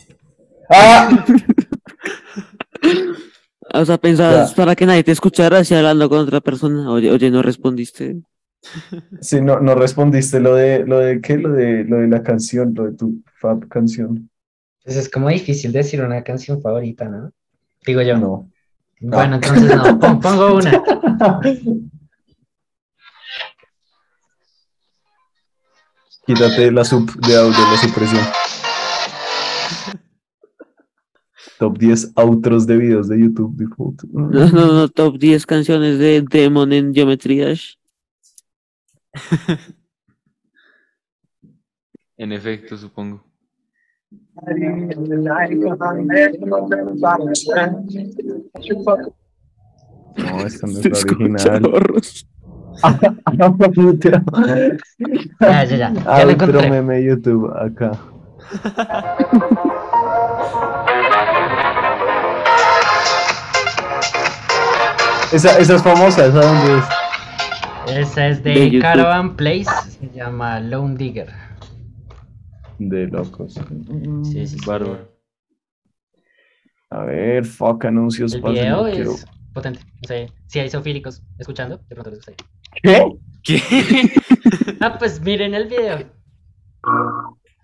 ¡Ah! 0.70 1.26
O 3.76 3.86
sea, 3.86 3.98
pensabas 3.98 4.52
Ya. 4.52 4.56
para 4.56 4.76
que 4.76 4.86
nadie 4.86 5.04
te 5.04 5.12
escuchara 5.12 5.60
así 5.60 5.74
hablando 5.74 6.08
con 6.10 6.20
otra 6.20 6.42
persona. 6.42 6.92
Oye, 6.92 7.10
oye, 7.10 7.32
no 7.32 7.42
respondiste. 7.42 8.18
Sí, 9.22 9.42
no, 9.42 9.60
no 9.62 9.74
respondiste 9.74 10.40
lo 10.40 10.56
de 10.56 10.86
lo 10.86 11.00
de 11.00 11.22
qué, 11.22 11.38
lo 11.38 11.52
de 11.54 11.84
lo 11.84 11.98
de 11.98 12.08
la 12.08 12.22
canción, 12.22 12.74
lo 12.76 12.84
de 12.86 12.92
tu 12.96 13.24
fab 13.40 13.68
canción. 13.70 14.30
Entonces, 14.80 15.06
es 15.06 15.10
como 15.10 15.30
difícil 15.30 15.72
decir 15.72 16.02
una 16.04 16.24
canción 16.24 16.62
favorita, 16.62 17.06
¿no? 17.10 17.32
Digo 17.86 18.02
yo. 18.02 18.18
No. 18.18 18.50
Bueno, 19.00 19.36
entonces 19.36 19.76
no, 19.76 19.98
pon- 20.00 20.20
pongo 20.20 20.56
una. 20.58 20.84
Quítate 26.26 26.72
la 26.72 26.86
sub 26.86 27.12
de 27.20 27.36
audio, 27.36 27.60
la 27.72 27.78
supresión. 27.78 28.22
Top 31.60 31.78
10 31.78 32.14
outros 32.16 32.66
de 32.66 32.78
videos 32.78 33.08
de 33.10 33.20
YouTube 33.20 33.56
default. 33.58 34.04
No, 34.04 34.30
no, 34.50 34.74
no, 34.74 34.90
top 34.90 35.18
10 35.18 35.46
canciones 35.46 36.00
de 36.00 36.22
Demon 36.22 36.72
en 36.72 36.94
Geometry 36.94 37.40
Dash. 37.40 37.76
En 42.16 42.32
efecto, 42.32 42.78
supongo. 42.78 43.26
No, 50.16 50.46
esta 50.46 50.68
no 50.68 50.80
es 50.80 50.86
la 50.86 51.00
original. 51.00 51.64
Ya, 55.40 55.64
ya, 55.64 55.76
ya. 55.78 55.94
Ya 56.06 56.26
lo 56.26 56.32
Outro 56.32 56.32
encontré. 56.32 56.70
meme 56.70 57.04
YouTube 57.04 57.52
acá. 57.56 57.92
Esa, 65.32 65.58
esa 65.58 65.76
es 65.76 65.84
famosa, 65.84 66.26
¿esa 66.28 66.42
dónde 66.42 66.78
es? 66.78 66.86
Esa 68.10 68.28
es 68.28 68.44
De. 68.44 68.80
Caravan 68.80 69.36
Place, 69.36 69.70
se 70.00 70.10
llama 70.12 70.60
Lone 70.60 70.96
Digger. 70.96 71.30
De 72.78 73.08
locos. 73.08 73.54
Sí, 74.24 74.46
sí, 74.46 74.48
sí. 74.48 74.58
Bárbaro. 74.66 75.12
A 76.92 77.04
ver, 77.06 77.46
fuck 77.46 77.86
anuncios. 77.86 78.34
El 78.34 78.42
video 78.44 78.86
es 78.88 78.96
quiero- 78.96 79.16
potente. 79.54 79.80
No 80.02 80.08
sé, 80.08 80.28
si 80.48 80.60
hay 80.60 80.70
zoofílicos 80.70 81.24
escuchando, 81.40 81.78
de 81.78 81.96
pronto 81.96 82.12
les 82.12 82.20
gusta. 82.20 82.34
¿Qué? 82.82 83.18
¿Qué? 83.44 83.62
Ah, 84.80 84.98
pues 85.00 85.22
miren 85.22 85.54
el 85.54 85.68
video. 85.68 86.00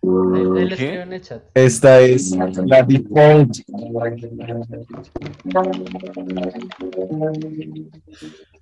Escribo 0.01 1.01
en 1.03 1.13
el 1.13 1.21
chat. 1.21 1.43
Esta 1.53 1.99
es 1.99 2.31
la 2.65 2.83
default. 2.83 3.57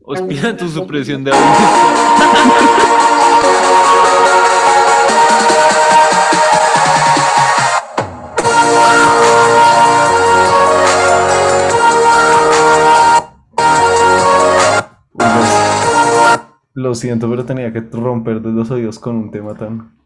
Ospina 0.02 0.58
tu 0.58 0.68
supresión 0.70 1.24
de 1.24 1.32
audio. 1.32 1.44
Lo 16.78 16.94
siento, 16.94 17.28
pero 17.28 17.44
tenía 17.44 17.74
que 17.74 17.80
romper 17.82 18.40
de 18.40 18.52
los 18.52 18.70
oídos 18.70 19.00
con 19.00 19.16
un 19.16 19.32
tema 19.32 19.56
tan. 19.56 19.98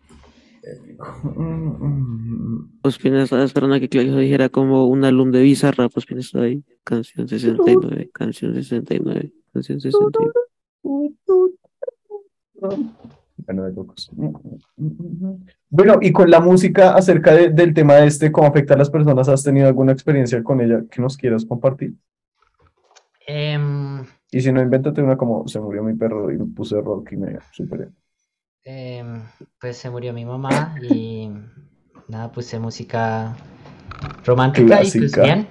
Ospina 2.81 3.23
estaba 3.23 3.43
esperando 3.43 3.75
a 3.75 3.79
que 3.81 3.89
Claudio 3.89 4.15
dijera 4.17 4.47
como 4.47 4.85
un 4.87 5.03
álbum 5.03 5.31
de 5.31 5.41
Bizarra. 5.41 5.89
Ospina 5.93 6.21
está 6.21 6.43
ahí. 6.43 6.63
Canción 6.85 7.27
69, 7.27 8.09
canción 8.13 8.53
69, 8.53 9.33
canción 9.51 9.81
69. 9.81 10.31
Bueno, 13.45 13.63
de 13.65 13.73
locos. 13.73 14.09
Bueno, 15.69 15.97
y 16.01 16.13
con 16.13 16.29
la 16.31 16.39
música 16.39 16.93
acerca 16.95 17.33
de- 17.33 17.49
del 17.49 17.73
tema 17.73 17.95
de 17.95 18.07
este, 18.07 18.31
cómo 18.31 18.47
afecta 18.47 18.75
a 18.75 18.77
las 18.77 18.89
personas, 18.89 19.27
¿has 19.27 19.43
tenido 19.43 19.67
alguna 19.67 19.91
experiencia 19.91 20.41
con 20.41 20.61
ella 20.61 20.85
que 20.89 21.01
nos 21.01 21.17
quieras 21.17 21.43
compartir? 21.43 21.95
Em, 23.27 24.05
Y 24.31 24.41
si 24.41 24.51
no, 24.51 24.61
invéntate 24.61 25.01
una 25.01 25.17
como 25.17 25.47
se 25.47 25.59
murió 25.59 25.83
mi 25.83 25.93
perro 25.93 26.31
y 26.31 26.37
puse 26.37 26.79
rock 26.81 27.11
y 27.11 27.17
me 27.17 27.37
superé. 27.51 27.89
em, 28.63 29.23
pues 29.59 29.77
se 29.77 29.89
murió 29.89 30.13
mi 30.13 30.25
mamá 30.25 30.77
y 30.81 31.29
nada, 32.07 32.31
puse 32.31 32.59
música 32.59 33.35
romántica 34.25 34.83
y 34.83 34.91
pues 34.91 35.21
bien. 35.21 35.47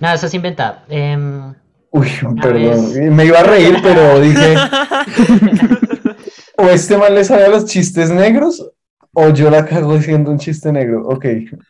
Nada, 0.00 0.14
eso 0.14 0.26
es 0.26 0.34
inventado. 0.34 0.78
Em, 0.88 1.54
Uy, 1.92 2.08
perdón, 2.42 2.92
vez- 2.92 3.10
me 3.12 3.24
iba 3.24 3.38
a 3.40 3.44
reír, 3.44 3.76
pero 3.82 4.20
dije, 4.20 4.54
o 6.58 6.64
este 6.68 6.98
man 6.98 7.14
le 7.14 7.24
sabe 7.24 7.44
a 7.44 7.48
los 7.48 7.64
chistes 7.66 8.10
negros, 8.10 8.70
o 9.14 9.30
yo 9.30 9.50
la 9.50 9.64
cago 9.64 9.96
diciendo 9.96 10.30
un 10.30 10.38
chiste 10.38 10.72
negro. 10.72 11.06
Ok, 11.08 11.24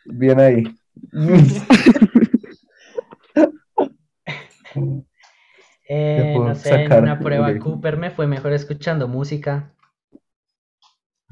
bien 0.05 0.39
ahí. 0.39 0.63
eh, 5.89 6.33
no 6.39 6.55
sé, 6.55 6.83
en 6.83 6.93
una 6.93 7.19
prueba 7.19 7.53
de- 7.53 7.59
Cooper 7.59 7.97
me 7.97 8.11
fue 8.11 8.27
mejor 8.27 8.53
escuchando 8.53 9.07
música. 9.07 9.73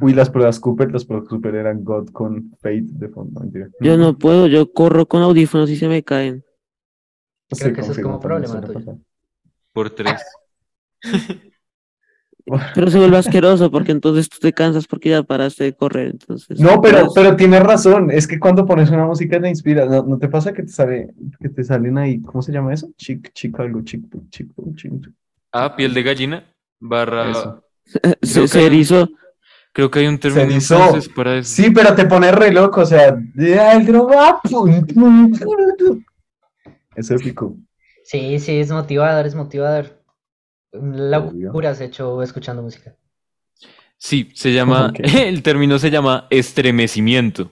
Uy, 0.02 0.14
las 0.14 0.30
pruebas 0.30 0.60
Cooper, 0.60 0.92
las 0.92 1.06
pruebas 1.06 1.28
Cooper 1.30 1.56
eran 1.56 1.84
God 1.84 2.10
con 2.12 2.52
Fate 2.62 2.84
de 2.86 3.08
fondo. 3.10 3.40
mentira. 3.40 3.70
Yo 3.80 3.98
no 3.98 4.18
puedo, 4.18 4.48
yo 4.48 4.72
corro 4.74 5.06
con 5.06 5.22
audífonos 5.22 5.70
y 5.70 5.78
se 5.78 5.88
me 5.88 6.04
caen. 6.04 6.44
Creo 7.50 7.74
que 7.74 7.82
eso 7.82 7.92
es 7.94 8.00
como 8.00 8.20
problema 8.20 8.62
tuyo. 8.62 8.98
Por 9.74 9.90
tres. 9.92 10.22
Pero 12.76 12.92
se 12.92 13.00
vuelve 13.00 13.18
asqueroso 13.18 13.72
porque 13.72 13.92
entonces 13.92 14.30
tú 14.30 14.38
te 14.40 14.54
cansas 14.54 14.86
porque 14.88 15.10
ya 15.10 15.24
paraste 15.24 15.64
de 15.64 15.74
correr. 15.74 16.12
Entonces, 16.12 16.60
No, 16.60 16.80
pero, 16.82 17.02
pues, 17.06 17.12
pero 17.16 17.36
tienes 17.36 17.64
razón, 17.64 18.12
es 18.12 18.28
que 18.28 18.40
cuando 18.40 18.66
pones 18.66 18.90
una 18.92 19.06
música 19.06 19.42
te 19.42 19.50
inspira, 19.50 19.86
¿no, 19.86 20.04
no 20.04 20.18
te 20.20 20.28
pasa 20.28 20.54
que 20.54 20.62
te 20.64 20.70
sale, 20.70 21.14
que 21.40 21.50
te 21.50 21.64
salen 21.64 21.98
ahí, 21.98 22.22
¿cómo 22.22 22.42
se 22.44 22.52
llama 22.52 22.74
eso? 22.74 22.90
Chic, 22.98 23.32
chic 23.34 23.60
algo, 23.60 23.82
chic, 23.82 24.04
chic, 24.30 24.48
chic. 24.76 24.92
Ah, 25.52 25.76
piel 25.76 25.94
de 25.94 26.04
gallina. 26.04 26.44
Barra. 26.80 27.32
Eso. 27.32 27.64
se, 28.22 28.34
creo 28.34 28.48
se 28.48 28.60
que- 28.60 28.66
erizó. 28.66 29.10
Creo 29.74 29.92
que 29.92 30.00
hay 30.00 30.08
un 30.08 30.18
término 30.18 30.44
entonces 30.54 31.10
para 31.10 31.40
eso. 31.40 31.54
Sí, 31.54 31.70
pero 31.70 31.94
te 31.96 32.06
pone 32.06 32.32
re 32.32 32.50
loco, 32.50 32.80
o 32.82 32.86
sea, 32.86 33.10
el 33.36 33.86
droga, 33.86 34.40
es 36.96 37.12
épico. 37.12 37.58
Sí, 38.06 38.40
sí, 38.40 38.58
es 38.60 38.72
motivador, 38.72 39.26
es 39.26 39.36
motivador. 39.36 40.00
La 40.82 41.20
Obvio. 41.20 41.48
locura 41.48 41.70
has 41.72 41.82
hecho 41.82 42.22
escuchando 42.22 42.62
música. 42.62 42.96
Sí, 43.98 44.30
se 44.34 44.54
llama, 44.54 44.94
el 45.04 45.42
término 45.44 45.80
se 45.80 45.90
llama 45.92 46.28
estremecimiento. 46.30 47.52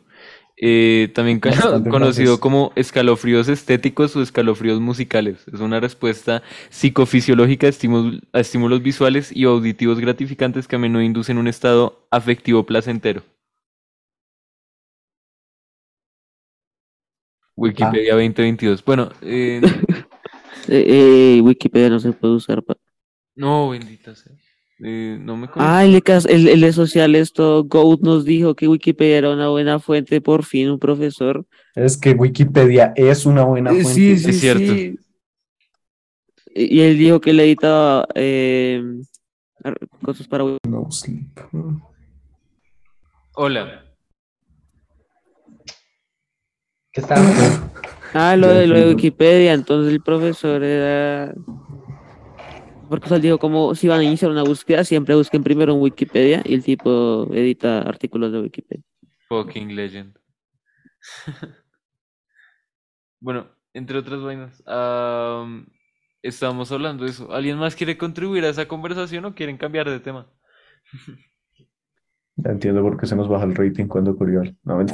eh, 0.57 1.11
también 1.15 1.39
Bastante 1.43 1.89
conocido 1.89 2.39
como 2.39 2.71
escalofríos 2.75 3.49
estéticos 3.49 4.15
o 4.15 4.21
escalofríos 4.21 4.79
musicales. 4.79 5.45
Es 5.51 5.59
una 5.59 5.79
respuesta 5.79 6.43
psicofisiológica 6.69 7.67
a 7.67 7.69
estímulos, 7.69 8.21
a 8.33 8.39
estímulos 8.39 8.81
visuales 8.83 9.35
y 9.35 9.45
auditivos 9.45 9.99
gratificantes 9.99 10.67
que 10.67 10.75
a 10.75 10.79
menudo 10.79 11.01
inducen 11.03 11.37
un 11.37 11.47
estado 11.47 12.07
afectivo 12.11 12.65
placentero. 12.65 13.23
Wikipedia 17.55 18.13
2022. 18.15 18.83
Bueno, 18.83 19.09
eh, 19.21 19.61
Eh, 20.69 21.37
eh, 21.37 21.41
Wikipedia 21.41 21.89
no 21.89 21.99
se 21.99 22.13
puede 22.13 22.35
usar. 22.35 22.63
pa- 22.63 22.77
no, 23.35 23.69
bendita 23.69 24.15
sea. 24.15 24.33
Eh, 24.83 25.17
no 25.19 25.37
me 25.37 25.47
conozco. 25.47 25.73
Ah, 25.73 25.85
el 25.85 26.01
el, 26.29 26.47
el 26.49 26.61
de 26.61 26.73
social, 26.73 27.15
esto, 27.15 27.63
Goat 27.63 28.01
nos 28.01 28.25
dijo 28.25 28.55
que 28.55 28.67
Wikipedia 28.67 29.17
era 29.19 29.29
una 29.31 29.47
buena 29.49 29.79
fuente, 29.79 30.19
por 30.19 30.43
fin, 30.43 30.69
un 30.71 30.79
profesor. 30.79 31.45
Es 31.75 31.95
que 31.97 32.11
Wikipedia 32.11 32.91
es 32.95 33.25
una 33.25 33.43
buena 33.43 33.71
Eh, 33.71 33.81
fuente. 33.81 33.93
sí, 33.93 34.17
sí, 34.17 34.29
Es 34.31 34.39
cierto. 34.39 34.73
sí. 34.73 34.97
Y 36.55 36.81
él 36.81 36.97
dijo 36.97 37.19
que 37.21 37.33
le 37.33 37.45
editaba 37.45 38.07
eh, 38.13 38.83
cosas 40.03 40.27
para 40.27 40.43
Wik- 40.43 40.57
No 40.67 40.91
sleep. 40.91 41.39
Hola. 43.35 43.85
¿Qué 46.91 47.01
está? 47.01 47.15
Ah, 48.13 48.35
lo 48.35 48.49
de, 48.49 48.67
lo 48.67 48.75
de. 48.75 48.85
Wikipedia, 48.93 49.53
entonces 49.53 49.91
el 49.91 50.01
profesor 50.01 50.63
era... 50.63 51.33
Porque 52.93 53.05
o 53.05 53.07
sea, 53.07 53.17
él 53.17 53.23
dijo 53.23 53.39
como 53.39 53.73
si 53.73 53.87
van 53.87 54.01
a 54.01 54.03
iniciar 54.03 54.29
una 54.29 54.43
búsqueda, 54.43 54.83
siempre 54.83 55.15
busquen 55.15 55.41
primero 55.41 55.73
en 55.73 55.81
Wikipedia 55.81 56.43
y 56.45 56.53
el 56.53 56.63
tipo 56.63 57.27
edita 57.33 57.79
artículos 57.79 58.31
de 58.31 58.41
Wikipedia. 58.41 58.83
Fucking 59.29 59.75
legend. 59.75 60.15
Bueno, 63.19 63.47
entre 63.73 63.97
otras 63.97 64.21
vainas, 64.21 64.61
am, 64.67 65.65
estábamos 66.21 66.71
hablando 66.71 67.05
de 67.05 67.09
eso. 67.09 67.31
¿Alguien 67.31 67.57
más 67.57 67.75
quiere 67.75 67.97
contribuir 67.97 68.45
a 68.45 68.49
esa 68.49 68.67
conversación 68.67 69.25
o 69.25 69.33
quieren 69.33 69.57
cambiar 69.57 69.89
de 69.89 69.99
tema? 69.99 70.27
Ya 72.35 72.51
entiendo 72.51 72.83
por 72.83 72.99
qué 72.99 73.07
se 73.07 73.15
nos 73.15 73.27
baja 73.27 73.45
el 73.45 73.55
rating 73.55 73.87
cuando 73.87 74.15
Curial. 74.15 74.55
No. 74.63 74.79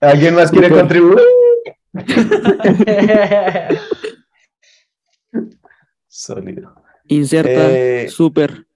¿Alguien 0.00 0.34
más 0.34 0.50
quiere 0.50 0.70
contribuir? 0.70 1.18
Sólido. 6.20 6.74
Inserta, 7.08 7.50
Eh, 7.72 8.08
súper. 8.10 8.66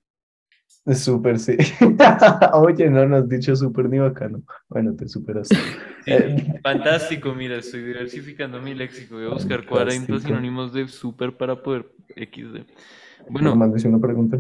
Súper, 0.95 1.39
sí. 1.39 1.57
Oye, 2.55 2.89
no 2.91 3.07
nos 3.07 3.23
has 3.23 3.29
dicho 3.29 3.55
súper 3.55 3.89
ni 3.91 3.99
bacano. 3.99 4.43
Bueno, 4.69 4.95
te 4.97 5.07
superaste. 5.09 5.57
Sí, 6.05 6.11
Eh, 6.13 6.61
fantástico, 6.63 7.35
mira, 7.35 7.57
estoy 7.57 7.83
diversificando 7.83 8.61
mi 8.61 8.75
léxico. 8.75 9.15
Voy 9.15 9.25
a 9.25 9.29
buscar 9.31 9.65
40 9.67 10.07
Fantástico. 10.07 10.21
sinónimos 10.29 10.73
de 10.75 10.87
super 10.89 11.35
para 11.35 11.63
poder 11.63 11.91
XD. 12.15 12.67
Bueno, 13.31 13.57
mandes 13.57 13.85
una 13.87 13.99
pregunta. 13.99 14.39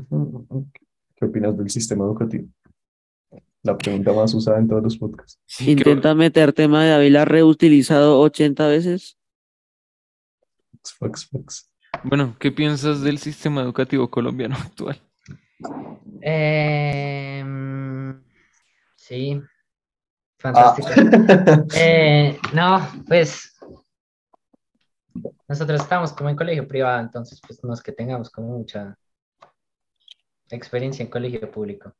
¿Qué 1.16 1.24
opinas 1.24 1.56
del 1.56 1.70
sistema 1.70 2.04
educativo? 2.04 2.48
La 3.62 3.78
pregunta 3.78 4.12
más 4.12 4.34
usada 4.34 4.58
en 4.58 4.68
todos 4.68 4.82
los 4.82 4.98
podcasts. 4.98 5.38
sí, 5.46 5.74
creo- 5.76 5.92
Intenta 5.94 6.14
meter 6.14 6.52
tema 6.52 6.84
de 6.84 6.92
Ávila 6.92 7.24
reutilizado 7.24 8.20
80 8.20 8.66
veces. 8.68 9.16
Fax, 10.98 11.26
fax. 11.30 11.70
Bueno, 12.04 12.36
¿qué 12.38 12.50
piensas 12.52 13.00
del 13.02 13.18
sistema 13.18 13.62
educativo 13.62 14.10
colombiano 14.10 14.56
actual? 14.58 15.00
Em, 16.20 18.20
sí, 18.96 19.40
Ah. 20.44 20.52
fantástico. 20.52 20.88
Eh, 21.78 22.38
no, 22.52 22.86
pues 23.06 23.56
nosotros 25.48 25.80
estamos 25.80 26.12
como 26.12 26.30
en 26.30 26.36
colegio 26.36 26.66
privado, 26.68 27.00
entonces 27.00 27.40
pues 27.46 27.62
no 27.64 27.72
es 27.72 27.82
que 27.82 27.92
tengamos 27.92 28.30
como 28.30 28.58
mucha 28.58 28.96
experiencia 30.50 31.02
en 31.02 31.10
colegio 31.10 31.50
público, 31.50 31.94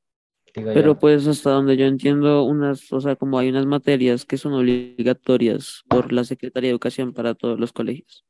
digo 0.55 0.69
yo. 0.69 0.75
Pero 0.75 0.99
pues 0.99 1.27
hasta 1.27 1.51
donde 1.51 1.77
yo 1.77 1.87
entiendo, 1.87 2.45
unas, 2.45 2.93
o 2.93 3.01
sea, 3.01 3.17
como 3.17 3.39
hay 3.39 3.49
unas 3.49 3.67
materias 3.67 4.25
que 4.25 4.37
son 4.37 4.53
obligatorias 4.55 5.83
por 5.89 6.13
la 6.13 6.25
Secretaría 6.25 6.69
de 6.69 6.73
Educación 6.73 7.13
para 7.13 7.35
todos 7.35 7.59
los 7.59 7.73
colegios. 7.73 8.25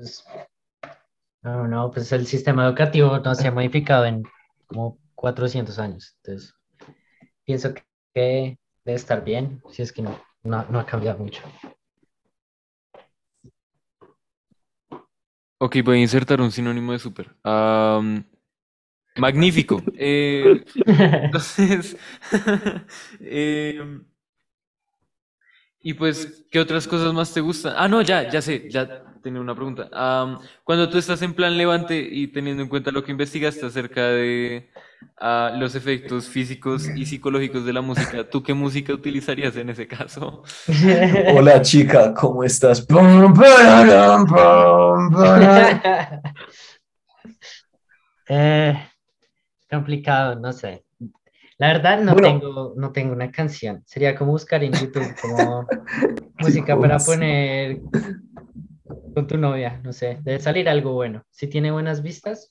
Pues, 0.00 0.24
no, 1.42 1.68
no, 1.68 1.90
pues 1.90 2.10
el 2.12 2.26
sistema 2.26 2.64
educativo 2.64 3.18
no 3.18 3.34
se 3.34 3.48
ha 3.48 3.52
modificado 3.52 4.06
en 4.06 4.22
como 4.66 4.98
400 5.14 5.78
años, 5.78 6.16
entonces 6.22 6.54
pienso 7.44 7.74
que, 8.14 8.58
debe 8.82 8.96
estar 8.96 9.22
bien, 9.22 9.62
si 9.70 9.82
es 9.82 9.92
que 9.92 10.00
no, 10.00 10.18
no, 10.42 10.64
no 10.70 10.80
ha 10.80 10.86
cambiado 10.86 11.18
mucho. 11.18 11.42
Ok, 15.58 15.76
voy 15.84 15.98
a 15.98 16.00
insertar 16.00 16.40
un 16.40 16.50
sinónimo 16.50 16.92
de 16.92 16.98
super. 16.98 17.36
Am, 17.42 18.24
magnífico. 19.16 19.82
Eh, 19.98 20.64
Entonces, 20.86 21.98
em, 23.20 24.02
y 25.82 25.94
pues, 25.94 26.44
¿qué 26.50 26.60
otras 26.60 26.86
cosas 26.86 27.12
más 27.14 27.32
te 27.32 27.40
gustan? 27.40 27.74
Ah, 27.76 27.88
no, 27.88 28.02
ya, 28.02 28.28
ya 28.28 28.42
sé, 28.42 28.68
ya 28.68 29.02
tenía 29.22 29.40
una 29.40 29.54
pregunta. 29.54 29.88
Cuando 30.64 30.88
tú 30.90 30.98
estás 30.98 31.22
en 31.22 31.32
plan 31.34 31.56
levante 31.56 31.98
y 31.98 32.28
teniendo 32.28 32.62
en 32.62 32.68
cuenta 32.68 32.90
lo 32.90 33.02
que 33.02 33.12
investigaste 33.12 33.64
acerca 33.64 34.08
de 34.08 34.70
ah, 35.18 35.54
los 35.56 35.74
efectos 35.74 36.28
físicos 36.28 36.88
y 36.94 37.06
psicológicos 37.06 37.64
de 37.64 37.72
la 37.72 37.80
música, 37.80 38.28
¿tú 38.28 38.42
qué 38.42 38.52
música 38.52 38.92
utilizarías 38.92 39.56
en 39.56 39.70
ese 39.70 39.86
caso? 39.86 40.42
Hola 41.34 41.62
chica, 41.62 42.12
¿cómo 42.14 42.44
estás? 42.44 42.86
Eh, 48.32 48.88
complicado, 49.68 50.36
no 50.36 50.52
sé. 50.52 50.84
La 51.60 51.66
verdad 51.74 52.00
no 52.02 52.14
Bueno. 52.14 52.28
tengo, 52.40 52.74
no 52.74 52.90
tengo 52.90 53.12
una 53.12 53.30
canción. 53.30 53.82
Sería 53.84 54.14
como 54.16 54.32
buscar 54.32 54.64
en 54.64 54.72
YouTube 54.72 55.14
como 55.20 55.66
música 56.38 56.78
para 56.78 56.96
poner 56.98 57.82
con 59.14 59.26
tu 59.26 59.36
novia, 59.36 59.78
no 59.84 59.92
sé. 59.92 60.18
Debe 60.22 60.38
salir 60.40 60.70
algo 60.70 60.94
bueno. 60.94 61.22
Si 61.30 61.48
tiene 61.48 61.70
buenas 61.70 62.02
vistas, 62.02 62.50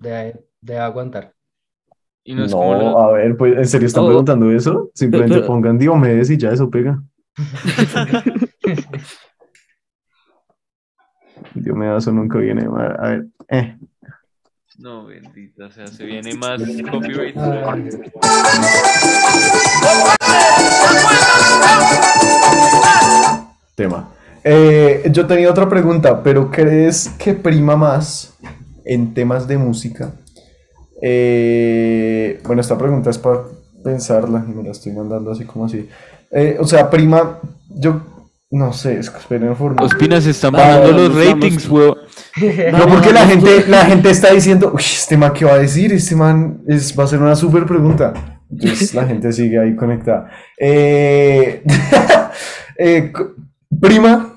debe, 0.00 0.40
debe 0.62 0.80
aguantar. 0.80 1.34
Y 2.24 2.34
no 2.34 2.46
No, 2.46 2.98
a 2.98 3.12
ver, 3.12 3.36
pues, 3.36 3.58
¿en 3.58 3.66
serio 3.66 3.86
están 3.88 4.04
Oh. 4.04 4.06
preguntando 4.08 4.50
eso? 4.50 4.90
Simplemente 4.94 5.34
Pero- 5.34 5.46
pongan 5.46 5.76
Diomedes 5.76 6.30
y 6.30 6.38
ya 6.38 6.50
eso 6.50 6.70
pega. 6.70 7.02
Diomedes 11.54 12.04
eso 12.04 12.12
nunca 12.12 12.38
viene 12.38 12.66
mal. 12.68 12.96
A 12.98 13.08
ver, 13.10 13.26
eh. 13.48 13.76
No, 14.78 15.06
bendita, 15.06 15.66
o 15.66 15.70
sea, 15.70 15.86
se 15.86 16.04
viene 16.04 16.34
más 16.34 16.60
copyright. 16.90 17.34
Tema. 23.74 24.08
Eh, 24.44 25.08
yo 25.10 25.26
tenía 25.26 25.50
otra 25.50 25.68
pregunta, 25.68 26.22
pero 26.22 26.50
¿crees 26.50 27.08
que 27.18 27.34
prima 27.34 27.76
más 27.76 28.34
en 28.84 29.12
temas 29.12 29.46
de 29.48 29.58
música? 29.58 30.12
Eh, 31.02 32.40
bueno, 32.44 32.60
esta 32.60 32.78
pregunta 32.78 33.10
es 33.10 33.18
para 33.18 33.40
pensarla 33.84 34.44
y 34.48 34.52
me 34.52 34.62
la 34.62 34.70
estoy 34.70 34.92
mandando 34.92 35.30
así 35.32 35.44
como 35.44 35.66
así. 35.66 35.88
Eh, 36.30 36.56
o 36.60 36.64
sea, 36.66 36.88
prima, 36.88 37.38
yo 37.70 38.00
no 38.50 38.72
sé, 38.72 38.98
es 38.98 39.10
que 39.10 39.18
esperen 39.18 39.56
forma. 39.56 39.82
Ospina 39.82 40.20
se 40.20 40.30
están 40.30 40.54
Ah, 40.54 40.58
bajando 40.78 40.92
los 40.92 41.14
ratings, 41.14 41.68
weón. 41.68 41.98
No, 42.72 42.86
porque 42.86 43.12
la 43.12 43.26
gente, 43.26 43.64
la 43.66 43.84
gente 43.86 44.10
está 44.10 44.32
diciendo, 44.32 44.70
uy, 44.74 44.82
este 44.82 45.16
man, 45.16 45.32
¿qué 45.32 45.44
va 45.44 45.54
a 45.54 45.58
decir? 45.58 45.92
Este 45.92 46.14
man 46.14 46.62
es, 46.66 46.98
va 46.98 47.04
a 47.04 47.06
ser 47.06 47.20
una 47.20 47.34
súper 47.34 47.66
pregunta. 47.66 48.12
Entonces 48.50 48.94
la 48.94 49.04
gente 49.06 49.32
sigue 49.32 49.58
ahí 49.58 49.74
conectada. 49.74 50.30
Eh, 50.58 51.62
eh, 52.78 53.12
prima, 53.80 54.36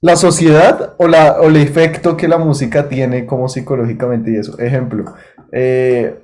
la 0.00 0.16
sociedad 0.16 0.94
o, 0.98 1.08
la, 1.08 1.40
o 1.40 1.48
el 1.48 1.56
efecto 1.56 2.16
que 2.16 2.28
la 2.28 2.38
música 2.38 2.88
tiene 2.88 3.26
como 3.26 3.48
psicológicamente 3.48 4.30
y 4.30 4.36
eso. 4.36 4.58
Ejemplo, 4.58 5.04
eh, 5.52 6.20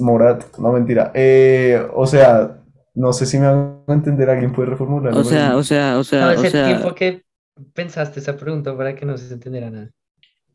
Morat, 0.00 0.56
no 0.58 0.72
mentira. 0.72 1.10
Eh, 1.14 1.86
o 1.94 2.06
sea, 2.06 2.62
no 2.94 3.12
sé 3.12 3.26
si 3.26 3.38
me 3.38 3.46
van 3.46 3.82
a 3.86 3.92
entender, 3.92 4.30
alguien 4.30 4.52
puede 4.52 4.70
reformularlo. 4.70 5.20
O 5.20 5.24
sea, 5.24 5.56
o 5.56 5.62
sea, 5.62 5.98
o 5.98 6.04
sea, 6.04 6.34
No, 6.34 6.40
o 6.40 6.44
sea, 6.44 6.66
tiempo 6.66 6.94
que 6.94 7.25
pensaste 7.74 8.20
esa 8.20 8.36
pregunta 8.36 8.76
para 8.76 8.94
que 8.94 9.06
no 9.06 9.16
se 9.16 9.32
entendiera 9.32 9.70
nada. 9.70 9.90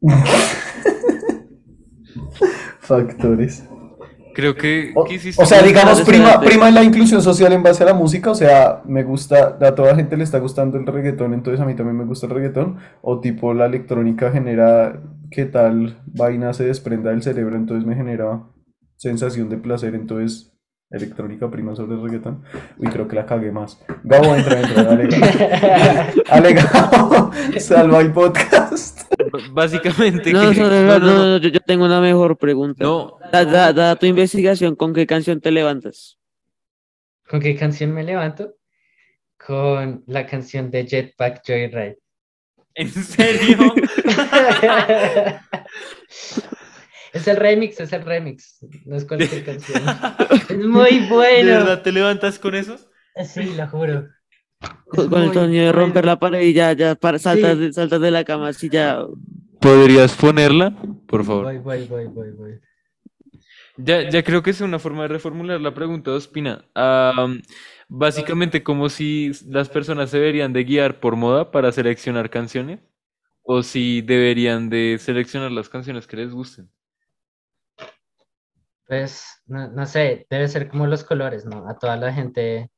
Factores. 2.79 3.63
Creo 4.33 4.55
que 4.55 4.93
O, 4.95 5.45
sea, 5.45 5.61
digamos, 5.61 6.01
prima, 6.01 6.39
prima 6.39 6.71
la 6.71 6.83
inclusión 6.83 7.21
social 7.21 7.51
en 7.53 7.63
base 7.63 7.83
a 7.83 7.87
la 7.87 7.93
música, 7.93 8.31
o 8.31 8.35
sea, 8.35 8.81
me 8.85 9.03
gusta, 9.03 9.57
a 9.59 9.75
toda 9.75 9.89
la 9.89 9.95
gente 9.95 10.15
le 10.15 10.23
está 10.23 10.39
gustando 10.39 10.77
el 10.77 10.85
reggaetón, 10.85 11.33
entonces 11.33 11.59
a 11.59 11.65
mí 11.65 11.75
también 11.75 11.97
me 11.97 12.05
gusta 12.05 12.27
el 12.27 12.33
reggaetón, 12.33 12.77
o 13.01 13.19
tipo 13.19 13.53
la 13.53 13.65
electrónica 13.65 14.31
genera 14.31 15.01
que 15.29 15.45
tal 15.45 16.01
vaina 16.05 16.53
se 16.53 16.63
desprenda 16.65 17.11
del 17.11 17.23
cerebro, 17.23 17.57
entonces 17.57 17.85
me 17.85 17.95
genera 17.95 18.43
sensación 18.95 19.49
de 19.49 19.57
placer, 19.57 19.95
entonces 19.95 20.53
electrónica 20.91 21.49
prima 21.49 21.75
sobre 21.75 21.95
el 21.95 22.03
reggaetón. 22.03 22.43
Uy, 22.77 22.87
creo 22.89 23.07
que 23.07 23.15
la 23.15 23.25
cagué 23.25 23.51
más. 23.51 23.79
Gabo, 24.03 24.35
entra, 24.35 24.59
entra, 24.59 24.83
dale. 24.83 25.07
Dale, 26.29 26.53
Gabo, 26.53 27.31
salva 27.59 28.01
el 28.01 28.11
podcast. 28.11 29.11
Básicamente 29.51 30.31
No, 30.33 30.51
que... 30.51 30.59
no, 30.59 30.69
no, 30.69 30.99
no, 30.99 31.01
no, 31.29 31.37
yo, 31.37 31.49
yo 31.49 31.59
tengo 31.61 31.85
una 31.85 32.01
mejor 32.01 32.37
pregunta. 32.37 32.83
no, 32.83 33.17
Da, 33.31 33.45
da- 33.45 33.73
da 33.73 33.95
tu 33.95 34.05
investigación, 34.05 34.75
¿con 34.75 34.93
qué 34.93 35.07
canción 35.07 35.39
te 35.41 35.51
levantas? 35.51 36.17
¿Con 37.29 37.39
qué 37.39 37.55
canción 37.55 37.93
me 37.93 38.03
levanto? 38.03 38.55
Con 39.37 40.03
la 40.07 40.25
canción 40.25 40.69
de 40.69 40.85
Jetpack 40.85 41.41
Joyride. 41.47 41.97
¿en 42.75 42.89
serio? 42.89 43.57
Es 47.13 47.27
el 47.27 47.37
remix, 47.37 47.79
es 47.79 47.91
el 47.93 48.03
remix. 48.03 48.59
No 48.85 48.95
es 48.95 49.05
cualquier 49.05 49.43
canción. 49.43 49.81
Es 50.49 50.57
muy 50.57 50.99
¿De 50.99 51.07
bueno. 51.09 51.49
verdad 51.49 51.81
te 51.81 51.91
levantas 51.91 52.39
con 52.39 52.55
eso? 52.55 52.77
Sí, 53.25 53.53
lo 53.55 53.67
juro. 53.67 54.07
Con, 54.87 55.05
Es 55.05 55.09
con 55.09 55.21
el 55.23 55.33
sonido 55.33 55.65
de 55.65 55.71
romper 55.71 56.05
la 56.05 56.19
pared 56.19 56.41
y 56.41 56.53
ya, 56.53 56.73
ya 56.73 56.95
para, 56.95 57.19
saltas, 57.19 57.55
Sí. 57.57 57.59
de, 57.59 57.73
saltas 57.73 57.99
de 58.01 58.11
la 58.11 58.23
cama 58.23 58.49
así 58.49 58.69
ya. 58.69 58.99
¿Podrías 59.59 60.15
ponerla? 60.15 60.73
Por 61.07 61.23
favor. 61.25 61.45
Voy, 61.45 61.57
voy, 61.59 61.87
voy, 61.87 62.07
voy, 62.07 62.31
voy. 62.31 62.59
Ya, 63.77 64.09
ya 64.09 64.23
creo 64.23 64.43
que 64.43 64.51
es 64.51 64.61
una 64.61 64.79
forma 64.79 65.03
de 65.03 65.07
reformular 65.09 65.59
la 65.59 65.73
pregunta, 65.73 66.11
Ospina. 66.11 66.65
Am, 66.75 67.41
básicamente 67.87 68.63
como 68.63 68.89
si 68.89 69.31
las 69.47 69.69
personas 69.69 70.09
se 70.09 70.17
deberían 70.19 70.53
de 70.53 70.63
guiar 70.63 70.99
por 70.99 71.15
moda 71.15 71.51
para 71.51 71.71
seleccionar 71.71 72.29
canciones 72.29 72.79
o 73.43 73.63
si 73.63 74.01
deberían 74.01 74.69
de 74.69 74.97
seleccionar 74.99 75.51
las 75.51 75.69
canciones 75.69 76.05
que 76.07 76.17
les 76.17 76.31
gusten. 76.31 76.69
Pues, 78.91 79.23
no, 79.45 79.69
no 79.69 79.85
sé, 79.85 80.27
debe 80.29 80.49
ser 80.49 80.67
como 80.67 80.85
los 80.85 81.05
colores, 81.05 81.45
¿no? 81.45 81.65
A 81.69 81.79
toda 81.79 81.95
la 81.95 82.11
gente, 82.11 82.69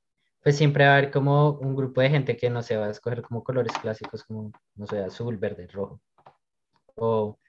pues 0.44 0.56
siempre 0.56 0.86
va 0.86 0.92
a 0.92 0.98
haber 0.98 1.10
como 1.10 1.54
un 1.54 1.76
grupo 1.76 2.02
de 2.02 2.12
gente 2.12 2.38
que 2.38 2.52
no 2.52 2.62
se 2.62 2.78
va 2.78 2.86
a 2.86 2.92
escoger 2.92 3.24
como 3.24 3.44
colores 3.44 3.74
clásicos, 3.82 4.24
como, 4.24 4.52
no 4.76 4.86
sé, 4.86 5.00
azul, 5.00 5.38
verde, 5.38 5.66
rojo. 5.66 6.00
O, 6.94 7.40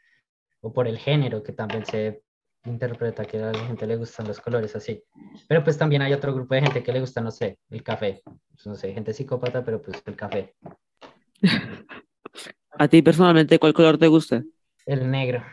o 0.63 0.73
por 0.73 0.89
el 0.89 0.97
género, 0.97 1.43
que 1.43 1.53
también 1.53 1.85
se 1.85 2.23
interpreta 2.65 3.27
que 3.27 3.37
a 3.37 3.53
la 3.53 3.67
gente 3.67 3.87
le 3.87 3.97
gustan 3.97 4.29
los 4.29 4.41
colores 4.41 4.75
así. 4.75 5.05
Pero 5.47 5.63
pues 5.63 5.77
también 5.77 6.01
hay 6.01 6.15
otro 6.15 6.33
grupo 6.33 6.55
de 6.55 6.63
gente 6.63 6.83
que 6.83 6.93
le 6.95 7.01
gusta, 7.01 7.21
no 7.21 7.31
sé, 7.31 7.59
el 7.69 7.83
café. 7.83 8.23
Pues, 8.25 8.67
no 8.67 8.77
sé, 8.77 8.95
gente 8.95 9.13
psicópata, 9.13 9.63
pero 9.63 9.83
pues 9.83 10.03
el 10.07 10.17
café. 10.17 10.55
¿A 12.79 12.89
ti 12.89 13.03
personalmente 13.03 13.59
cuál 13.59 13.75
color 13.75 13.99
te 13.99 14.07
gusta? 14.07 14.43
El 14.87 15.11
negro. 15.11 15.45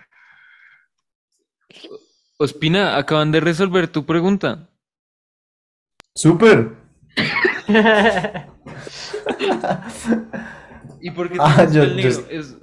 Ospina, 2.41 2.97
acaban 2.97 3.31
de 3.31 3.39
resolver 3.39 3.87
tu 3.87 4.03
pregunta. 4.05 4.67
Súper. 6.15 6.75
¿Y 11.01 11.11
por 11.11 11.29
qué 11.29 11.37
Ah, 11.39 11.55
te 11.57 11.63
gusta 11.65 11.73
yo- 11.73 11.83
el 11.83 11.89
yo- 11.89 11.95
negro? 11.95 12.09
Es- 12.09 12.25
es- 12.29 12.57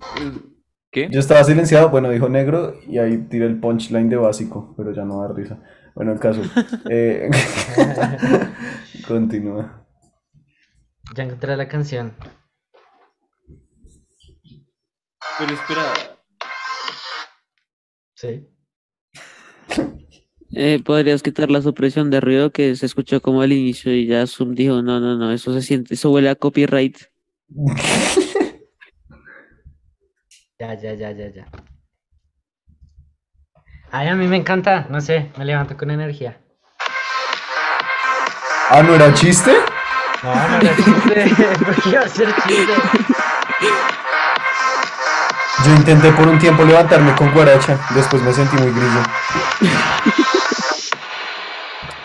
¿Qué? 0.91 1.09
Yo 1.11 1.21
estaba 1.21 1.45
silenciado, 1.45 1.91
bueno, 1.91 2.09
dijo 2.11 2.29
negro 2.29 2.75
y 2.89 2.99
ahí 2.99 3.19
tiré 3.29 3.47
el 3.47 3.61
punchline 3.61 4.09
de 4.09 4.17
básico, 4.17 4.75
pero 4.77 4.93
ya 4.93 5.05
no 5.05 5.23
da 5.23 5.33
risa. 5.35 5.59
Bueno, 5.95 6.13
el 6.13 6.19
caso. 6.19 6.41
eh, 6.91 7.29
continúa. 9.07 9.87
Ya 11.15 11.25
encontré 11.25 11.57
la 11.57 11.69
canción. 11.69 12.15
Pero 15.39 15.55
espera, 15.55 15.83
Sí. 18.15 18.49
Eh, 20.53 20.81
¿podrías 20.83 21.23
quitar 21.23 21.51
la 21.51 21.61
supresión 21.61 22.11
de 22.11 22.21
ruido 22.21 22.51
que 22.51 22.75
se 22.75 22.87
escuchó 22.87 23.21
como 23.21 23.43
al 23.43 23.53
inicio 23.53 23.93
y 23.93 24.07
ya 24.07 24.27
Zoom 24.27 24.55
dijo, 24.55 24.81
no, 24.83 24.99
no, 24.99 25.17
no, 25.17 25.31
eso 25.33 25.53
se 25.53 25.63
siente, 25.63 25.95
eso 25.95 26.11
huele 26.11 26.31
a 26.31 26.35
copyright? 26.35 26.97
Ya, 30.61 30.75
ya, 30.75 30.93
ya, 30.93 31.13
ya, 31.13 31.29
ya. 31.31 31.47
Ay, 33.93 34.09
a 34.09 34.17
mí 34.17 34.27
me 34.27 34.37
encanta, 34.37 34.89
no 34.91 35.01
sé, 35.01 35.31
me 35.39 35.45
levanto 35.45 35.77
con 35.77 35.89
energía. 35.89 36.37
Ah, 38.69 38.83
¿no 38.83 38.97
era 38.97 39.15
chiste? 39.15 39.53
No, 40.25 40.35
no 40.35 40.57
era 40.57 40.77
chiste, 40.77 41.45
¿por 41.65 41.83
qué 41.83 41.91
iba 41.91 42.01
a 42.01 42.09
ser 42.09 42.35
chiste? 42.43 42.73
Yo 45.65 45.75
intenté 45.77 46.11
por 46.11 46.27
un 46.27 46.41
tiempo 46.41 46.65
levantarme 46.65 47.15
con 47.15 47.33
guaracha, 47.33 47.79
después 47.95 48.21
me 48.25 48.33
sentí 48.33 48.57
muy 48.57 48.73
grillo. 48.73 49.03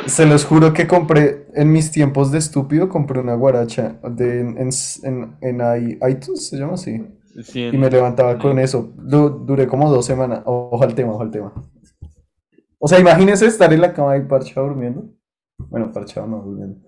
Se 0.07 0.25
los 0.25 0.45
juro 0.45 0.73
que 0.73 0.87
compré 0.87 1.47
en 1.55 1.71
mis 1.71 1.91
tiempos 1.91 2.31
de 2.31 2.37
estúpido, 2.39 2.89
compré 2.89 3.19
una 3.21 3.35
guaracha 3.35 3.99
de, 4.03 4.41
en, 4.41 4.69
en, 5.03 5.37
en, 5.41 5.99
iTunes, 6.09 6.49
se 6.49 6.57
llama 6.57 6.73
así. 6.73 7.01
sí, 7.43 7.65
Y 7.71 7.77
me 7.77 7.89
levantaba 7.89 8.37
con 8.37 8.59
eso. 8.59 8.91
Du- 8.97 9.29
duré 9.45 9.65
como 9.67 9.89
dos 9.89 10.05
semanas. 10.05 10.41
Ojo 10.45 10.83
al 10.83 10.93
tema, 10.93 11.13
ojo 11.13 11.21
al 11.23 11.31
tema. 11.31 11.53
O 12.79 12.87
sea, 12.87 12.99
imagínense 12.99 13.45
estar 13.45 13.71
en 13.73 13.81
la 13.81 13.93
cama 13.93 14.17
y 14.17 14.21
parchado 14.25 14.67
durmiendo. 14.67 15.05
Bueno, 15.69 15.91
parchado 15.91 16.27
no, 16.27 16.41
durmiendo. 16.43 16.81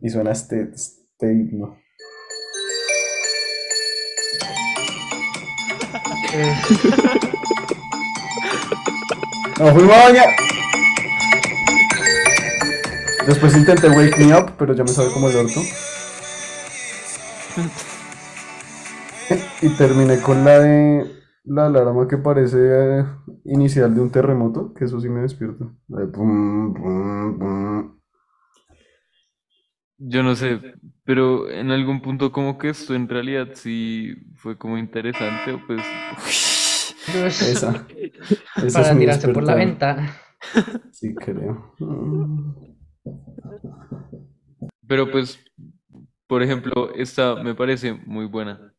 Y 0.00 0.08
suena 0.08 0.30
este, 0.30 0.70
este 0.72 1.32
himno. 1.32 1.76
Eh, 6.32 6.54
¡No 9.58 9.74
fui 9.74 9.82
a 9.82 10.04
bañar! 10.04 10.28
Después 13.30 13.56
intenté 13.56 13.88
Wake 13.88 14.18
Me 14.18 14.36
Up, 14.36 14.54
pero 14.58 14.74
ya 14.74 14.82
me 14.82 14.88
sabe 14.88 15.12
como 15.12 15.28
el 15.28 15.36
orto. 15.36 15.60
Y 19.62 19.68
terminé 19.76 20.20
con 20.20 20.44
la 20.44 20.58
de 20.58 21.06
la 21.44 21.66
alarma 21.66 22.08
que 22.08 22.18
parece 22.18 22.58
eh, 22.58 23.04
inicial 23.44 23.94
de 23.94 24.00
un 24.00 24.10
terremoto, 24.10 24.74
que 24.74 24.84
eso 24.84 25.00
sí 25.00 25.08
me 25.08 25.20
despierta. 25.20 25.64
La 25.86 26.00
de 26.00 26.06
pum, 26.08 26.74
pum, 26.74 27.38
pum. 27.38 28.00
Yo 29.98 30.24
no 30.24 30.34
sé, 30.34 30.60
pero 31.04 31.48
en 31.48 31.70
algún 31.70 32.02
punto 32.02 32.32
como 32.32 32.58
que 32.58 32.70
esto 32.70 32.96
en 32.96 33.08
realidad 33.08 33.50
sí 33.54 34.12
fue 34.38 34.58
como 34.58 34.76
interesante, 34.76 35.52
o 35.52 35.60
pues 35.68 35.86
Esa. 37.42 37.86
Esa 38.56 38.66
es 38.66 38.72
Para 38.74 38.98
tirarse 38.98 39.28
por 39.28 39.44
la 39.44 39.54
ventana. 39.54 40.16
Sí, 40.90 41.14
creo. 41.14 41.76
Mm. 41.78 42.69
Pero 44.86 45.10
pues, 45.10 45.38
por 46.26 46.42
ejemplo, 46.42 46.92
esta 46.94 47.36
me 47.36 47.54
parece 47.54 47.92
muy 47.92 48.26
buena. 48.26 48.74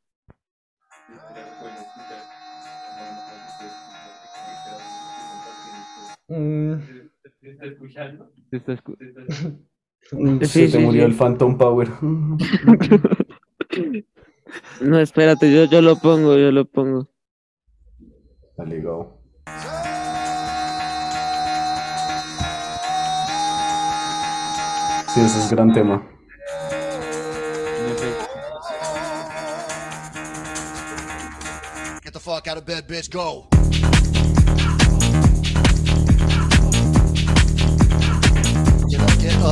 Mm, 6.27 6.75
¿Se 8.49 8.57
está 8.57 8.73
escu- 8.73 8.97
Mm, 10.13 10.39
Sí, 10.41 10.47
Se 10.47 10.71
te 10.71 10.77
sí, 10.77 10.83
murió 10.83 11.05
sí. 11.05 11.11
el 11.11 11.17
Phantom 11.17 11.57
Power. 11.57 11.87
No, 14.81 14.99
espérate, 14.99 15.53
yo, 15.53 15.65
yo 15.65 15.81
lo 15.81 15.95
pongo, 15.95 16.37
yo 16.37 16.51
lo 16.51 16.65
pongo. 16.65 17.07
Dale, 18.57 18.81
go. 18.81 19.21
Sí, 25.13 25.19
ese 25.19 25.39
es 25.39 25.49
gran 25.49 25.73
tema. 25.73 26.01
Get 32.01 32.13
the 32.13 32.19
fuck 32.19 32.47
out 32.47 32.57
of 32.57 32.65
bed, 32.65 32.87
bitch. 32.87 33.09
Go. 33.11 33.45
Get 38.87 39.01
up, 39.01 39.19
go. 39.35 39.51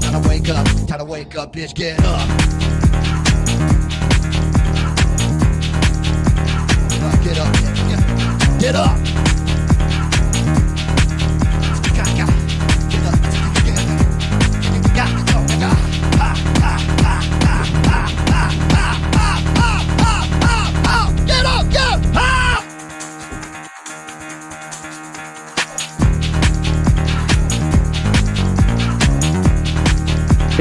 Gotta 0.00 0.28
wake 0.28 0.48
up, 0.48 0.66
gotta 0.86 1.04
wake 1.04 1.36
up, 1.36 1.52
bitch. 1.52 1.74
Get 1.74 1.98
up. 2.04 2.28
Get 7.24 7.38
up, 7.38 7.52
get 7.52 7.96
up, 7.98 8.60
get 8.60 8.74
up. 8.76 9.31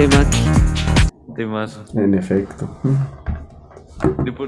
Tema. 0.01 0.25
Temazo. 1.35 1.85
En 1.93 2.15
efecto. 2.15 2.67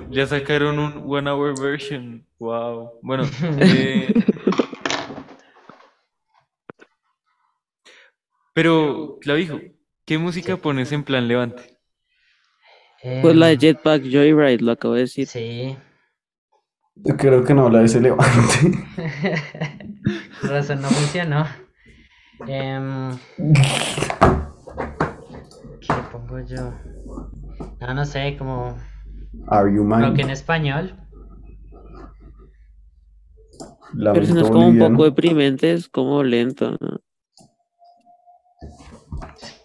Ya 0.10 0.26
sacaron 0.26 0.80
un 0.80 1.04
one 1.06 1.30
hour 1.30 1.54
version. 1.62 2.26
Wow. 2.40 2.94
Bueno, 3.04 3.26
eh, 3.60 4.12
pero, 8.56 9.20
Clavijo, 9.22 9.60
¿qué 10.06 10.18
música 10.18 10.58
pones 10.58 10.92
en 10.92 11.04
plan 11.04 11.28
levante? 11.28 11.78
Pues 13.22 13.36
la 13.36 13.46
de 13.46 13.54
Em, 13.54 13.60
Jetpack 13.60 14.02
Joyride, 14.12 14.64
lo 14.64 14.72
acabo 14.72 14.96
de 14.96 15.02
decir. 15.02 15.28
Sí. 15.28 15.78
Yo 16.96 17.16
creo 17.16 17.44
que 17.44 17.54
no 17.54 17.68
habla 17.68 17.78
de 17.80 17.86
ese 17.86 18.02
levante. 18.02 18.88
Por 20.42 20.50
razón 20.50 20.82
no 20.82 20.90
funcionó. 20.90 21.46
Em, 22.48 23.12
¿Qué 25.88 25.94
pongo 26.12 26.40
yo? 26.40 26.74
No, 27.80 27.94
no 27.94 28.06
sé, 28.06 28.36
como 28.38 28.78
Are 29.48 29.74
you 29.74 29.84
rock 29.84 30.00
en 30.00 30.16
mine? 30.16 30.34
español. 30.34 30.96
Pero 33.96 34.26
si 34.26 34.34
no 34.34 34.42
es 34.42 34.50
como 34.50 34.68
un 34.68 34.80
poco 34.80 35.04
deprimente, 35.06 35.72
es 35.74 35.88
como 35.90 36.24
lento, 36.24 36.72
¿no? 36.80 37.00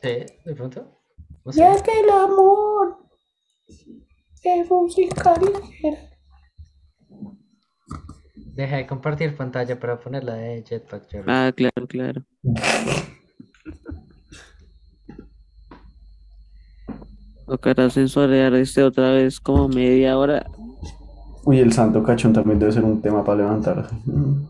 Sí, 0.03 0.27
de 0.45 0.55
pronto. 0.55 1.01
No 1.45 1.53
sé. 1.53 1.63
que 1.85 2.01
el 2.01 2.11
amor 2.11 2.99
es 4.43 4.71
música 4.71 5.35
ligera. 5.39 5.99
Deja 8.35 8.77
de 8.77 8.87
compartir 8.87 9.37
pantalla 9.37 9.79
para 9.79 10.01
poner 10.01 10.25
la 10.25 10.35
de 10.35 10.65
Jetpack 10.65 11.05
Joyride. 11.11 11.25
Ah, 11.33 11.53
claro, 11.55 11.87
claro. 11.87 12.23
Tocará 17.49 17.89
censurar 17.89 18.53
este 18.57 18.83
otra 18.83 19.13
vez 19.13 19.41
como 19.41 19.69
media 19.69 20.19
hora. 20.19 20.45
Uy, 21.45 21.61
el 21.61 21.73
santo 21.73 22.03
cachón 22.03 22.35
también 22.35 22.59
debe 22.59 22.73
ser 22.73 22.85
un 22.85 23.01
tema 23.01 23.25
para 23.25 23.39
levantarse. 23.39 23.95
Mm. 24.07 24.49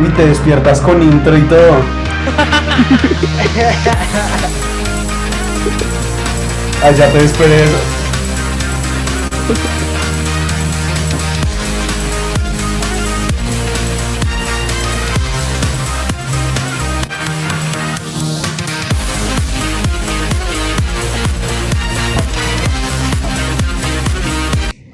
Uy, 0.00 0.08
te 0.16 0.26
despiertas 0.26 0.80
con 0.80 1.00
intro 1.02 1.36
y 1.38 1.42
todo. 1.42 1.76
Ya 6.98 7.10
te 7.10 7.24
esperé 7.24 7.64
eso. 7.64 8.03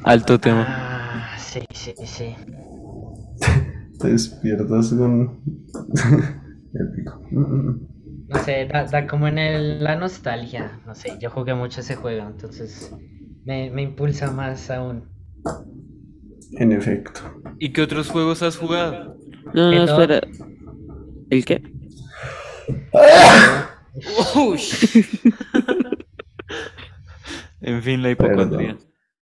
Alto 0.05 0.39
tema. 0.41 0.65
Ah, 0.69 1.37
sí, 1.39 1.61
sí, 1.73 1.95
sí. 2.05 2.35
Te 3.99 4.09
despiertas 4.09 4.93
con. 4.95 5.41
Épico. 6.73 7.21
No 7.31 8.39
sé, 8.45 8.67
da, 8.67 8.85
da 8.85 9.07
como 9.07 9.29
en 9.29 9.39
el- 9.39 9.85
la 9.85 9.97
nostalgia. 9.97 10.81
No 10.87 10.95
sé, 10.95 11.19
yo 11.21 11.31
jugué 11.31 11.55
mucho 11.55 11.81
ese 11.81 11.97
juego, 11.97 12.27
entonces 12.27 12.93
me, 13.45 13.71
me 13.71 13.83
impulsa 13.83 14.31
más 14.31 14.71
aún. 14.71 15.09
En 16.53 16.73
efecto. 16.73 17.21
¿Y 17.59 17.73
qué 17.73 17.83
otros 17.83 18.09
juegos 18.09 18.43
has 18.43 18.57
jugado? 18.57 19.17
No, 19.55 19.71
no, 19.73 19.85
espera. 19.85 20.21
¿El 21.31 21.45
qué? 21.45 21.63
En 27.63 27.83
fin, 27.83 28.03
la 28.03 28.11
hipocondría. 28.11 28.79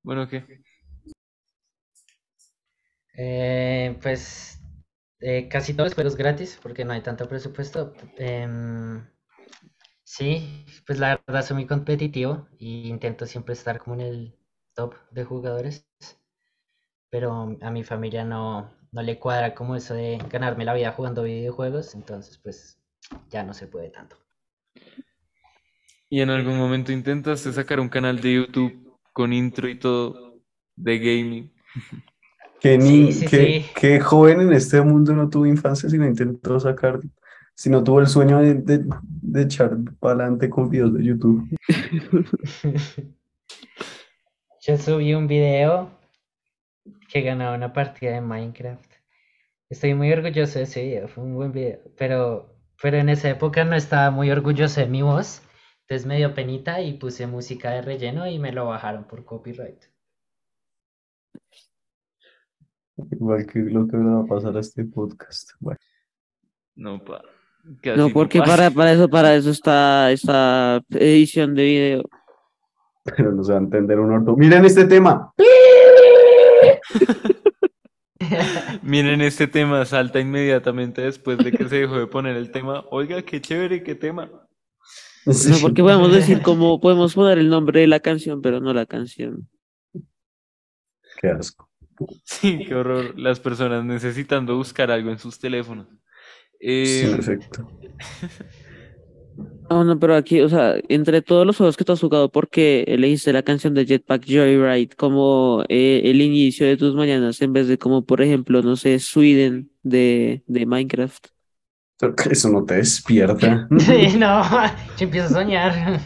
Bueno, 0.02 0.28
¿qué? 0.28 0.44
Eh, 3.16 3.96
pues 4.02 4.60
eh, 5.20 5.48
casi 5.48 5.74
todos 5.74 5.90
los 5.90 5.94
juegos 5.94 6.16
gratis 6.18 6.60
porque 6.62 6.84
no 6.84 6.94
hay 6.94 7.02
tanto 7.02 7.28
presupuesto. 7.28 7.94
Em, 8.18 9.06
sí, 10.16 10.66
pues 10.86 11.00
la 11.00 11.20
verdad 11.26 11.44
soy 11.44 11.56
muy 11.56 11.66
competitivo 11.66 12.48
y 12.60 12.88
intento 12.88 13.26
siempre 13.26 13.54
estar 13.54 13.80
como 13.80 13.96
en 13.96 14.02
el 14.02 14.36
top 14.76 14.94
de 15.12 15.24
jugadores. 15.24 15.88
Pero 17.10 17.58
a 17.62 17.72
mi 17.72 17.84
familia 17.84 18.24
no, 18.24 18.72
no 18.92 19.02
le 19.02 19.20
cuadra 19.20 19.56
como 19.56 19.76
eso 19.76 19.94
de 19.96 20.20
ganarme 20.30 20.66
la 20.66 20.74
vida 20.74 20.92
jugando 20.92 21.24
videojuegos, 21.24 21.96
entonces 21.96 22.38
pues 22.38 22.80
ya 23.30 23.44
no 23.44 23.54
se 23.54 23.68
puede 23.68 23.90
tanto. 23.90 24.18
¿Y 26.10 26.22
en 26.22 26.30
algún 26.30 26.58
momento 26.58 26.92
intentaste 26.92 27.52
sacar 27.52 27.80
un 27.80 27.90
canal 27.90 28.22
de 28.22 28.36
YouTube 28.36 29.00
con 29.14 29.34
intro 29.34 29.68
y 29.68 29.80
todo 29.80 30.36
de 30.76 31.00
gaming? 31.00 31.52
¿Qué, 32.60 32.78
ni, 32.78 33.12
Sí, 33.12 33.20
sí, 33.22 33.28
qué, 33.28 33.38
sí. 33.38 33.66
qué 33.76 34.00
joven 34.00 34.42
en 34.42 34.54
este 34.54 34.80
mundo 34.82 35.14
no 35.14 35.30
tuvo 35.30 35.48
infancia 35.48 35.90
si 35.90 35.98
no 35.98 36.06
intentó 36.06 36.60
sacar, 36.60 37.00
si 37.56 37.70
no 37.70 37.84
tuvo 37.84 38.00
el 38.00 38.08
sueño 38.08 38.40
de, 38.40 38.56
de, 38.56 38.86
de 39.22 39.42
echar 39.42 39.78
para 40.00 40.16
adelante 40.16 40.50
con 40.50 40.70
videos 40.70 40.94
de 40.94 41.04
YouTube? 41.04 41.48
Yo 44.62 44.78
subí 44.78 45.14
un 45.14 45.28
video 45.28 45.92
que 47.10 47.22
ganaba 47.22 47.56
una 47.56 47.74
partida 47.74 48.14
de 48.14 48.22
Minecraft. 48.22 48.92
Estoy 49.70 49.94
muy 49.94 50.12
orgulloso 50.12 50.60
de 50.60 50.66
ese 50.66 50.84
video, 50.84 51.08
fue 51.08 51.24
un 51.24 51.36
buen 51.36 51.52
video, 51.52 51.80
pero, 51.98 52.56
pero 52.82 52.98
en 52.98 53.10
esa 53.10 53.30
época 53.30 53.66
no 53.66 53.76
estaba 53.76 54.12
muy 54.12 54.32
orgulloso 54.32 54.82
de 54.82 54.88
mi 54.88 55.02
voz, 55.02 55.42
entonces 55.82 56.08
me 56.08 56.18
dio 56.18 56.34
penita 56.34 56.82
y 56.82 56.94
puse 56.94 57.28
música 57.28 57.72
de 57.72 57.82
relleno 57.82 58.28
y 58.28 58.40
me 58.40 58.52
lo 58.52 58.68
bajaron 58.68 59.06
por 59.06 59.26
copyright. 59.26 59.84
Igual 63.12 63.46
que 63.48 63.60
lo 63.60 63.88
que 63.88 63.98
va 63.98 64.22
a 64.22 64.26
pasar 64.26 64.56
a 64.56 64.60
este 64.60 64.86
podcast. 64.86 65.52
Bueno, 65.60 65.80
No, 66.76 67.04
pa. 67.04 67.22
No, 67.96 68.10
porque 68.10 68.40
para, 68.40 68.72
para 68.72 68.92
eso, 68.92 69.10
para 69.10 69.36
eso 69.36 69.50
está 69.50 70.12
esta 70.12 70.82
edición 70.90 71.56
de 71.56 71.64
video. 71.64 72.04
pero 73.04 73.32
no 73.32 73.44
se 73.44 73.54
va 73.54 73.60
a 73.60 73.62
entender 73.62 74.00
un 74.00 74.12
orto. 74.12 74.36
Miren 74.36 74.66
este 74.66 74.86
tema. 74.86 75.34
Miren, 78.82 79.22
este 79.22 79.48
tema 79.48 79.86
salta 79.86 80.20
inmediatamente 80.20 81.02
después 81.02 81.38
de 81.38 81.52
que 81.52 81.70
se 81.70 81.78
dejó 81.78 81.98
de 81.98 82.08
poner 82.08 82.36
el 82.36 82.52
tema. 82.52 82.84
Oiga, 82.90 83.22
qué 83.22 83.42
chévere, 83.42 83.84
qué 83.84 83.96
tema. 83.96 84.30
No, 85.26 85.58
porque 85.62 85.82
podemos 85.82 86.12
decir 86.12 86.42
cómo 86.42 86.82
podemos 86.82 87.14
poner 87.14 87.38
el 87.38 87.50
nombre 87.50 87.82
de 87.82 87.88
la 87.88 88.02
canción, 88.02 88.42
pero 88.42 88.60
no 88.60 88.74
la 88.74 88.86
canción. 88.86 89.48
Qué 91.22 91.30
asco. 91.30 91.70
Sí, 92.24 92.66
qué 92.66 92.76
horror. 92.76 93.18
Las 93.18 93.40
personas 93.40 93.86
necesitando 93.86 94.58
buscar 94.58 94.92
algo 94.92 95.12
en 95.12 95.20
sus 95.20 95.40
teléfonos. 95.40 95.88
Eh, 96.66 96.86
Sí, 96.86 97.06
en 97.12 97.20
efecto. 97.20 97.68
No, 99.70 99.84
no, 99.84 99.98
pero 99.98 100.16
aquí, 100.16 100.40
o 100.42 100.50
sea, 100.50 100.76
entre 100.88 101.22
todos 101.22 101.48
los 101.48 101.58
juegos 101.58 101.76
que 101.78 101.84
tú 101.84 101.94
has 101.94 102.00
jugado, 102.00 102.32
¿por 102.32 102.48
qué 102.50 102.84
elegiste 102.88 103.34
la 103.34 103.42
canción 103.44 103.74
de 103.74 103.86
Jetpack 103.86 104.24
Joyride 104.28 104.96
como 104.96 105.64
eh, 105.68 106.02
el 106.06 106.22
inicio 106.22 106.68
de 106.68 106.78
tus 106.78 106.94
mañanas 106.94 107.42
en 107.42 107.54
vez 107.54 107.68
de 107.68 107.78
como, 107.78 108.06
por 108.06 108.22
ejemplo, 108.22 108.62
no 108.62 108.76
sé, 108.76 109.00
Sweden 109.00 109.72
de, 109.82 110.44
de 110.48 110.66
Minecraft? 110.66 111.28
Eso 112.30 112.50
no 112.50 112.64
te 112.66 112.76
despierta. 112.76 113.68
Sí, 113.80 114.16
no, 114.18 114.44
yo 114.98 115.06
empiezo 115.06 115.28
a 115.28 115.30
soñar. 115.42 116.00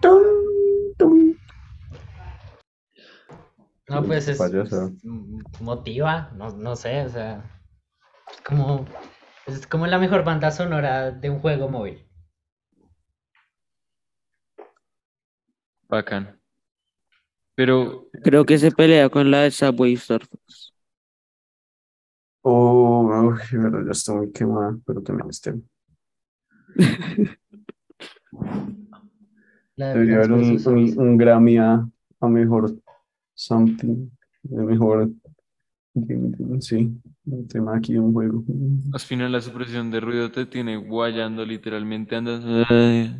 Tum, 0.00 0.18
tum. 0.98 1.34
No, 3.88 4.04
pues 4.04 4.28
es, 4.28 4.38
es- 4.38 5.60
motiva, 5.60 6.30
no, 6.36 6.50
no 6.50 6.76
sé, 6.76 7.02
o 7.04 7.08
sea, 7.08 7.42
es 8.30 8.40
como, 9.48 9.56
es 9.56 9.66
como 9.66 9.86
la 9.86 9.98
mejor 9.98 10.24
banda 10.24 10.50
sonora 10.50 11.10
de 11.10 11.30
un 11.30 11.40
juego 11.40 11.68
móvil. 11.68 12.04
bacán. 15.88 16.38
Pero, 17.54 18.08
Creo 18.22 18.44
que 18.44 18.58
se 18.58 18.70
pelea 18.70 19.08
con 19.08 19.30
la 19.30 19.42
de 19.42 19.50
Subway 19.50 19.96
Surfers. 19.96 20.74
Oh, 22.42 23.10
uy, 23.24 23.38
pero 23.50 23.84
ya 23.84 23.90
está 23.90 24.14
muy 24.14 24.30
quemada, 24.30 24.78
pero 24.86 25.02
también 25.02 25.28
este. 25.30 25.54
De 29.76 29.84
Debería 29.84 30.16
haber 30.16 30.32
un, 30.32 31.16
Grammy 31.16 31.58
a, 31.58 31.88
a 32.20 32.28
mejor 32.28 32.74
something, 33.34 34.08
de 34.42 34.62
mejor 34.62 35.08
game, 35.08 35.27
sí, 36.60 36.90
un 37.26 37.48
tema 37.48 37.76
aquí 37.76 37.92
de 37.94 38.00
un 38.00 38.12
juego. 38.12 38.44
al 38.92 39.00
final 39.00 39.32
la 39.32 39.40
supresión 39.40 39.90
de 39.90 40.00
ruido 40.00 40.30
te 40.30 40.46
tiene 40.46 40.76
guayando 40.76 41.44
literalmente. 41.44 42.16
Andas. 42.16 42.42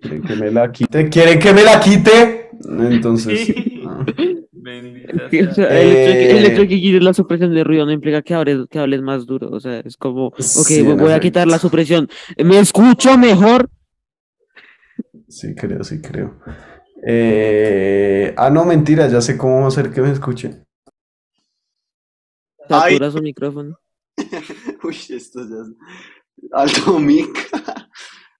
Quieren 0.00 0.22
que 0.22 0.36
me 0.36 0.50
la 0.50 0.70
quite. 0.72 1.08
¿Quieren 1.08 1.38
que 1.38 1.52
me 1.52 1.62
la 1.64 1.80
quite? 1.80 2.50
Entonces. 2.68 3.54
ah. 3.86 4.04
Bendita 4.52 5.12
O 5.26 5.30
sea. 5.30 5.52
sea, 5.54 5.80
el, 5.80 5.88
hecho 5.90 6.10
de 6.10 6.18
que, 6.18 6.30
el 6.30 6.44
Eh. 6.44 6.46
hecho 6.48 6.60
de 6.62 6.68
que 6.68 6.80
quites 6.80 7.02
la 7.02 7.14
supresión 7.14 7.54
de 7.54 7.64
ruido 7.64 7.86
no 7.86 7.92
implica 7.92 8.20
que 8.22 8.34
hables, 8.34 8.66
que 8.68 8.78
hables 8.78 9.00
más 9.02 9.26
duro. 9.26 9.48
O 9.50 9.60
sea, 9.60 9.80
es 9.80 9.96
como, 9.96 10.26
ok, 10.28 10.40
Sí, 10.40 10.82
voy 10.82 11.12
a 11.12 11.20
quitar 11.20 11.46
la 11.48 11.58
supresión. 11.58 12.08
¿Me 12.44 12.58
escucho 12.58 13.16
mejor? 13.16 13.70
Sí, 15.28 15.54
creo, 15.54 15.82
sí, 15.84 16.00
creo. 16.02 16.34
Eh, 17.06 18.34
Ah, 18.36 18.50
no, 18.50 18.64
mentira, 18.64 19.08
ya 19.08 19.20
sé 19.20 19.36
cómo 19.36 19.66
hacer 19.66 19.90
que 19.92 20.00
me 20.00 20.10
escuche. 20.12 20.64
Ay. 22.68 22.92
Satura 22.94 23.10
su 23.10 23.22
micrófono. 23.22 23.78
Uy, 24.84 24.96
esto 25.10 25.40
ya 25.48 25.56
es 25.56 25.72
alto 26.52 26.98
mic. 27.00 27.28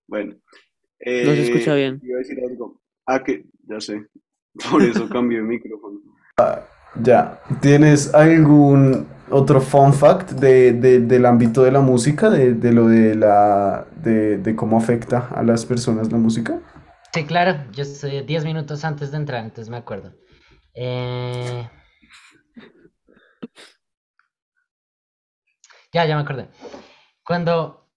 bueno. 0.07 0.35
No 0.35 1.33
se 1.33 1.43
escucha 1.43 1.75
eh, 1.75 1.77
bien. 1.79 2.01
Iba 2.03 2.17
a 2.17 2.19
decir 2.19 2.39
algo. 2.49 2.81
Ah, 3.07 3.23
que 3.25 3.45
ya 3.67 3.81
sé. 3.81 4.07
Por 4.71 4.83
eso 4.83 5.09
cambié 5.13 5.39
el 5.39 5.45
micrófono. 5.45 6.01
Ya, 7.03 7.41
¿tienes 7.61 8.13
algún 8.15 9.07
otro 9.31 9.61
fun 9.61 9.93
fact 9.93 10.33
de, 10.33 10.73
de- 10.73 11.01
del 11.01 11.25
ámbito 11.27 11.63
de 11.63 11.71
la 11.71 11.81
música, 11.81 12.31
de, 12.31 12.55
de 12.55 12.73
lo 12.73 12.89
de 12.89 13.15
la, 13.15 13.87
de, 14.03 14.39
de 14.39 14.57
cómo 14.57 14.77
afecta 14.77 15.29
a 15.29 15.43
las 15.43 15.65
personas 15.67 16.11
la 16.11 16.19
música? 16.19 16.59
Sí, 17.13 17.25
claro, 17.27 17.71
yo 17.73 17.83
estoy 17.83 18.23
10 18.23 18.45
minutos 18.45 18.85
antes 18.85 19.11
de 19.11 19.17
entrar, 19.19 19.43
entonces 19.45 19.69
me 19.69 19.77
acuerdo. 19.77 20.13
Eh, 20.75 21.69
Ya, 25.93 26.05
ya 26.07 26.17
me 26.17 26.23
acordé. 26.23 26.49
Cuando 27.25 27.89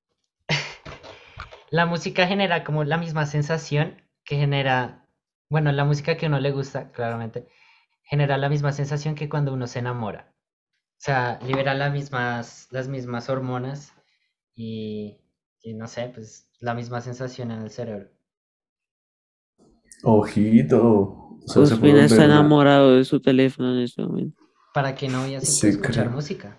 la 1.71 1.85
música 1.85 2.27
genera 2.27 2.63
como 2.63 2.83
la 2.83 2.97
misma 2.97 3.25
sensación 3.25 4.01
que 4.25 4.37
genera, 4.37 5.07
bueno, 5.49 5.71
la 5.71 5.85
música 5.85 6.17
que 6.17 6.27
uno 6.27 6.39
le 6.39 6.51
gusta, 6.51 6.91
claramente, 6.91 7.47
genera 8.03 8.37
la 8.37 8.49
misma 8.49 8.73
sensación 8.73 9.15
que 9.15 9.29
cuando 9.29 9.53
uno 9.53 9.67
se 9.67 9.79
enamora. 9.79 10.33
O 10.99 11.01
sea, 11.05 11.39
libera 11.43 11.75
las 11.75 11.93
mismas, 11.93 12.69
las 12.71 12.89
mismas 12.89 13.29
hormonas 13.29 13.93
y, 14.55 15.21
y 15.63 15.75
no 15.75 15.87
sé, 15.89 16.11
pues 16.15 16.49
la 16.61 16.75
misma 16.75 17.01
sensación 17.01 17.51
en 17.51 17.63
el 17.63 17.71
cerebro. 17.71 18.11
Ojito. 20.03 21.39
Ospina 21.55 22.05
está 22.05 22.25
enamorado 22.25 22.95
de 22.95 23.05
su 23.05 23.19
teléfono 23.19 23.73
en 23.75 23.83
este 23.83 24.01
momento. 24.03 24.41
¿Para 24.73 24.95
qué 24.95 25.07
no 25.07 25.21
a 25.21 25.39
Sí, 25.41 25.67
escuchar 25.67 26.05
creo. 26.05 26.11
música? 26.11 26.57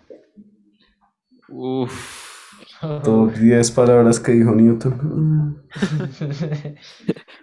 Uf. 1.48 2.24
Top 3.04 3.32
10 3.32 3.70
palabras 3.70 4.20
que 4.20 4.32
dijo 4.32 4.54
Newton. 4.54 5.62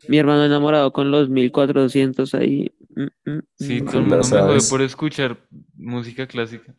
Mi 0.08 0.18
hermano 0.18 0.46
enamorado 0.46 0.92
con 0.94 1.12
los 1.12 1.30
1400 1.30 2.34
ahí. 2.36 2.72
Mm, 2.96 3.32
mm, 3.32 3.40
Sí, 3.56 3.82
mm. 3.82 3.86
todo 3.86 3.98
el 4.00 4.06
mundo 4.08 4.18
me 4.32 4.40
jode 4.42 4.60
por 4.70 4.82
escuchar 4.82 5.38
música 5.76 6.28
clásica. 6.28 6.76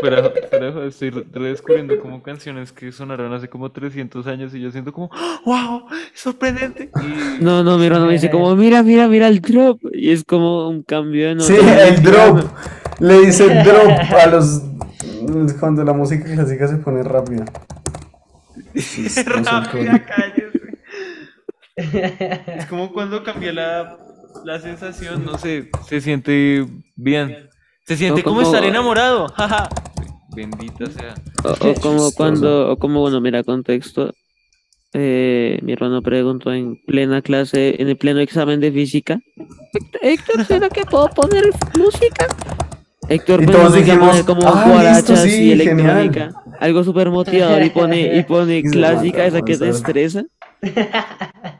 Pero, 0.00 0.32
pero 0.50 0.86
estoy 0.86 1.10
re- 1.10 1.24
redescubriendo 1.32 1.98
como 2.00 2.22
canciones 2.22 2.72
que 2.72 2.92
sonaron 2.92 3.32
hace 3.32 3.48
como 3.48 3.70
300 3.70 4.26
años 4.26 4.54
y 4.54 4.60
yo 4.60 4.70
siento 4.70 4.92
como, 4.92 5.10
¡wow! 5.44 5.86
¡Sorprendente! 6.14 6.90
Y 7.02 7.42
No, 7.42 7.62
no, 7.64 7.78
mi 7.78 7.86
hermano 7.86 8.06
me 8.06 8.12
dice 8.12 8.30
como, 8.30 8.54
mira, 8.54 8.82
mira, 8.82 9.08
mira 9.08 9.26
el 9.28 9.40
drop. 9.40 9.80
Y 9.92 10.12
es 10.12 10.24
como 10.24 10.68
un 10.68 10.82
cambio 10.82 11.34
de 11.34 11.40
Sí, 11.40 11.54
el 11.56 12.02
drop. 12.02 12.44
Le 13.00 13.20
dicen 13.20 13.62
drop 13.64 13.90
a 14.12 14.26
los. 14.26 14.62
Cuando 15.60 15.84
la 15.84 15.92
música 15.92 16.24
clásica 16.32 16.68
se 16.68 16.76
pone 16.76 17.02
rápida. 17.02 17.44
Rápida, 19.26 20.04
cállese. 20.06 20.58
Es 22.56 22.66
como 22.66 22.92
cuando 22.92 23.22
cambia 23.22 23.52
la, 23.52 23.98
la 24.44 24.58
sensación, 24.60 25.24
no 25.24 25.38
sé, 25.38 25.70
se 25.88 26.00
siente 26.00 26.66
bien. 26.96 27.48
Se 27.86 27.96
siente 27.96 28.22
como 28.22 28.40
como- 28.42 28.48
estar 28.48 28.64
enamorado. 28.68 29.28
jaja. 29.36 29.68
Bendita 30.36 30.86
sea. 30.86 31.14
O, 31.44 31.48
o 31.50 31.56
como 31.56 31.74
chistoso. 31.74 32.12
cuando, 32.16 32.70
o 32.70 32.76
como, 32.78 33.00
bueno, 33.00 33.20
mira, 33.20 33.42
contexto. 33.42 34.14
eh, 34.94 35.58
mi 35.62 35.72
hermano 35.72 36.00
preguntó 36.02 36.52
en 36.52 36.76
plena 36.86 37.20
clase, 37.22 37.80
en 37.80 37.88
el 37.88 37.96
pleno 37.96 38.20
examen 38.20 38.60
de 38.60 38.70
física. 38.72 39.18
"Héctor, 40.00 40.44
¿será 40.46 40.68
que 40.68 40.84
puedo 40.84 41.08
poner 41.08 41.44
música? 41.76 42.26
Héctor 43.08 43.42
Y 43.42 43.46
pues, 43.46 43.72
dijimos, 43.74 44.22
como 44.24 44.46
"Ah, 44.46 44.64
guarachas 44.68 45.22
sí, 45.22 45.28
y 45.52 45.56
genial". 45.58 45.60
electrónica. 45.60 46.30
Algo 46.60 46.84
súper 46.84 47.10
motivador 47.10 47.62
y 47.62 47.70
pone, 47.70 48.16
y 48.18 48.22
pone 48.22 48.62
clásica, 48.70 49.24
esa 49.26 49.42
que 49.42 49.56
te 49.58 49.68
estresa. 49.70 50.24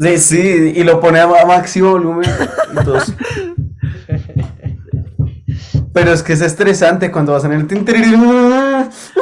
Sí, 0.00 0.18
sí, 0.18 0.72
y 0.76 0.82
lo 0.84 1.00
pone 1.00 1.20
a 1.20 1.24
a 1.24 1.46
máximo 1.46 1.92
volumen. 1.92 2.28
todos- 2.84 3.14
Pero 5.92 6.12
es 6.12 6.22
que 6.24 6.32
es 6.32 6.40
estresante 6.40 7.10
cuando 7.12 7.32
vas 7.32 7.44
en 7.44 7.52
el. 7.52 7.66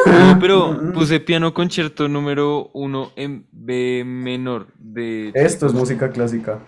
No, 0.06 0.38
pero 0.40 0.92
puse 0.94 1.20
piano 1.20 1.52
concierto 1.52 2.08
número 2.08 2.70
uno 2.72 3.12
en 3.16 3.46
B 3.52 4.02
menor 4.06 4.68
de... 4.78 5.30
Esto 5.34 5.66
es 5.66 5.74
música 5.74 6.10
clásica. 6.10 6.58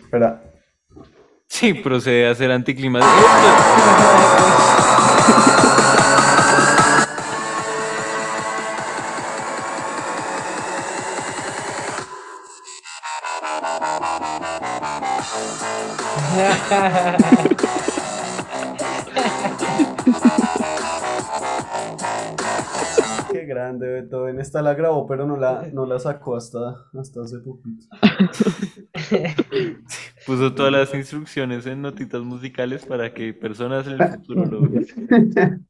Espera. 0.00 0.40
Sí, 1.48 1.74
procede 1.74 2.28
a 2.28 2.34
ser 2.36 2.52
anticlimas. 2.52 3.04
Qué 23.32 23.46
grande 23.46 23.88
Beethoven. 23.88 24.38
Esta 24.40 24.60
la 24.60 24.74
grabó, 24.74 25.06
pero 25.06 25.26
no 25.26 25.38
la, 25.38 25.66
no 25.72 25.86
la 25.86 25.98
sacó 25.98 26.36
hasta, 26.36 26.76
hasta 26.98 27.22
hace 27.22 27.38
poquito. 27.38 27.86
Puso 30.26 30.54
todas 30.54 30.72
las 30.72 30.92
instrucciones 30.94 31.64
en 31.66 31.80
notitas 31.80 32.20
musicales 32.22 32.84
para 32.84 33.14
que 33.14 33.32
personas 33.32 33.86
en 33.86 34.02
el 34.02 34.08
futuro 34.10 34.44
lo 34.44 34.68
vean. 34.68 34.84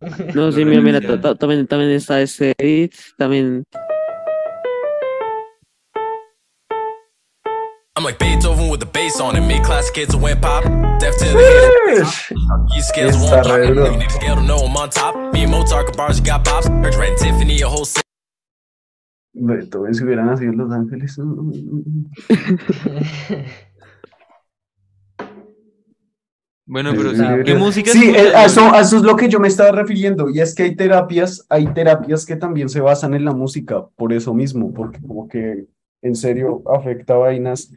No, 0.35 0.51
sí, 0.51 0.65
mira, 0.65 0.81
mira, 0.81 1.01
también, 1.37 1.69
también 1.69 1.93
está 1.93 2.21
ese 2.21 2.57
edit, 2.59 2.93
también 3.17 3.63
I'm 7.99 8.05
like 8.05 8.21
Beethoven 8.21 8.69
with 8.69 8.79
the 8.79 8.87
bass 8.87 9.19
on 9.19 9.35
it. 9.35 9.41
Mid 9.41 9.65
class 9.65 9.91
kids 9.91 10.15
who 10.15 10.21
went 10.21 10.41
pop. 10.41 10.63
Deaf 11.01 11.17
to 11.19 11.25
the. 11.25 12.69
These 12.73 12.87
scales 12.87 13.17
Está 13.17 13.43
won't 13.43 13.75
drop. 13.75 13.93
You 13.93 14.07
a 14.07 14.09
scale 14.09 14.37
to 14.37 14.43
know 14.43 14.59
I'm 14.59 14.77
on 14.77 14.91
top. 14.91 15.35
Me 15.35 15.43
and 15.43 15.51
Mozart 15.51 15.87
got 15.87 15.97
bars, 15.97 16.21
you 16.21 16.25
got 16.25 16.45
bops. 16.45 16.69
Heard 16.85 16.95
Red 16.95 17.19
Tiffany, 17.19 17.61
a 17.61 17.69
whole 17.69 17.85
set. 17.85 18.05
Beethoven 19.35 19.95
si 19.95 20.05
hubiera 20.05 20.25
nacido 20.25 20.53
en 20.53 20.59
Los 20.59 20.71
Ángeles. 20.71 21.19
Bueno, 26.71 26.91
pero 26.95 27.15
Sí, 27.15 27.23
¿qué 27.47 27.55
música 27.55 27.93
Sí, 27.93 28.11
eh, 28.11 28.35
a 28.37 28.45
eso, 28.45 28.61
Lolo? 28.61 28.75
a 28.75 28.81
eso 28.83 28.99
es 28.99 29.03
lo 29.03 29.17
que 29.17 29.31
yo 29.31 29.41
me 29.41 29.49
estaba 29.49 29.73
refiriendo. 29.73 30.29
Y 30.29 30.41
es 30.41 30.55
que 30.55 30.65
hay 30.65 30.77
terapias, 30.77 31.47
hay 31.49 31.67
terapias 31.73 32.27
que 32.27 32.37
también 32.37 32.69
se 32.69 32.83
basan 32.83 33.15
en 33.15 33.25
la 33.25 33.33
música, 33.33 33.87
por 33.97 34.13
eso 34.13 34.35
mismo, 34.35 34.75
porque 34.75 35.01
como 35.01 35.27
que 35.29 35.65
en 36.03 36.15
serio 36.15 36.63
afecta 36.67 37.17
vainas, 37.17 37.73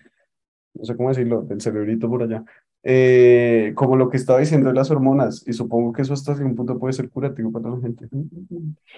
no 0.74 0.86
sé 0.86 0.96
cómo 0.96 1.10
decirlo, 1.10 1.42
del 1.42 1.62
cerebrito 1.62 2.10
por 2.10 2.24
allá. 2.24 2.44
Eh, 2.84 3.74
como 3.76 3.96
lo 3.96 4.10
que 4.10 4.18
estaba 4.18 4.40
diciendo 4.40 4.70
de 4.70 4.76
las 4.76 4.90
hormonas, 4.90 5.44
y 5.48 5.54
supongo 5.54 5.94
que 5.94 6.02
eso 6.02 6.14
hasta 6.14 6.34
un 6.34 6.56
punto 6.56 6.80
puede 6.80 6.94
ser 6.94 7.10
curativo 7.10 7.52
para 7.52 7.70
la 7.70 7.80
gente. 7.82 8.08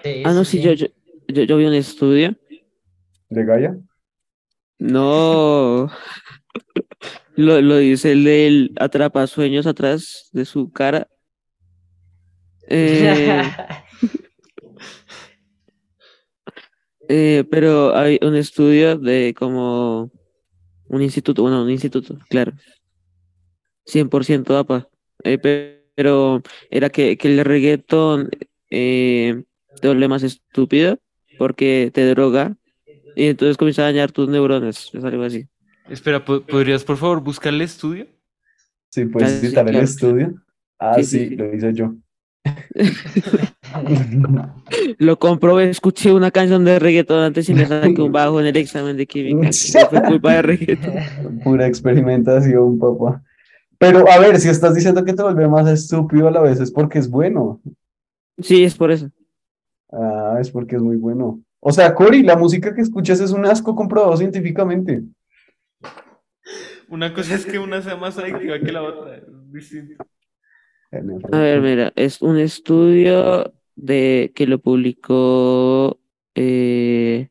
Sí, 0.02 0.22
Ah, 0.24 0.32
no, 0.32 0.44
sí, 0.44 0.60
yo, 0.60 0.72
yo, 0.72 0.86
yo, 1.28 1.42
yo 1.42 1.56
vi 1.56 1.66
un 1.66 1.74
estudio. 1.74 2.34
¿De 3.28 3.44
Gaia? 3.44 3.78
No. 4.78 5.90
Lo, 7.36 7.60
lo 7.60 7.78
dice 7.78 8.12
el 8.12 8.22
del 8.22 8.72
atrapasueños 8.76 9.66
atrás 9.66 10.28
de 10.32 10.44
su 10.44 10.70
cara. 10.70 11.08
Eh, 12.66 13.42
eh, 17.10 17.44
pero 17.50 17.94
hay 17.94 18.18
un 18.22 18.36
estudio 18.36 18.96
de 18.96 19.34
como 19.36 20.10
un 20.88 21.02
instituto, 21.02 21.42
bueno, 21.42 21.62
un 21.62 21.70
instituto, 21.70 22.18
claro. 22.28 22.52
100% 23.86 24.56
APA. 24.56 24.88
Eh, 25.24 25.38
pe- 25.38 25.82
pero 25.94 26.42
era 26.70 26.90
que, 26.90 27.16
que 27.16 27.28
el 27.28 27.44
reggaetón 27.44 28.28
eh, 28.70 29.44
te 29.80 29.88
vuelve 29.88 30.08
más 30.08 30.22
estúpido 30.24 30.98
porque 31.36 31.90
te 31.94 32.04
droga 32.08 32.56
y 33.14 33.26
entonces 33.28 33.56
comienza 33.56 33.82
a 33.82 33.86
dañar 33.86 34.12
tus 34.12 34.28
neuronas. 34.28 34.90
Es 34.92 35.04
algo 35.04 35.22
así. 35.22 35.46
Espera, 35.88 36.24
¿po- 36.24 36.42
¿podrías 36.42 36.84
por 36.84 36.96
favor 36.96 37.20
buscar 37.22 37.52
el 37.54 37.60
estudio? 37.62 38.06
Sí, 38.90 39.04
puedes 39.06 39.30
Ah, 39.30 39.40
sí, 39.40 39.48
citar 39.48 39.66
el 39.68 39.72
claro. 39.72 39.84
estudio. 39.84 40.34
Ah, 40.78 40.94
Sí, 40.96 41.04
sí, 41.04 41.18
sí, 41.18 41.28
sí. 41.30 41.36
lo 41.36 41.54
hice 41.54 41.72
yo. 41.74 41.94
Lo 44.98 45.18
comprobé, 45.18 45.70
escuché 45.70 46.12
una 46.12 46.30
canción 46.30 46.64
de 46.64 46.78
reggaetón 46.78 47.20
antes 47.20 47.48
y 47.48 47.54
me 47.54 47.66
saqué 47.66 48.00
un 48.00 48.12
bajo 48.12 48.40
en 48.40 48.46
el 48.46 48.56
examen 48.56 48.96
de 48.96 49.06
química. 49.06 49.50
Fue 49.88 50.02
culpa 50.02 50.34
de 50.34 50.42
reggaetón. 50.42 50.94
Pura 51.42 51.66
experimentación, 51.66 52.78
papá. 52.78 53.22
Pero 53.78 54.08
a 54.10 54.18
ver, 54.18 54.38
si 54.38 54.48
estás 54.48 54.74
diciendo 54.74 55.04
que 55.04 55.12
te 55.12 55.22
vuelve 55.22 55.48
más 55.48 55.68
estúpido 55.68 56.28
a 56.28 56.30
la 56.30 56.40
vez, 56.40 56.60
es 56.60 56.70
porque 56.70 56.98
es 56.98 57.08
bueno. 57.08 57.60
Sí, 58.38 58.64
es 58.64 58.74
por 58.74 58.90
eso. 58.90 59.10
Ah, 59.92 60.38
es 60.40 60.50
porque 60.50 60.76
es 60.76 60.82
muy 60.82 60.96
bueno. 60.96 61.40
O 61.60 61.72
sea, 61.72 61.94
Cory, 61.94 62.22
la 62.22 62.36
música 62.36 62.74
que 62.74 62.82
escuchas 62.82 63.20
es 63.20 63.30
un 63.30 63.46
asco 63.46 63.74
comprobado 63.74 64.16
científicamente. 64.16 65.02
Una 66.88 67.12
cosa 67.14 67.34
es 67.34 67.46
que 67.46 67.58
una 67.58 67.80
sea 67.80 67.96
más 67.96 68.18
adictiva 68.18 68.58
que 68.58 68.72
la 68.72 68.82
otra. 68.82 69.16
Es 69.16 69.24
distinto. 69.52 70.04
A 71.32 71.38
ver, 71.38 71.60
mira, 71.60 71.92
es 71.96 72.22
un 72.22 72.38
estudio 72.38 73.52
de 73.76 74.32
que 74.34 74.46
lo 74.46 74.58
publicó 74.60 76.00
eh, 76.34 77.28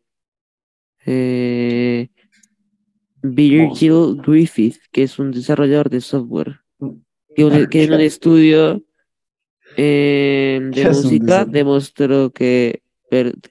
eh, 1.05 2.07
Virgil 3.24 4.18
Griffith, 4.22 4.78
que 4.91 5.03
es 5.03 5.18
un 5.20 5.32
desarrollador 5.32 5.89
de 5.89 6.01
software, 6.01 6.59
que, 7.36 7.68
que 7.70 7.84
en 7.84 7.93
un 7.93 8.01
estudio 8.01 8.84
eh, 9.78 10.59
¿Qué 10.74 10.82
de 10.82 10.89
música 10.89 11.45
demostró 11.45 12.32
que, 12.32 12.84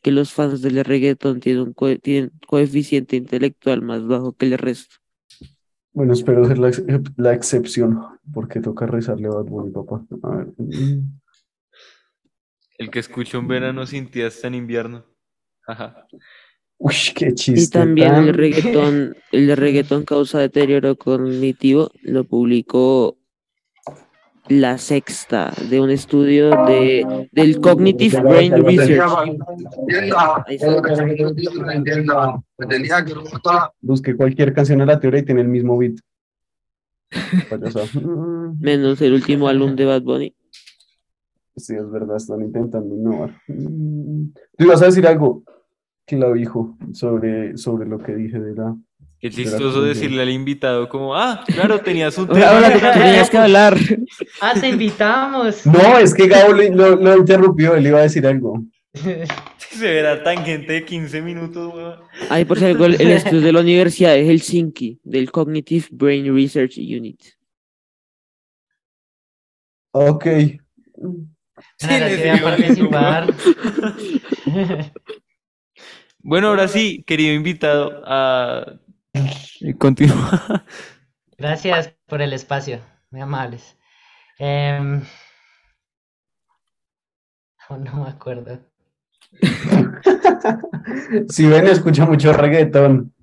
que 0.02 0.10
los 0.10 0.32
fans 0.32 0.62
del 0.62 0.84
reggaetón 0.84 1.40
tienen 1.40 1.62
un 1.62 1.72
co- 1.72 1.96
tienen 1.98 2.32
coeficiente 2.46 3.16
intelectual 3.16 3.82
más 3.82 4.06
bajo 4.06 4.32
que 4.34 4.46
el 4.46 4.58
resto. 4.58 4.96
Bueno, 5.92 6.12
espero 6.14 6.44
ser 6.46 6.58
la, 6.58 6.68
ex- 6.68 6.82
la 7.16 7.34
excepción, 7.34 8.00
porque 8.32 8.60
toca 8.60 8.86
rezarle 8.86 9.28
a 9.28 9.32
Bad 9.32 9.44
Bunny, 9.44 9.70
papá. 9.72 10.04
A 10.22 10.36
ver. 10.36 10.48
El 12.78 12.90
que 12.90 12.98
escucha 12.98 13.38
un 13.38 13.46
verano 13.48 13.86
sin 13.86 14.10
ti 14.10 14.22
hasta 14.22 14.48
en 14.48 14.54
invierno. 14.54 15.04
Ajá. 15.66 16.06
Uy, 16.78 16.94
qué 17.14 17.28
Y 17.28 17.34
chiste 17.34 17.78
también 17.78 18.14
el 18.14 18.34
reggaetón, 18.34 19.14
el 19.30 19.56
reggaetón 19.56 20.04
causa 20.04 20.40
deterioro 20.40 20.96
cognitivo, 20.96 21.92
lo 22.02 22.24
publicó 22.24 23.18
La 24.48 24.76
Sexta, 24.76 25.52
de 25.70 25.80
un 25.80 25.90
estudio 25.90 26.50
de, 26.66 27.28
del 27.32 27.60
Cognitive 27.60 28.20
Brain 28.20 28.52
Research. 28.64 29.38
Busqué 33.80 34.16
cualquier 34.16 34.52
canción 34.52 34.80
aleatoria 34.80 35.20
y 35.20 35.24
tiene 35.24 35.42
el 35.42 35.48
mismo 35.48 35.78
beat. 35.78 35.94
Menos 38.60 39.00
el 39.00 39.14
último 39.14 39.48
álbum 39.48 39.76
de 39.76 39.84
Bad 39.84 40.02
Bunny. 40.02 40.34
Sí, 41.56 41.74
es 41.74 41.90
verdad, 41.90 42.16
están 42.16 42.40
intentando 42.40 42.94
innovar. 42.94 43.36
Mm. 43.46 44.32
Tú 44.56 44.64
ibas 44.64 44.82
a 44.82 44.86
decir 44.86 45.06
algo, 45.06 45.42
clavijo, 46.06 46.76
sobre, 46.92 47.56
sobre 47.56 47.86
lo 47.86 47.98
que 47.98 48.14
dije 48.14 48.40
de 48.40 48.54
la... 48.54 48.76
Qué 49.22 49.30
la 49.30 49.34
chistoso 49.36 49.82
decirle 49.82 50.20
al 50.22 50.30
invitado 50.30 50.88
como, 50.88 51.14
ah, 51.16 51.44
claro, 51.46 51.80
tenías 51.80 52.18
un 52.18 52.28
Ahora, 52.30 52.50
ahora 52.56 52.72
tema. 52.72 52.92
tú 52.92 52.98
tenías 52.98 53.30
que 53.30 53.38
hablar. 53.38 53.76
Ah, 54.40 54.52
te 54.60 54.68
invitamos. 54.68 55.64
No, 55.66 55.96
es 55.98 56.12
que 56.12 56.26
Gabo 56.26 56.52
lo, 56.52 56.62
lo- 56.70 56.96
lo 56.96 57.16
interrumpió, 57.18 57.76
él 57.76 57.86
iba 57.86 58.00
a 58.00 58.02
decir 58.02 58.26
algo. 58.26 58.62
Se 59.58 59.84
verá 59.90 60.22
tangente 60.22 60.72
de 60.74 60.84
15 60.84 61.22
minutos, 61.22 61.72
weón. 61.72 62.00
Ay, 62.28 62.44
por 62.44 62.58
si 62.58 62.64
algo, 62.66 62.84
el, 62.84 63.00
el 63.00 63.12
estudio 63.12 63.40
de 63.40 63.52
la 63.52 63.60
Universidad 63.60 64.12
de 64.12 64.26
Helsinki, 64.26 64.98
del 65.04 65.30
Cognitive 65.30 65.86
Brain 65.92 66.34
Research 66.34 66.76
Unit. 66.76 67.20
Ok. 69.92 70.26
Sí 71.78 71.86
participar. 72.42 73.32
Bueno, 76.18 76.48
ahora 76.48 76.68
sí, 76.68 77.02
querido 77.06 77.34
invitado, 77.34 78.02
a 78.04 78.78
continúa. 79.78 80.64
Gracias 81.38 81.94
por 82.06 82.22
el 82.22 82.32
espacio, 82.32 82.80
muy 83.10 83.20
amables. 83.20 83.76
Oh, 87.68 87.76
no 87.76 88.04
me 88.04 88.10
acuerdo. 88.10 88.58
Si 91.28 91.46
ven, 91.46 91.68
escucha 91.68 92.04
mucho 92.04 92.32
reggaetón. 92.32 93.14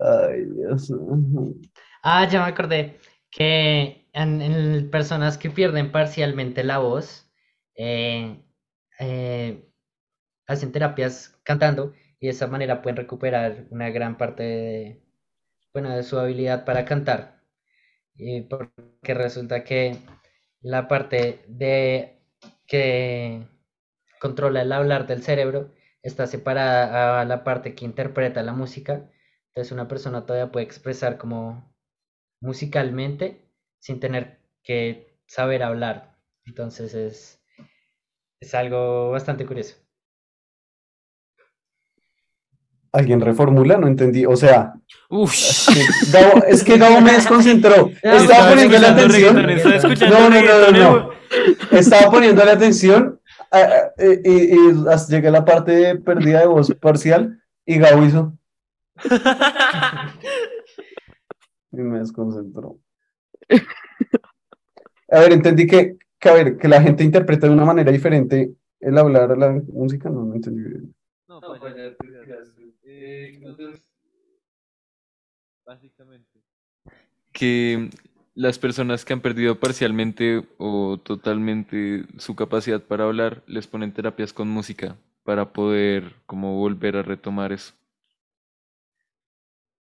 Ay, 0.00 0.44
Dios. 0.56 0.92
Ah, 2.02 2.26
ya 2.28 2.40
me 2.42 2.50
acordé 2.50 2.98
que 3.30 4.08
en, 4.12 4.40
en 4.40 4.90
personas 4.90 5.38
que 5.38 5.50
pierden 5.50 5.92
parcialmente 5.92 6.64
la 6.64 6.78
voz, 6.78 7.30
eh, 7.76 8.42
eh, 8.98 9.71
hacen 10.52 10.72
terapias 10.72 11.38
cantando 11.44 11.94
y 12.20 12.26
de 12.26 12.32
esa 12.32 12.46
manera 12.48 12.82
pueden 12.82 12.96
recuperar 12.96 13.66
una 13.70 13.90
gran 13.90 14.16
parte 14.18 14.42
de, 14.44 15.02
bueno, 15.74 15.90
de 15.96 16.02
su 16.04 16.18
habilidad 16.18 16.64
para 16.64 16.84
cantar. 16.84 17.42
Y 18.16 18.42
porque 18.42 19.14
resulta 19.14 19.64
que 19.64 19.98
la 20.62 20.88
parte 20.88 21.44
de 21.48 22.20
que 22.66 23.46
controla 24.20 24.62
el 24.62 24.72
hablar 24.72 25.06
del 25.06 25.22
cerebro 25.22 25.72
está 26.02 26.26
separada 26.26 27.20
a 27.20 27.24
la 27.24 27.44
parte 27.44 27.74
que 27.74 27.84
interpreta 27.84 28.42
la 28.42 28.52
música. 28.52 29.10
Entonces 29.48 29.72
una 29.72 29.88
persona 29.88 30.26
todavía 30.26 30.52
puede 30.52 30.66
expresar 30.66 31.18
como 31.18 31.74
musicalmente 32.40 33.48
sin 33.80 34.00
tener 34.00 34.40
que 34.64 35.18
saber 35.26 35.62
hablar. 35.64 36.16
Entonces 36.46 36.94
es, 36.94 37.42
es 38.40 38.54
algo 38.54 39.10
bastante 39.10 39.46
curioso. 39.46 39.76
¿Alguien 42.92 43.20
reformula? 43.20 43.78
No 43.78 43.86
entendí. 43.86 44.26
O 44.26 44.36
sea, 44.36 44.74
Uf. 45.08 45.32
Gabo- 46.12 46.44
es 46.46 46.62
que 46.62 46.76
Gabo 46.76 47.00
me 47.00 47.12
desconcentró. 47.12 47.88
Estaba 48.02 48.50
poniendo 48.50 48.78
la 48.78 48.90
atención. 48.90 49.36
No, 49.36 50.30
no, 50.30 50.42
no, 50.42 50.70
no, 50.70 50.72
no. 50.72 51.10
Estaba 51.70 52.10
poniendo 52.10 52.44
la 52.44 52.52
atención 52.52 53.18
y, 54.24 54.30
y 54.54 54.84
hasta 54.90 55.14
llegué 55.16 55.28
a 55.28 55.32
la 55.32 55.44
parte 55.44 55.72
de 55.72 55.96
pérdida 55.96 56.40
de 56.40 56.46
voz 56.46 56.74
parcial 56.80 57.42
y 57.64 57.78
Gabo 57.78 58.04
hizo. 58.04 58.32
Y 61.72 61.76
me 61.80 62.00
desconcentró. 62.00 62.78
A 65.10 65.20
ver, 65.20 65.32
entendí 65.32 65.66
que, 65.66 65.96
que, 66.18 66.28
a 66.28 66.34
ver, 66.34 66.58
que 66.58 66.68
la 66.68 66.82
gente 66.82 67.02
interpreta 67.02 67.46
de 67.46 67.52
una 67.54 67.64
manera 67.64 67.90
diferente 67.90 68.52
el 68.80 68.98
hablar 68.98 69.32
a 69.32 69.36
la 69.36 69.52
música, 69.72 70.10
no, 70.10 70.22
no 70.24 70.34
entendí 70.34 70.62
bien. 70.68 70.94
No, 71.28 71.40
pues 71.40 71.74
ya, 71.74 71.82
eh, 71.84 71.96
entonces, 73.26 73.82
básicamente, 75.64 76.40
que 77.32 77.90
las 78.34 78.58
personas 78.58 79.04
que 79.04 79.12
han 79.12 79.20
perdido 79.20 79.58
parcialmente 79.58 80.46
o 80.58 80.98
totalmente 80.98 82.04
su 82.18 82.34
capacidad 82.34 82.82
para 82.82 83.04
hablar, 83.04 83.42
les 83.46 83.66
ponen 83.66 83.92
terapias 83.92 84.32
con 84.32 84.48
música 84.48 84.96
para 85.24 85.52
poder 85.52 86.14
como 86.26 86.58
volver 86.58 86.96
a 86.96 87.02
retomar 87.02 87.52
eso. 87.52 87.74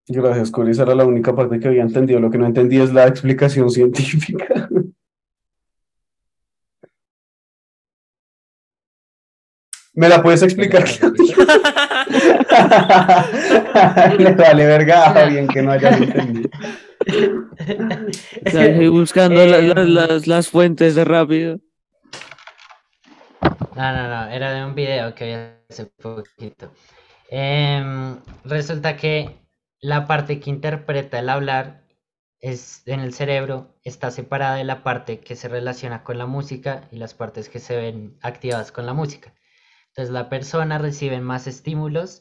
Gracias, 0.09 0.51
Cori. 0.51 0.73
Esa 0.73 0.83
era 0.83 0.95
la 0.95 1.05
única 1.05 1.35
parte 1.35 1.61
que 1.61 1.69
había 1.69 1.83
entendido. 1.83 2.21
Lo 2.21 2.31
que 2.31 2.39
no 2.39 2.47
entendí 2.47 2.79
es 2.79 2.93
la 2.93 3.07
explicación 3.07 3.71
científica. 3.71 4.69
¿Me 9.95 10.09
la 10.09 10.23
puedes 10.23 10.43
explicar? 10.43 10.85
Le 14.19 14.33
vale 14.35 14.67
verga 14.67 15.11
a 15.11 15.25
bien 15.27 15.47
que 15.49 15.63
no 15.63 15.73
hayas 15.73 16.01
entendido. 16.01 16.49
Estoy 18.45 18.89
buscando 18.89 19.45
la- 19.47 19.61
la- 19.61 19.85
las, 19.85 20.27
las 20.27 20.49
fuentes 20.49 20.95
de 20.95 21.05
rápido. 21.05 21.59
No, 23.77 23.93
no, 23.93 24.09
no, 24.09 24.29
era 24.31 24.53
de 24.53 24.65
un 24.65 24.75
video 24.75 25.15
que 25.15 25.25
vi 25.27 25.33
hace 25.71 25.87
poquito. 25.87 26.73
Em, 27.29 28.17
resulta 28.45 28.97
que 28.97 29.37
la 29.81 30.07
parte 30.07 30.39
que 30.41 30.51
interpreta 30.51 31.19
el 31.19 31.29
hablar 31.29 31.83
es 32.41 32.83
en 32.87 33.01
el 33.01 33.15
cerebro 33.15 33.75
está 33.85 34.11
separada 34.11 34.57
de 34.57 34.65
la 34.65 34.83
parte 34.83 35.21
que 35.21 35.37
se 35.37 35.49
relaciona 35.49 36.03
con 36.05 36.19
la 36.19 36.27
música 36.27 36.83
y 36.91 36.97
las 36.97 37.15
partes 37.15 37.49
que 37.49 37.59
se 37.61 37.77
ven 37.77 38.17
activadas 38.23 38.73
con 38.73 38.85
la 38.87 38.93
música. 38.95 39.33
Entonces 39.93 40.13
la 40.13 40.29
persona 40.29 40.79
recibe 40.79 41.21
más 41.21 41.47
estímulos 41.47 42.21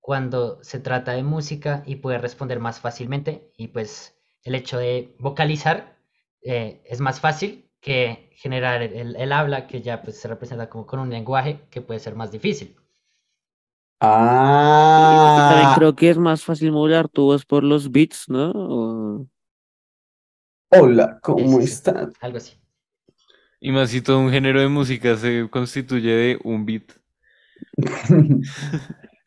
cuando 0.00 0.62
se 0.64 0.80
trata 0.80 1.12
de 1.12 1.22
música 1.22 1.82
y 1.86 1.96
puede 1.96 2.18
responder 2.18 2.60
más 2.60 2.80
fácilmente 2.80 3.52
y 3.56 3.68
pues 3.68 4.18
el 4.42 4.54
hecho 4.54 4.78
de 4.78 5.14
vocalizar 5.18 5.96
eh, 6.42 6.82
es 6.86 7.00
más 7.00 7.20
fácil 7.20 7.70
que 7.80 8.30
generar 8.34 8.82
el, 8.82 9.16
el 9.16 9.32
habla 9.32 9.66
que 9.66 9.82
ya 9.82 10.02
pues 10.02 10.18
se 10.20 10.28
representa 10.28 10.68
como 10.70 10.86
con 10.86 11.00
un 11.00 11.10
lenguaje 11.10 11.60
que 11.70 11.80
puede 11.82 12.00
ser 12.00 12.14
más 12.16 12.32
difícil. 12.32 12.76
Y 15.36 15.42
también 15.42 15.70
Ah, 15.70 15.72
creo 15.72 15.94
que 15.94 16.10
es 16.10 16.18
más 16.18 16.44
fácil 16.44 16.72
modular 16.72 17.08
tu 17.08 17.22
voz 17.24 17.44
por 17.44 17.64
los 17.64 17.90
beats, 17.90 18.28
¿no? 18.28 18.50
O- 18.54 19.28
Hola, 20.70 21.20
¿cómo 21.22 21.60
sí. 21.60 21.60
están? 21.60 22.12
Algo 22.20 22.38
así. 22.38 22.54
Y 23.60 23.72
más 23.72 23.90
si 23.90 24.02
todo 24.02 24.18
un 24.18 24.30
género 24.30 24.60
de 24.60 24.68
música 24.68 25.16
se 25.16 25.48
constituye 25.50 26.10
de 26.14 26.38
un 26.44 26.66
beat. 26.66 26.99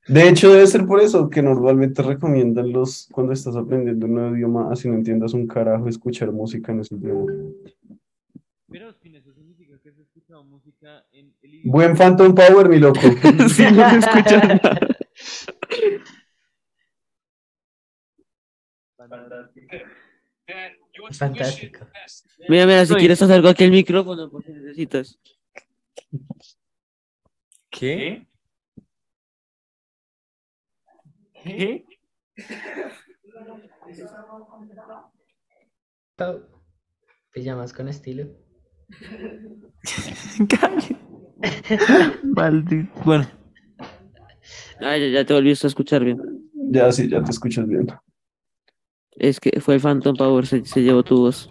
De 0.08 0.28
hecho, 0.28 0.52
debe 0.52 0.68
ser 0.68 0.86
por 0.86 1.00
eso 1.00 1.30
que 1.30 1.42
normalmente 1.42 2.02
recomiendan 2.02 2.74
los, 2.74 3.08
cuando 3.12 3.32
estás 3.32 3.56
aprendiendo 3.56 4.06
un 4.06 4.14
nuevo 4.16 4.36
idioma, 4.36 4.70
así 4.72 4.90
no 4.90 4.96
entiendas 4.96 5.34
un 5.34 5.48
carajo, 5.48 5.88
escuchar 5.88 6.32
música 6.32 6.74
en 6.74 6.82
ese 6.82 6.96
idioma. 6.96 7.32
Pero 8.70 8.90
Espina, 8.90 9.20
eso 9.20 9.32
significa 9.34 9.80
que 9.82 9.90
has 9.90 9.98
escuchado 9.98 10.44
música 10.44 11.06
en 11.14 11.34
el 11.42 11.62
Buen 11.64 11.96
Phantom 11.96 12.36
Power, 12.36 12.68
mi 12.68 12.80
loco. 12.80 13.00
Sí, 13.50 13.64
no 13.72 13.90
se 13.90 13.98
escucha 13.98 14.40
nada. 14.40 14.80
Fantástico. 21.12 21.86
Mira, 22.50 22.66
mira, 22.66 22.86
si 22.86 22.96
quieres 22.96 23.22
hacer 23.22 23.36
algo 23.36 23.50
aquí 23.50 23.64
el 23.64 23.72
micrófono, 23.72 24.30
por 24.30 24.44
si 24.44 24.52
necesitas. 24.52 25.20
¿Qué? 27.74 28.28
¿Qué? 31.44 31.86
Pijamas 37.32 37.74
con 37.74 37.88
estilo. 37.88 38.28
Maldito. 42.24 42.92
Bueno, 43.04 43.28
Ah, 44.80 44.98
ya, 44.98 45.08
ya 45.08 45.26
te 45.26 45.34
volviste 45.34 45.68
a 45.68 45.70
escuchar 45.70 46.04
bien. 46.04 46.20
Ya, 46.72 46.92
sí, 46.92 47.08
ya 47.10 47.24
te 47.24 47.32
escuchas 47.32 47.68
bien. 47.68 47.88
Es 49.16 49.40
que 49.40 49.62
fue 49.62 49.76
el 49.76 49.82
Phantom 49.82 50.16
Power, 50.16 50.46
se, 50.46 50.66
se 50.66 50.82
llevó 50.82 51.04
tu 51.04 51.18
voz. 51.18 51.50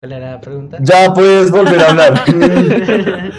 ¿Cuál 0.00 0.12
era 0.12 0.30
la 0.32 0.40
pregunta? 0.40 0.78
Ya 0.80 1.12
puedes 1.12 1.50
volver 1.50 1.80
a 1.80 1.90
hablar. 1.90 2.24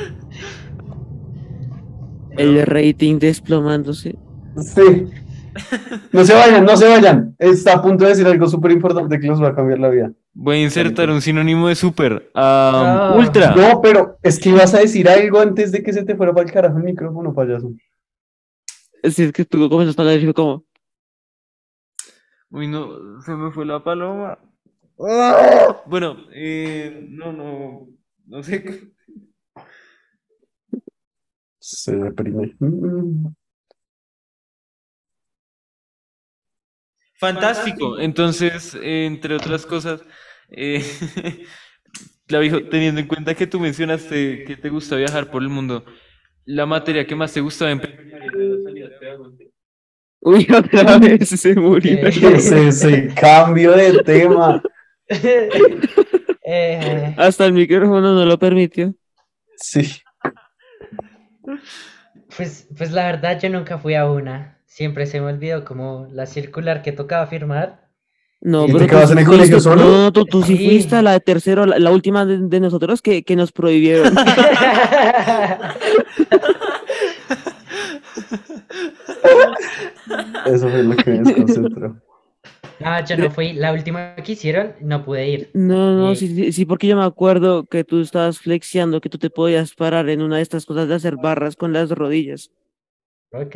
El 2.38 2.66
rating 2.66 3.20
desplomándose. 3.20 4.18
Sí. 4.62 5.08
No 6.14 6.24
se 6.24 6.34
vayan, 6.34 6.64
no 6.64 6.78
se 6.78 6.88
vayan. 6.88 7.36
Está 7.38 7.74
a 7.76 7.82
punto 7.82 8.04
de 8.06 8.12
decir 8.12 8.26
algo 8.28 8.48
súper 8.48 8.72
importante 8.72 9.20
que 9.20 9.28
los 9.28 9.42
va 9.42 9.50
a 9.50 9.56
cambiar 9.56 9.80
la 9.80 9.90
vida. 9.90 10.12
voy 10.34 10.58
a 10.58 10.62
insertar 10.64 11.10
un 11.10 11.22
sinónimo 11.22 11.68
de 11.68 11.76
super. 11.76 12.30
Ah, 12.36 13.12
Ah. 13.14 13.18
ultra. 13.18 13.54
No, 13.56 13.82
pero 13.82 14.18
es 14.24 14.40
que 14.40 14.50
ibas 14.50 14.74
a 14.74 14.80
decir 14.80 15.10
algo 15.10 15.40
antes 15.40 15.72
de 15.72 15.84
que 15.84 15.92
se 15.92 16.04
te 16.06 16.16
fuera 16.16 16.34
para 16.34 16.46
el 16.46 16.52
carajo 16.54 16.78
el 16.78 16.84
micrófono, 16.84 17.34
payaso. 17.34 17.72
Si 19.04 19.24
es 19.24 19.32
que 19.34 19.44
tú 19.46 19.70
comenzaste 19.70 20.02
a 20.02 20.06
hablar 20.06 20.20
y 20.20 20.26
fue 20.26 20.34
como, 20.34 20.64
Uy, 22.52 22.68
no, 22.68 23.22
se 23.22 23.32
me 23.34 23.52
fue 23.52 23.66
la 23.66 23.84
paloma. 23.84 24.40
Bueno, 25.00 26.18
eh, 26.34 27.06
no, 27.10 27.32
no, 27.32 27.88
no 28.26 28.44
sé. 28.44 28.92
Se 31.60 31.96
deprime. 31.96 32.54
Fantástico. 37.18 38.00
Entonces, 38.00 38.76
eh, 38.76 39.06
entre 39.06 39.36
otras 39.36 39.66
cosas, 39.66 40.02
eh, 40.50 40.84
Clavijo, 42.28 42.62
teniendo 42.70 43.02
en 43.02 43.08
cuenta 43.08 43.34
que 43.36 43.48
tú 43.48 43.60
mencionaste 43.60 44.44
que 44.44 44.58
te 44.58 44.70
gusta 44.70 44.96
viajar 44.98 45.32
por 45.32 45.42
el 45.42 45.50
mundo, 45.50 45.84
la 46.46 46.66
materia 46.66 47.08
que 47.08 47.16
más 47.16 47.34
te 47.34 47.42
gustaba 47.42 47.72
en 47.72 47.82
uy, 50.22 50.48
otra 50.56 50.98
vez 50.98 51.30
se 51.30 51.56
murió. 51.56 51.94
Eh, 51.94 52.12
¿Qué 52.12 52.28
es 52.34 52.52
ese 52.52 53.14
cambio 53.16 53.72
de 53.72 54.04
tema? 54.04 54.62
Eh, 56.52 57.14
Hasta 57.18 57.46
el 57.46 57.54
micrófono 57.54 58.14
no 58.16 58.26
lo 58.26 58.40
permitió. 58.40 58.96
Sí. 59.56 59.88
pues, 62.36 62.68
pues 62.76 62.92
la 62.92 63.06
verdad 63.06 63.40
yo 63.40 63.50
nunca 63.52 63.78
fui 63.78 63.94
a 63.94 64.10
una. 64.10 64.58
Siempre 64.66 65.06
se 65.06 65.22
me 65.22 65.28
olvidó 65.28 65.64
como 65.64 66.08
la 66.12 66.26
circular 66.26 66.82
que 66.82 66.92
tocaba 66.92 67.28
firmar. 67.28 67.88
No, 68.42 68.64
¿Y 68.64 68.68
te 68.72 68.80
pero 68.88 69.06
tú 69.06 69.12
en 69.12 69.20
el 69.20 69.26
colegio 69.28 69.60
solo? 69.60 69.84
No, 69.84 69.98
no, 70.06 70.12
tú, 70.14 70.26
tú 70.26 70.42
sí 70.42 70.58
Sí. 70.58 70.66
fuiste 70.66 70.96
a 70.96 71.02
la 71.04 71.12
de 71.12 71.20
tercero, 71.20 71.68
la, 71.68 71.78
la 71.78 71.92
última 71.92 72.26
de, 72.26 72.40
de 72.40 72.60
nosotros 72.60 73.02
que, 73.04 73.22
que 73.24 73.36
nos 73.36 73.52
prohibieron. 73.52 74.16
Eso 80.46 80.70
fue 80.70 80.84
lo 80.84 80.96
que 80.96 81.12
me 81.12 81.20
desconcentró. 81.20 81.96
No, 82.80 83.06
yo 83.06 83.18
no 83.18 83.30
fui. 83.32 83.54
La 83.54 83.74
última 83.74 84.16
que 84.16 84.32
hicieron, 84.34 84.74
no 84.82 85.04
pude 85.04 85.28
ir. 85.30 85.50
No, 85.54 85.96
no, 85.96 86.12
Eh. 86.12 86.16
sí, 86.16 86.28
sí, 86.34 86.52
sí, 86.54 86.66
porque 86.66 86.88
yo 86.88 86.96
me 86.96 87.04
acuerdo 87.04 87.66
que 87.66 87.84
tú 87.84 88.00
estabas 88.02 88.40
flexiando, 88.40 89.02
que 89.02 89.10
tú 89.10 89.18
te 89.18 89.30
podías 89.30 89.74
parar 89.74 90.08
en 90.10 90.22
una 90.22 90.38
de 90.38 90.42
estas 90.44 90.66
cosas 90.66 90.88
de 90.88 90.96
hacer 90.96 91.18
barras 91.18 91.56
con 91.56 91.74
las 91.74 91.90
rodillas. 91.92 92.52
Ok. 93.32 93.56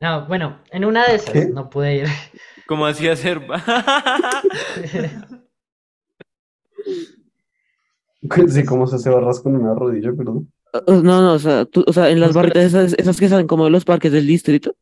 No, 0.00 0.26
bueno, 0.26 0.60
en 0.70 0.84
una 0.84 1.06
de 1.06 1.16
esas 1.16 1.32
¿Qué? 1.32 1.46
no 1.46 1.68
pude 1.68 1.96
ir. 1.96 2.06
¿Cómo 2.66 2.86
hacía 2.86 3.12
hacer? 3.12 3.40
Sí, 8.48 8.64
cómo 8.64 8.86
se 8.86 8.96
hace 8.96 9.10
barras 9.10 9.40
con 9.40 9.56
una 9.56 9.74
rodilla, 9.74 10.12
perdón. 10.12 10.52
No, 10.86 11.02
no, 11.02 11.32
o 11.32 11.38
sea, 11.38 11.64
tú, 11.64 11.82
o 11.86 11.92
sea, 11.92 12.10
en 12.10 12.20
las 12.20 12.32
barritas 12.32 12.64
esas, 12.64 12.92
esas 12.92 13.18
que 13.18 13.28
salen 13.28 13.46
como 13.48 13.64
de 13.64 13.70
los 13.70 13.84
parques 13.84 14.12
del 14.12 14.26
distrito, 14.26 14.76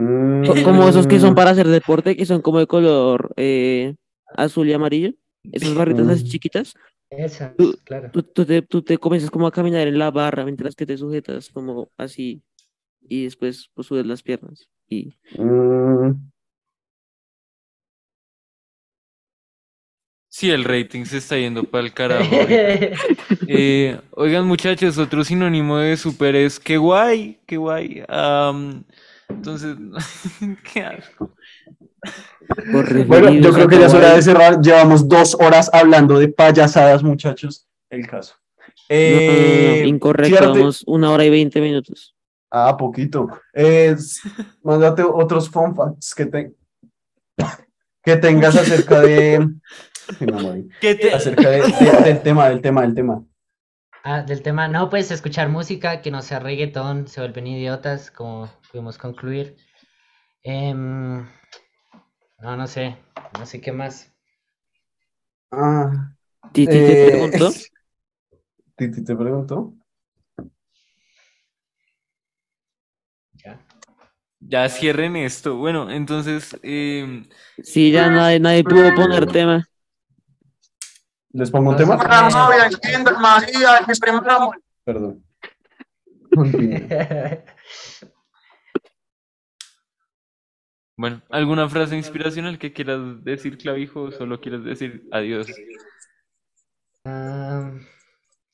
Mm, 0.00 0.46
co- 0.46 0.62
como 0.64 0.88
esos 0.88 1.06
que 1.06 1.18
son 1.20 1.34
para 1.34 1.50
hacer 1.50 1.68
deporte, 1.68 2.16
que 2.16 2.26
son 2.26 2.40
como 2.42 2.58
de 2.58 2.66
color 2.66 3.32
eh, 3.36 3.94
azul 4.36 4.68
y 4.68 4.72
amarillo, 4.72 5.12
esas 5.52 5.74
barritas 5.74 6.08
así 6.08 6.24
Mm. 6.24 6.28
chiquitas, 6.28 6.74
Esas, 7.10 7.56
Tú- 7.56 7.76
claro. 7.84 8.10
tú, 8.12 8.22
tú 8.22 8.44
te, 8.46 8.62
tú 8.62 8.82
te 8.82 8.96
comienzas 8.98 9.30
como 9.30 9.46
a 9.46 9.50
caminar 9.52 9.88
en 9.88 9.98
la 9.98 10.10
barra 10.10 10.44
mientras 10.44 10.74
que 10.76 10.86
te 10.86 10.96
sujetas 10.96 11.50
como 11.50 11.90
así 11.96 12.42
y 13.08 13.24
después 13.24 13.70
pues 13.74 13.88
subes 13.88 14.06
las 14.06 14.22
piernas 14.22 14.68
y 14.88 15.16
mm, 15.36 16.12
Sí, 20.28 20.50
el 20.50 20.62
rating 20.62 21.04
se 21.06 21.16
está 21.18 21.36
yendo 21.36 21.64
para 21.64 21.84
el 21.84 21.92
carajo. 21.92 22.30
Eh, 23.52 23.98
oigan, 24.12 24.46
muchachos, 24.46 24.96
otro 24.98 25.24
sinónimo 25.24 25.78
de 25.78 25.96
super 25.96 26.36
es 26.36 26.60
qué 26.60 26.76
guay, 26.76 27.40
qué 27.46 27.56
guay. 27.56 28.04
Entonces, 29.30 29.76
qué 30.72 30.82
asco. 30.82 31.34
Bueno, 33.06 33.30
yo 33.32 33.52
creo 33.52 33.68
que 33.68 33.78
ya 33.78 33.86
es 33.86 33.94
hora 33.94 34.14
de 34.14 34.22
cerrar. 34.22 34.60
Llevamos 34.60 35.08
dos 35.08 35.34
horas 35.40 35.70
hablando 35.72 36.18
de 36.18 36.28
payasadas, 36.28 37.02
muchachos. 37.02 37.68
El 37.90 38.06
caso. 38.06 38.34
No, 38.58 38.64
no, 38.66 38.72
no, 38.72 38.76
Eh, 38.88 39.78
no, 39.82 39.88
incorrecto, 39.88 40.36
ciérrate- 40.36 40.58
vamos 40.58 40.82
una 40.86 41.10
hora 41.10 41.24
y 41.24 41.30
veinte 41.30 41.60
minutos. 41.60 42.14
Ah, 42.50 42.76
poquito. 42.76 43.28
Es, 43.52 44.20
mándate 44.62 45.02
otros 45.04 45.48
fun 45.48 45.74
facts 45.76 46.14
que, 46.14 46.26
te, 46.26 46.52
que 48.02 48.16
tengas 48.16 48.56
acerca 48.56 49.00
de. 49.00 49.48
¿Qué 50.80 50.94
te- 50.96 51.12
Acerca 51.14 51.48
de- 51.50 51.62
de- 51.62 52.02
del 52.04 52.22
tema, 52.22 52.48
del 52.48 52.60
tema, 52.60 52.82
del 52.82 52.94
tema. 52.94 53.24
Ah, 54.02 54.22
del 54.22 54.42
tema, 54.42 54.66
no 54.66 54.88
puedes 54.88 55.10
escuchar 55.10 55.50
música 55.50 56.00
que 56.00 56.10
no 56.10 56.22
sea 56.22 56.38
reggaetón, 56.38 57.06
se 57.06 57.20
vuelven 57.20 57.46
idiotas, 57.46 58.10
como 58.10 58.48
pudimos 58.70 58.96
concluir. 58.96 59.56
Em, 60.42 61.26
no, 62.38 62.56
no 62.56 62.66
sé, 62.66 62.96
no 63.38 63.44
sé 63.44 63.60
qué 63.60 63.72
más. 63.72 64.10
Ah, 65.52 66.14
Titi 66.52 66.70
te 66.70 66.96
eh, 66.96 67.06
preguntó. 67.06 67.50
Titi 68.76 69.04
te 69.04 69.16
preguntó. 69.16 69.74
Ya. 73.44 73.58
Ya 74.40 74.68
cierren 74.70 75.16
esto. 75.16 75.56
Bueno, 75.56 75.90
entonces, 75.90 76.56
em, 76.62 77.28
Sí, 77.62 77.90
ya 77.90 78.08
nadie, 78.08 78.40
nadie 78.40 78.64
pudo 78.64 78.94
poner 78.94 79.26
tema. 79.26 79.64
¿Les 81.32 81.50
pongo 81.50 81.70
un 81.70 81.76
tema? 81.76 81.96
novia, 81.96 82.66
entiendo, 82.66 83.18
María, 83.18 83.80
mi 83.86 83.94
primer 83.94 84.30
amor. 84.30 84.60
Perdón. 84.84 85.24
Bueno, 90.96 91.22
¿alguna 91.30 91.66
frase 91.66 91.96
inspiracional 91.96 92.58
que 92.58 92.74
quieras 92.74 93.24
decir, 93.24 93.56
Clavijo, 93.56 94.02
o 94.02 94.10
solo 94.10 94.38
quieres 94.38 94.64
decir 94.64 95.08
adiós? 95.10 95.46
Ah, 97.06 97.70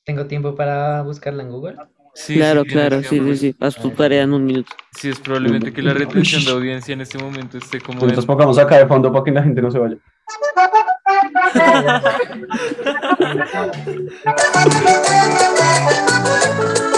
¿tengo 0.05 0.27
tiempo 0.27 0.55
para 0.55 1.01
buscarla 1.01 1.43
en 1.43 1.51
Google? 1.51 1.75
Sí, 2.13 2.35
Claro, 2.35 2.63
sí, 2.63 2.69
claro, 2.69 3.03
sí, 3.03 3.19
sí, 3.19 3.35
sí. 3.35 3.55
Haz 3.59 3.75
tu 3.75 3.91
tarea 3.91 4.23
en 4.23 4.31
un 4.31 4.45
minuto. 4.45 4.71
Sí, 4.93 5.09
es 5.09 5.19
probablemente 5.19 5.73
que 5.73 5.81
la 5.81 5.93
retención 5.93 6.45
de 6.45 6.51
audiencia 6.51 6.93
en 6.93 7.01
este 7.01 7.17
momento 7.17 7.57
esté 7.57 7.81
como 7.81 7.99
en... 7.99 8.05
Entonces 8.05 8.25
pongamos 8.25 8.57
acá 8.57 8.77
de 8.77 8.87
fondo 8.87 9.11
para 9.11 9.25
que 9.25 9.31
la 9.31 9.43
gente 9.43 9.61
no 9.61 9.69
se 9.69 9.79
vaya. 9.79 9.97
Thank 11.19 11.33
you. 16.91 16.96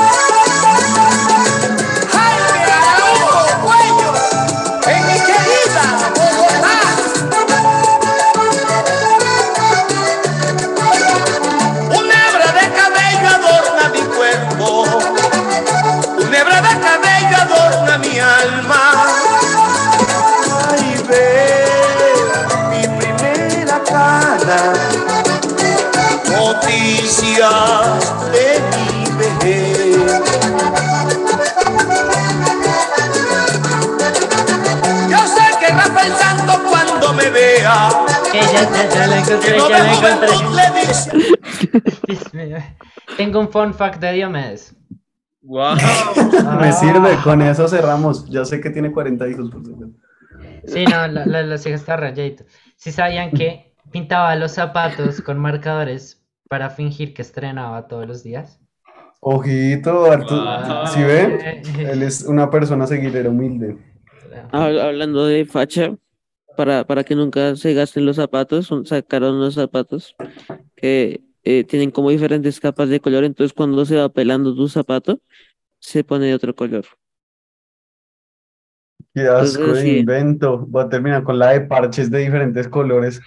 Ok, 38.30 38.34
ya, 38.34 38.64
ya, 38.72 38.90
ya 38.90 39.08
la 39.08 39.20
encontré, 39.20 39.58
no 39.58 39.70
ya 39.70 39.84
me 39.84 39.84
la 39.84 39.94
encontré. 39.96 40.30
Tengo 43.18 43.40
un 43.40 43.50
fun 43.50 43.74
fact 43.74 44.00
de 44.00 44.14
Diomedes. 44.14 44.76
Wow. 45.42 45.76
Me 46.60 46.72
sirve, 46.72 47.18
con 47.24 47.42
eso 47.42 47.68
cerramos. 47.68 48.30
Ya 48.30 48.46
sé 48.46 48.62
que 48.62 48.70
tiene 48.70 48.92
40 48.92 49.28
hijos. 49.30 49.50
por 49.50 49.66
supuesto. 49.66 49.98
Sí, 50.68 50.86
no, 50.86 51.08
la, 51.08 51.26
la, 51.26 51.42
la 51.42 51.58
ceja 51.58 51.76
está 51.76 51.98
rayadito. 51.98 52.44
Si 52.76 52.92
sabían 52.92 53.32
que 53.32 53.74
pintaba 53.92 54.36
los 54.36 54.52
zapatos 54.52 55.22
con 55.22 55.40
marcadores 55.40 56.24
para 56.48 56.70
fingir 56.70 57.14
que 57.14 57.22
estrenaba 57.22 57.88
todos 57.88 58.08
los 58.08 58.24
días. 58.24 58.60
Ojito, 59.22 60.12
Arturo. 60.12 60.44
Wow. 60.44 60.88
¿Sí 60.88 61.04
ven? 61.04 61.40
Él 61.80 62.04
es 62.04 62.24
una 62.24 62.50
persona 62.50 62.88
seguidera 62.88 63.30
humilde. 63.30 63.78
Hab- 64.52 64.80
Hablando 64.80 65.26
de 65.26 65.46
facha, 65.46 65.96
para, 66.58 66.86
para 66.86 67.04
que 67.04 67.16
nunca 67.16 67.56
se 67.56 67.74
gasten 67.74 68.06
los 68.06 68.18
zapatos, 68.18 68.68
son- 68.68 68.86
sacaron 68.86 69.36
unos 69.36 69.56
zapatos 69.56 70.16
que 70.76 71.22
eh, 71.44 71.64
tienen 71.64 71.92
como 71.92 72.10
diferentes 72.10 72.60
capas 72.60 72.90
de 72.90 73.00
color, 73.00 73.24
entonces 73.24 73.54
cuando 73.54 73.86
se 73.86 73.96
va 73.98 74.10
pelando 74.10 74.56
tu 74.56 74.68
zapato, 74.68 75.22
se 75.80 76.04
pone 76.04 76.28
de 76.28 76.36
otro 76.36 76.56
color. 76.56 76.86
Qué 79.14 79.22
asco 79.22 79.62
Entonces, 79.64 79.84
de 79.84 79.90
sí. 79.90 80.00
invento. 80.00 80.58
Voy 80.68 80.84
a 80.84 80.90
terminar 80.90 81.24
con 81.24 81.40
la 81.40 81.52
de 81.52 81.62
parches 81.62 82.12
de 82.12 82.20
diferentes 82.20 82.68
colores. 82.68 83.22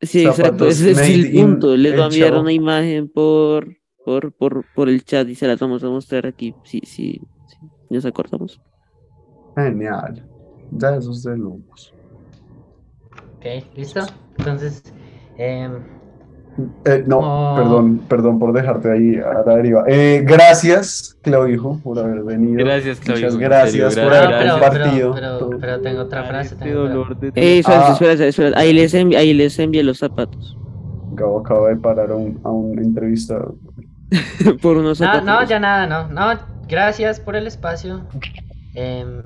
Sí, 0.00 0.20
exacto, 0.24 0.42
Zapatos 0.42 0.80
ese 0.80 0.90
es 0.92 0.98
el 1.08 1.32
punto. 1.32 1.76
Les 1.76 1.92
voy 1.92 2.02
a 2.02 2.06
enviar 2.06 2.34
una 2.34 2.52
imagen 2.52 3.08
por, 3.08 3.76
por, 4.04 4.32
por, 4.32 4.64
por 4.74 4.88
el 4.88 5.04
chat 5.04 5.28
y 5.28 5.34
se 5.34 5.46
la 5.48 5.56
vamos 5.56 5.82
a 5.82 5.88
mostrar 5.88 6.26
aquí. 6.26 6.54
Sí, 6.64 6.80
sí, 6.84 7.20
sí. 7.46 7.58
Nos 7.90 8.04
acordamos. 8.04 8.60
Genial. 9.64 10.22
Ya 10.70 10.94
esos 10.96 11.22
de 11.22 11.36
locos. 11.36 11.94
Ok, 13.36 13.46
¿listo? 13.76 14.00
Entonces, 14.38 14.82
em, 15.36 15.72
Eh, 16.84 17.04
no, 17.06 17.20
Oh. 17.20 17.54
perdón, 17.56 17.98
perdón 18.08 18.38
por 18.40 18.52
dejarte 18.52 18.90
ahí 18.90 19.14
a 19.14 19.44
la 19.46 19.54
deriva. 19.54 19.84
Eh, 19.86 20.24
gracias, 20.26 21.16
Claudio, 21.22 21.78
por 21.84 22.00
haber 22.00 22.24
venido. 22.24 22.64
Gracias, 22.64 22.98
Claudio, 22.98 23.26
Muchas 23.26 23.38
gracias 23.38 23.94
serio, 23.94 24.08
por 24.10 24.18
no, 24.18 24.24
haber 24.24 24.38
pero, 24.40 24.52
compartido. 24.54 25.14
pero, 25.14 25.38
todo. 25.38 25.48
pero, 25.50 25.60
pero 25.60 25.80
tengo 25.82 26.00
otra 26.02 26.24
frase. 26.24 26.54
Este 26.54 26.64
tengo 26.64 26.80
otra- 26.82 26.94
dolor 26.94 27.16
de 27.20 27.28
Eh, 27.36 27.58
espera, 27.60 27.86
Ah. 27.86 27.92
espera, 27.92 28.12
espera. 28.26 28.58
Ahí 28.58 28.72
les, 28.72 28.92
envi- 28.92 29.16
ahí 29.16 29.34
les 29.34 29.56
envié 29.60 29.84
los 29.84 29.98
zapatos. 29.98 30.58
Acabo, 31.12 31.38
acabo 31.38 31.66
de 31.68 31.76
parar 31.76 32.10
a 32.10 32.16
un, 32.16 32.40
a 32.42 32.50
un 32.50 32.76
entrevistado. 32.80 33.54
por 34.60 34.78
unos 34.78 34.98
No, 35.00 35.06
zapatos. 35.06 35.26
no, 35.26 35.44
ya 35.44 35.60
nada, 35.60 35.86
no. 35.86 36.08
No, 36.08 36.40
gracias 36.68 37.20
por 37.20 37.36
el 37.36 37.46
espacio. 37.46 38.00
Em, 38.78 39.22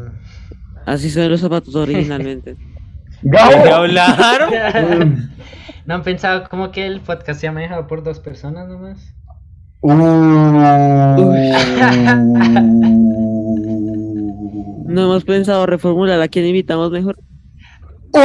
Así 0.87 1.11
son 1.11 1.31
los 1.31 1.41
zapatos 1.41 1.75
originalmente. 1.75 2.57
¿Qué 3.23 3.29
¡Gabo! 3.29 3.75
hablaron? 3.75 5.31
¿No 5.87 5.95
han 5.95 6.03
pensado 6.03 6.49
como 6.49 6.73
que 6.73 6.87
el 6.87 7.01
podcast 7.01 7.41
se 7.41 7.49
ha 7.49 7.53
manejado 7.53 7.87
por 7.87 8.03
dos 8.03 8.19
personas 8.19 8.69
nomás? 8.69 9.15
Uh. 9.83 9.93
No 14.93 15.05
hemos 15.05 15.25
pensado 15.25 15.65
reformular 15.65 16.21
a 16.21 16.29
quién 16.29 16.45
invitamos 16.45 16.91
mejor. 16.91 17.17
Uh. 18.13 18.21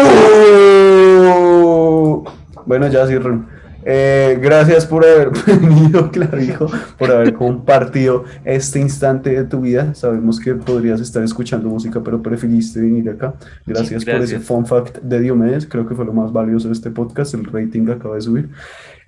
Bueno, 2.66 2.90
ya 2.90 3.08
cierro. 3.08 3.46
Eh, 3.86 4.38
gracias 4.42 4.86
por 4.86 5.06
haber 5.06 5.30
venido, 5.48 6.12
Clavijo, 6.12 6.68
por 6.98 7.12
haber 7.12 7.34
compartido 7.34 8.26
este 8.44 8.80
instante 8.80 9.30
de 9.30 9.44
tu 9.46 9.62
vida. 9.62 9.94
Sabemos 9.94 10.40
que 10.40 10.56
podrías 10.56 11.00
estar 11.00 11.24
escuchando 11.24 11.70
música, 11.70 12.02
pero 12.04 12.22
preferiste 12.22 12.82
venir 12.82 13.10
acá. 13.10 13.36
Gracias, 13.66 14.04
por 14.04 14.16
ese 14.16 14.20
gracias. 14.34 14.44
fun 14.44 14.66
fact 14.66 14.98
de 15.02 15.20
Diomedes. 15.22 15.66
Creo 15.66 15.88
que 15.88 15.96
fue 15.96 16.06
lo 16.06 16.14
más 16.14 16.32
valioso 16.34 16.68
de 16.68 16.74
este 16.74 16.92
podcast. 16.92 17.34
El 17.34 17.46
rating 17.46 17.88
acaba 17.90 18.16
de 18.16 18.22
subir. 18.22 18.50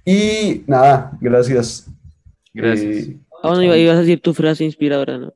Y 0.06 0.64
nada, 0.68 1.12
gracias. 1.20 1.88
Gracias. 2.54 3.08
Eh, 3.08 3.18
Ah, 3.42 3.50
bueno, 3.50 3.64
iba- 3.64 3.78
ibas 3.78 3.96
a 3.96 4.00
decir 4.02 4.22
tu 4.22 4.34
frase 4.34 4.66
inspiradora, 4.66 5.18
¿no? 5.18 5.34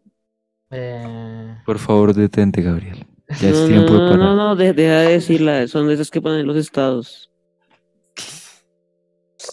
Eh, 0.72 1.56
Por 1.66 1.80
favor, 1.80 2.14
detente, 2.14 2.62
Gabriel. 2.62 3.06
Ya 3.40 3.50
no, 3.50 3.56
es 3.56 3.68
tiempo 3.68 3.94
no, 3.94 4.00
de 4.00 4.04
no, 4.06 4.12
parar. 4.12 4.20
no, 4.20 4.36
no, 4.36 4.56
de- 4.58 4.74
deja 4.74 5.00
de 5.00 5.12
decirla. 5.14 5.66
Son 5.68 5.88
de 5.88 5.94
esas 5.94 6.12
que 6.12 6.20
ponen 6.22 6.42
en 6.42 6.48
los 6.48 6.58
estados. 6.58 7.30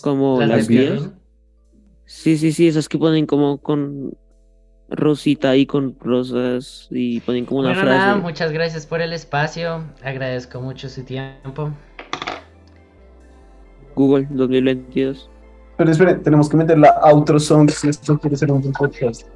Como 0.02 0.40
las 0.40 0.48
las 0.48 0.68
vías. 0.68 1.10
Sí, 2.04 2.36
sí, 2.36 2.52
sí, 2.52 2.68
esas 2.68 2.88
que 2.88 2.98
ponen 2.98 3.26
como 3.26 3.58
con 3.58 4.12
rosita 4.88 5.54
y 5.56 5.66
con 5.66 5.96
rosas 6.00 6.88
y 6.90 7.20
ponen 7.20 7.44
como 7.44 7.60
una 7.60 7.70
Bueno, 7.70 7.84
nada, 7.84 8.04
frase. 8.14 8.20
muchas 8.20 8.52
gracias 8.52 8.86
por 8.86 9.00
el 9.00 9.12
espacio. 9.12 9.84
Agradezco 10.02 10.60
mucho 10.60 10.88
su 10.88 11.04
tiempo. 11.04 11.70
Google 13.94 14.26
2022. 14.30 15.30
Pero 15.76 15.90
esperen, 15.90 16.22
tenemos 16.22 16.48
que 16.48 16.56
meter 16.56 16.78
la 16.78 16.90
outro 17.02 17.38
song 17.38 17.70
si 17.70 17.88
esto 17.88 18.18
quiere 18.18 18.36
ser 18.36 18.50
un 18.52 18.60
podcast. 18.72 19.26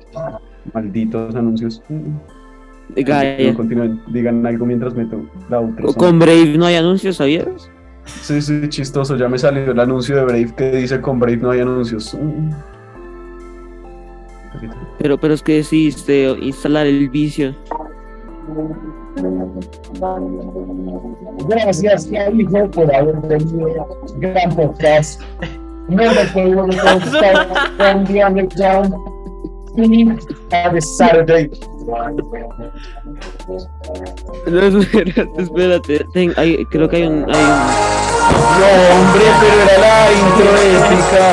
Malditos 0.73 1.35
anuncios. 1.35 1.83
No, 1.89 3.55
continúen, 3.57 4.03
digan 4.13 4.47
algo 4.47 4.67
mientras 4.67 4.95
meto 4.95 5.25
la 5.49 5.59
outro 5.59 5.89
song. 5.93 5.97
Con 5.97 6.19
Brave 6.19 6.59
no 6.59 6.67
hay 6.67 6.75
anuncios, 6.77 7.17
¿sabías? 7.17 7.71
Sí, 8.07 8.41
sí, 8.43 8.69
chistoso. 8.69 9.17
Ya 9.17 9.29
me 9.29 9.39
salió 9.39 9.73
el 9.73 9.81
anuncio 9.81 10.17
de 10.17 10.25
Brave 10.25 10.55
que 10.57 10.71
dice 10.73 11.01
con 11.01 11.19
Brave 11.19 11.39
no 11.39 11.51
hay 11.51 11.61
anuncios. 11.61 12.15
Mm. 12.15 12.51
Pero, 14.99 15.19
pero 15.19 15.35
es 15.35 15.43
que 15.43 15.57
decidiste 15.57 16.29
instalar 16.41 16.87
el 16.87 17.09
vicio. 17.11 17.55
Gracias, 21.49 22.11
hijo, 22.11 22.71
por 22.71 22.95
haber 22.95 23.21
venido. 23.23 23.87
Gran 24.19 24.55
podcast. 24.55 25.21
No 25.89 26.03
de 26.03 26.25
todo 26.33 26.67
estar. 26.71 27.49
Sí, 28.07 28.21
every 29.77 30.81
Saturday. 30.81 31.51
No, 34.47 34.81
espérate, 35.39 36.05
ten- 36.13 36.33
hay- 36.37 36.65
creo 36.67 36.89
que 36.89 36.97
hay 36.97 37.07
un, 37.07 37.25
hay 37.29 37.43
un- 37.43 37.49
No, 38.61 38.67
hombre, 38.95 39.25
pero 39.41 39.63
era 39.63 39.79
la 39.79 40.13
intro 40.13 40.51
épica. 40.63 41.25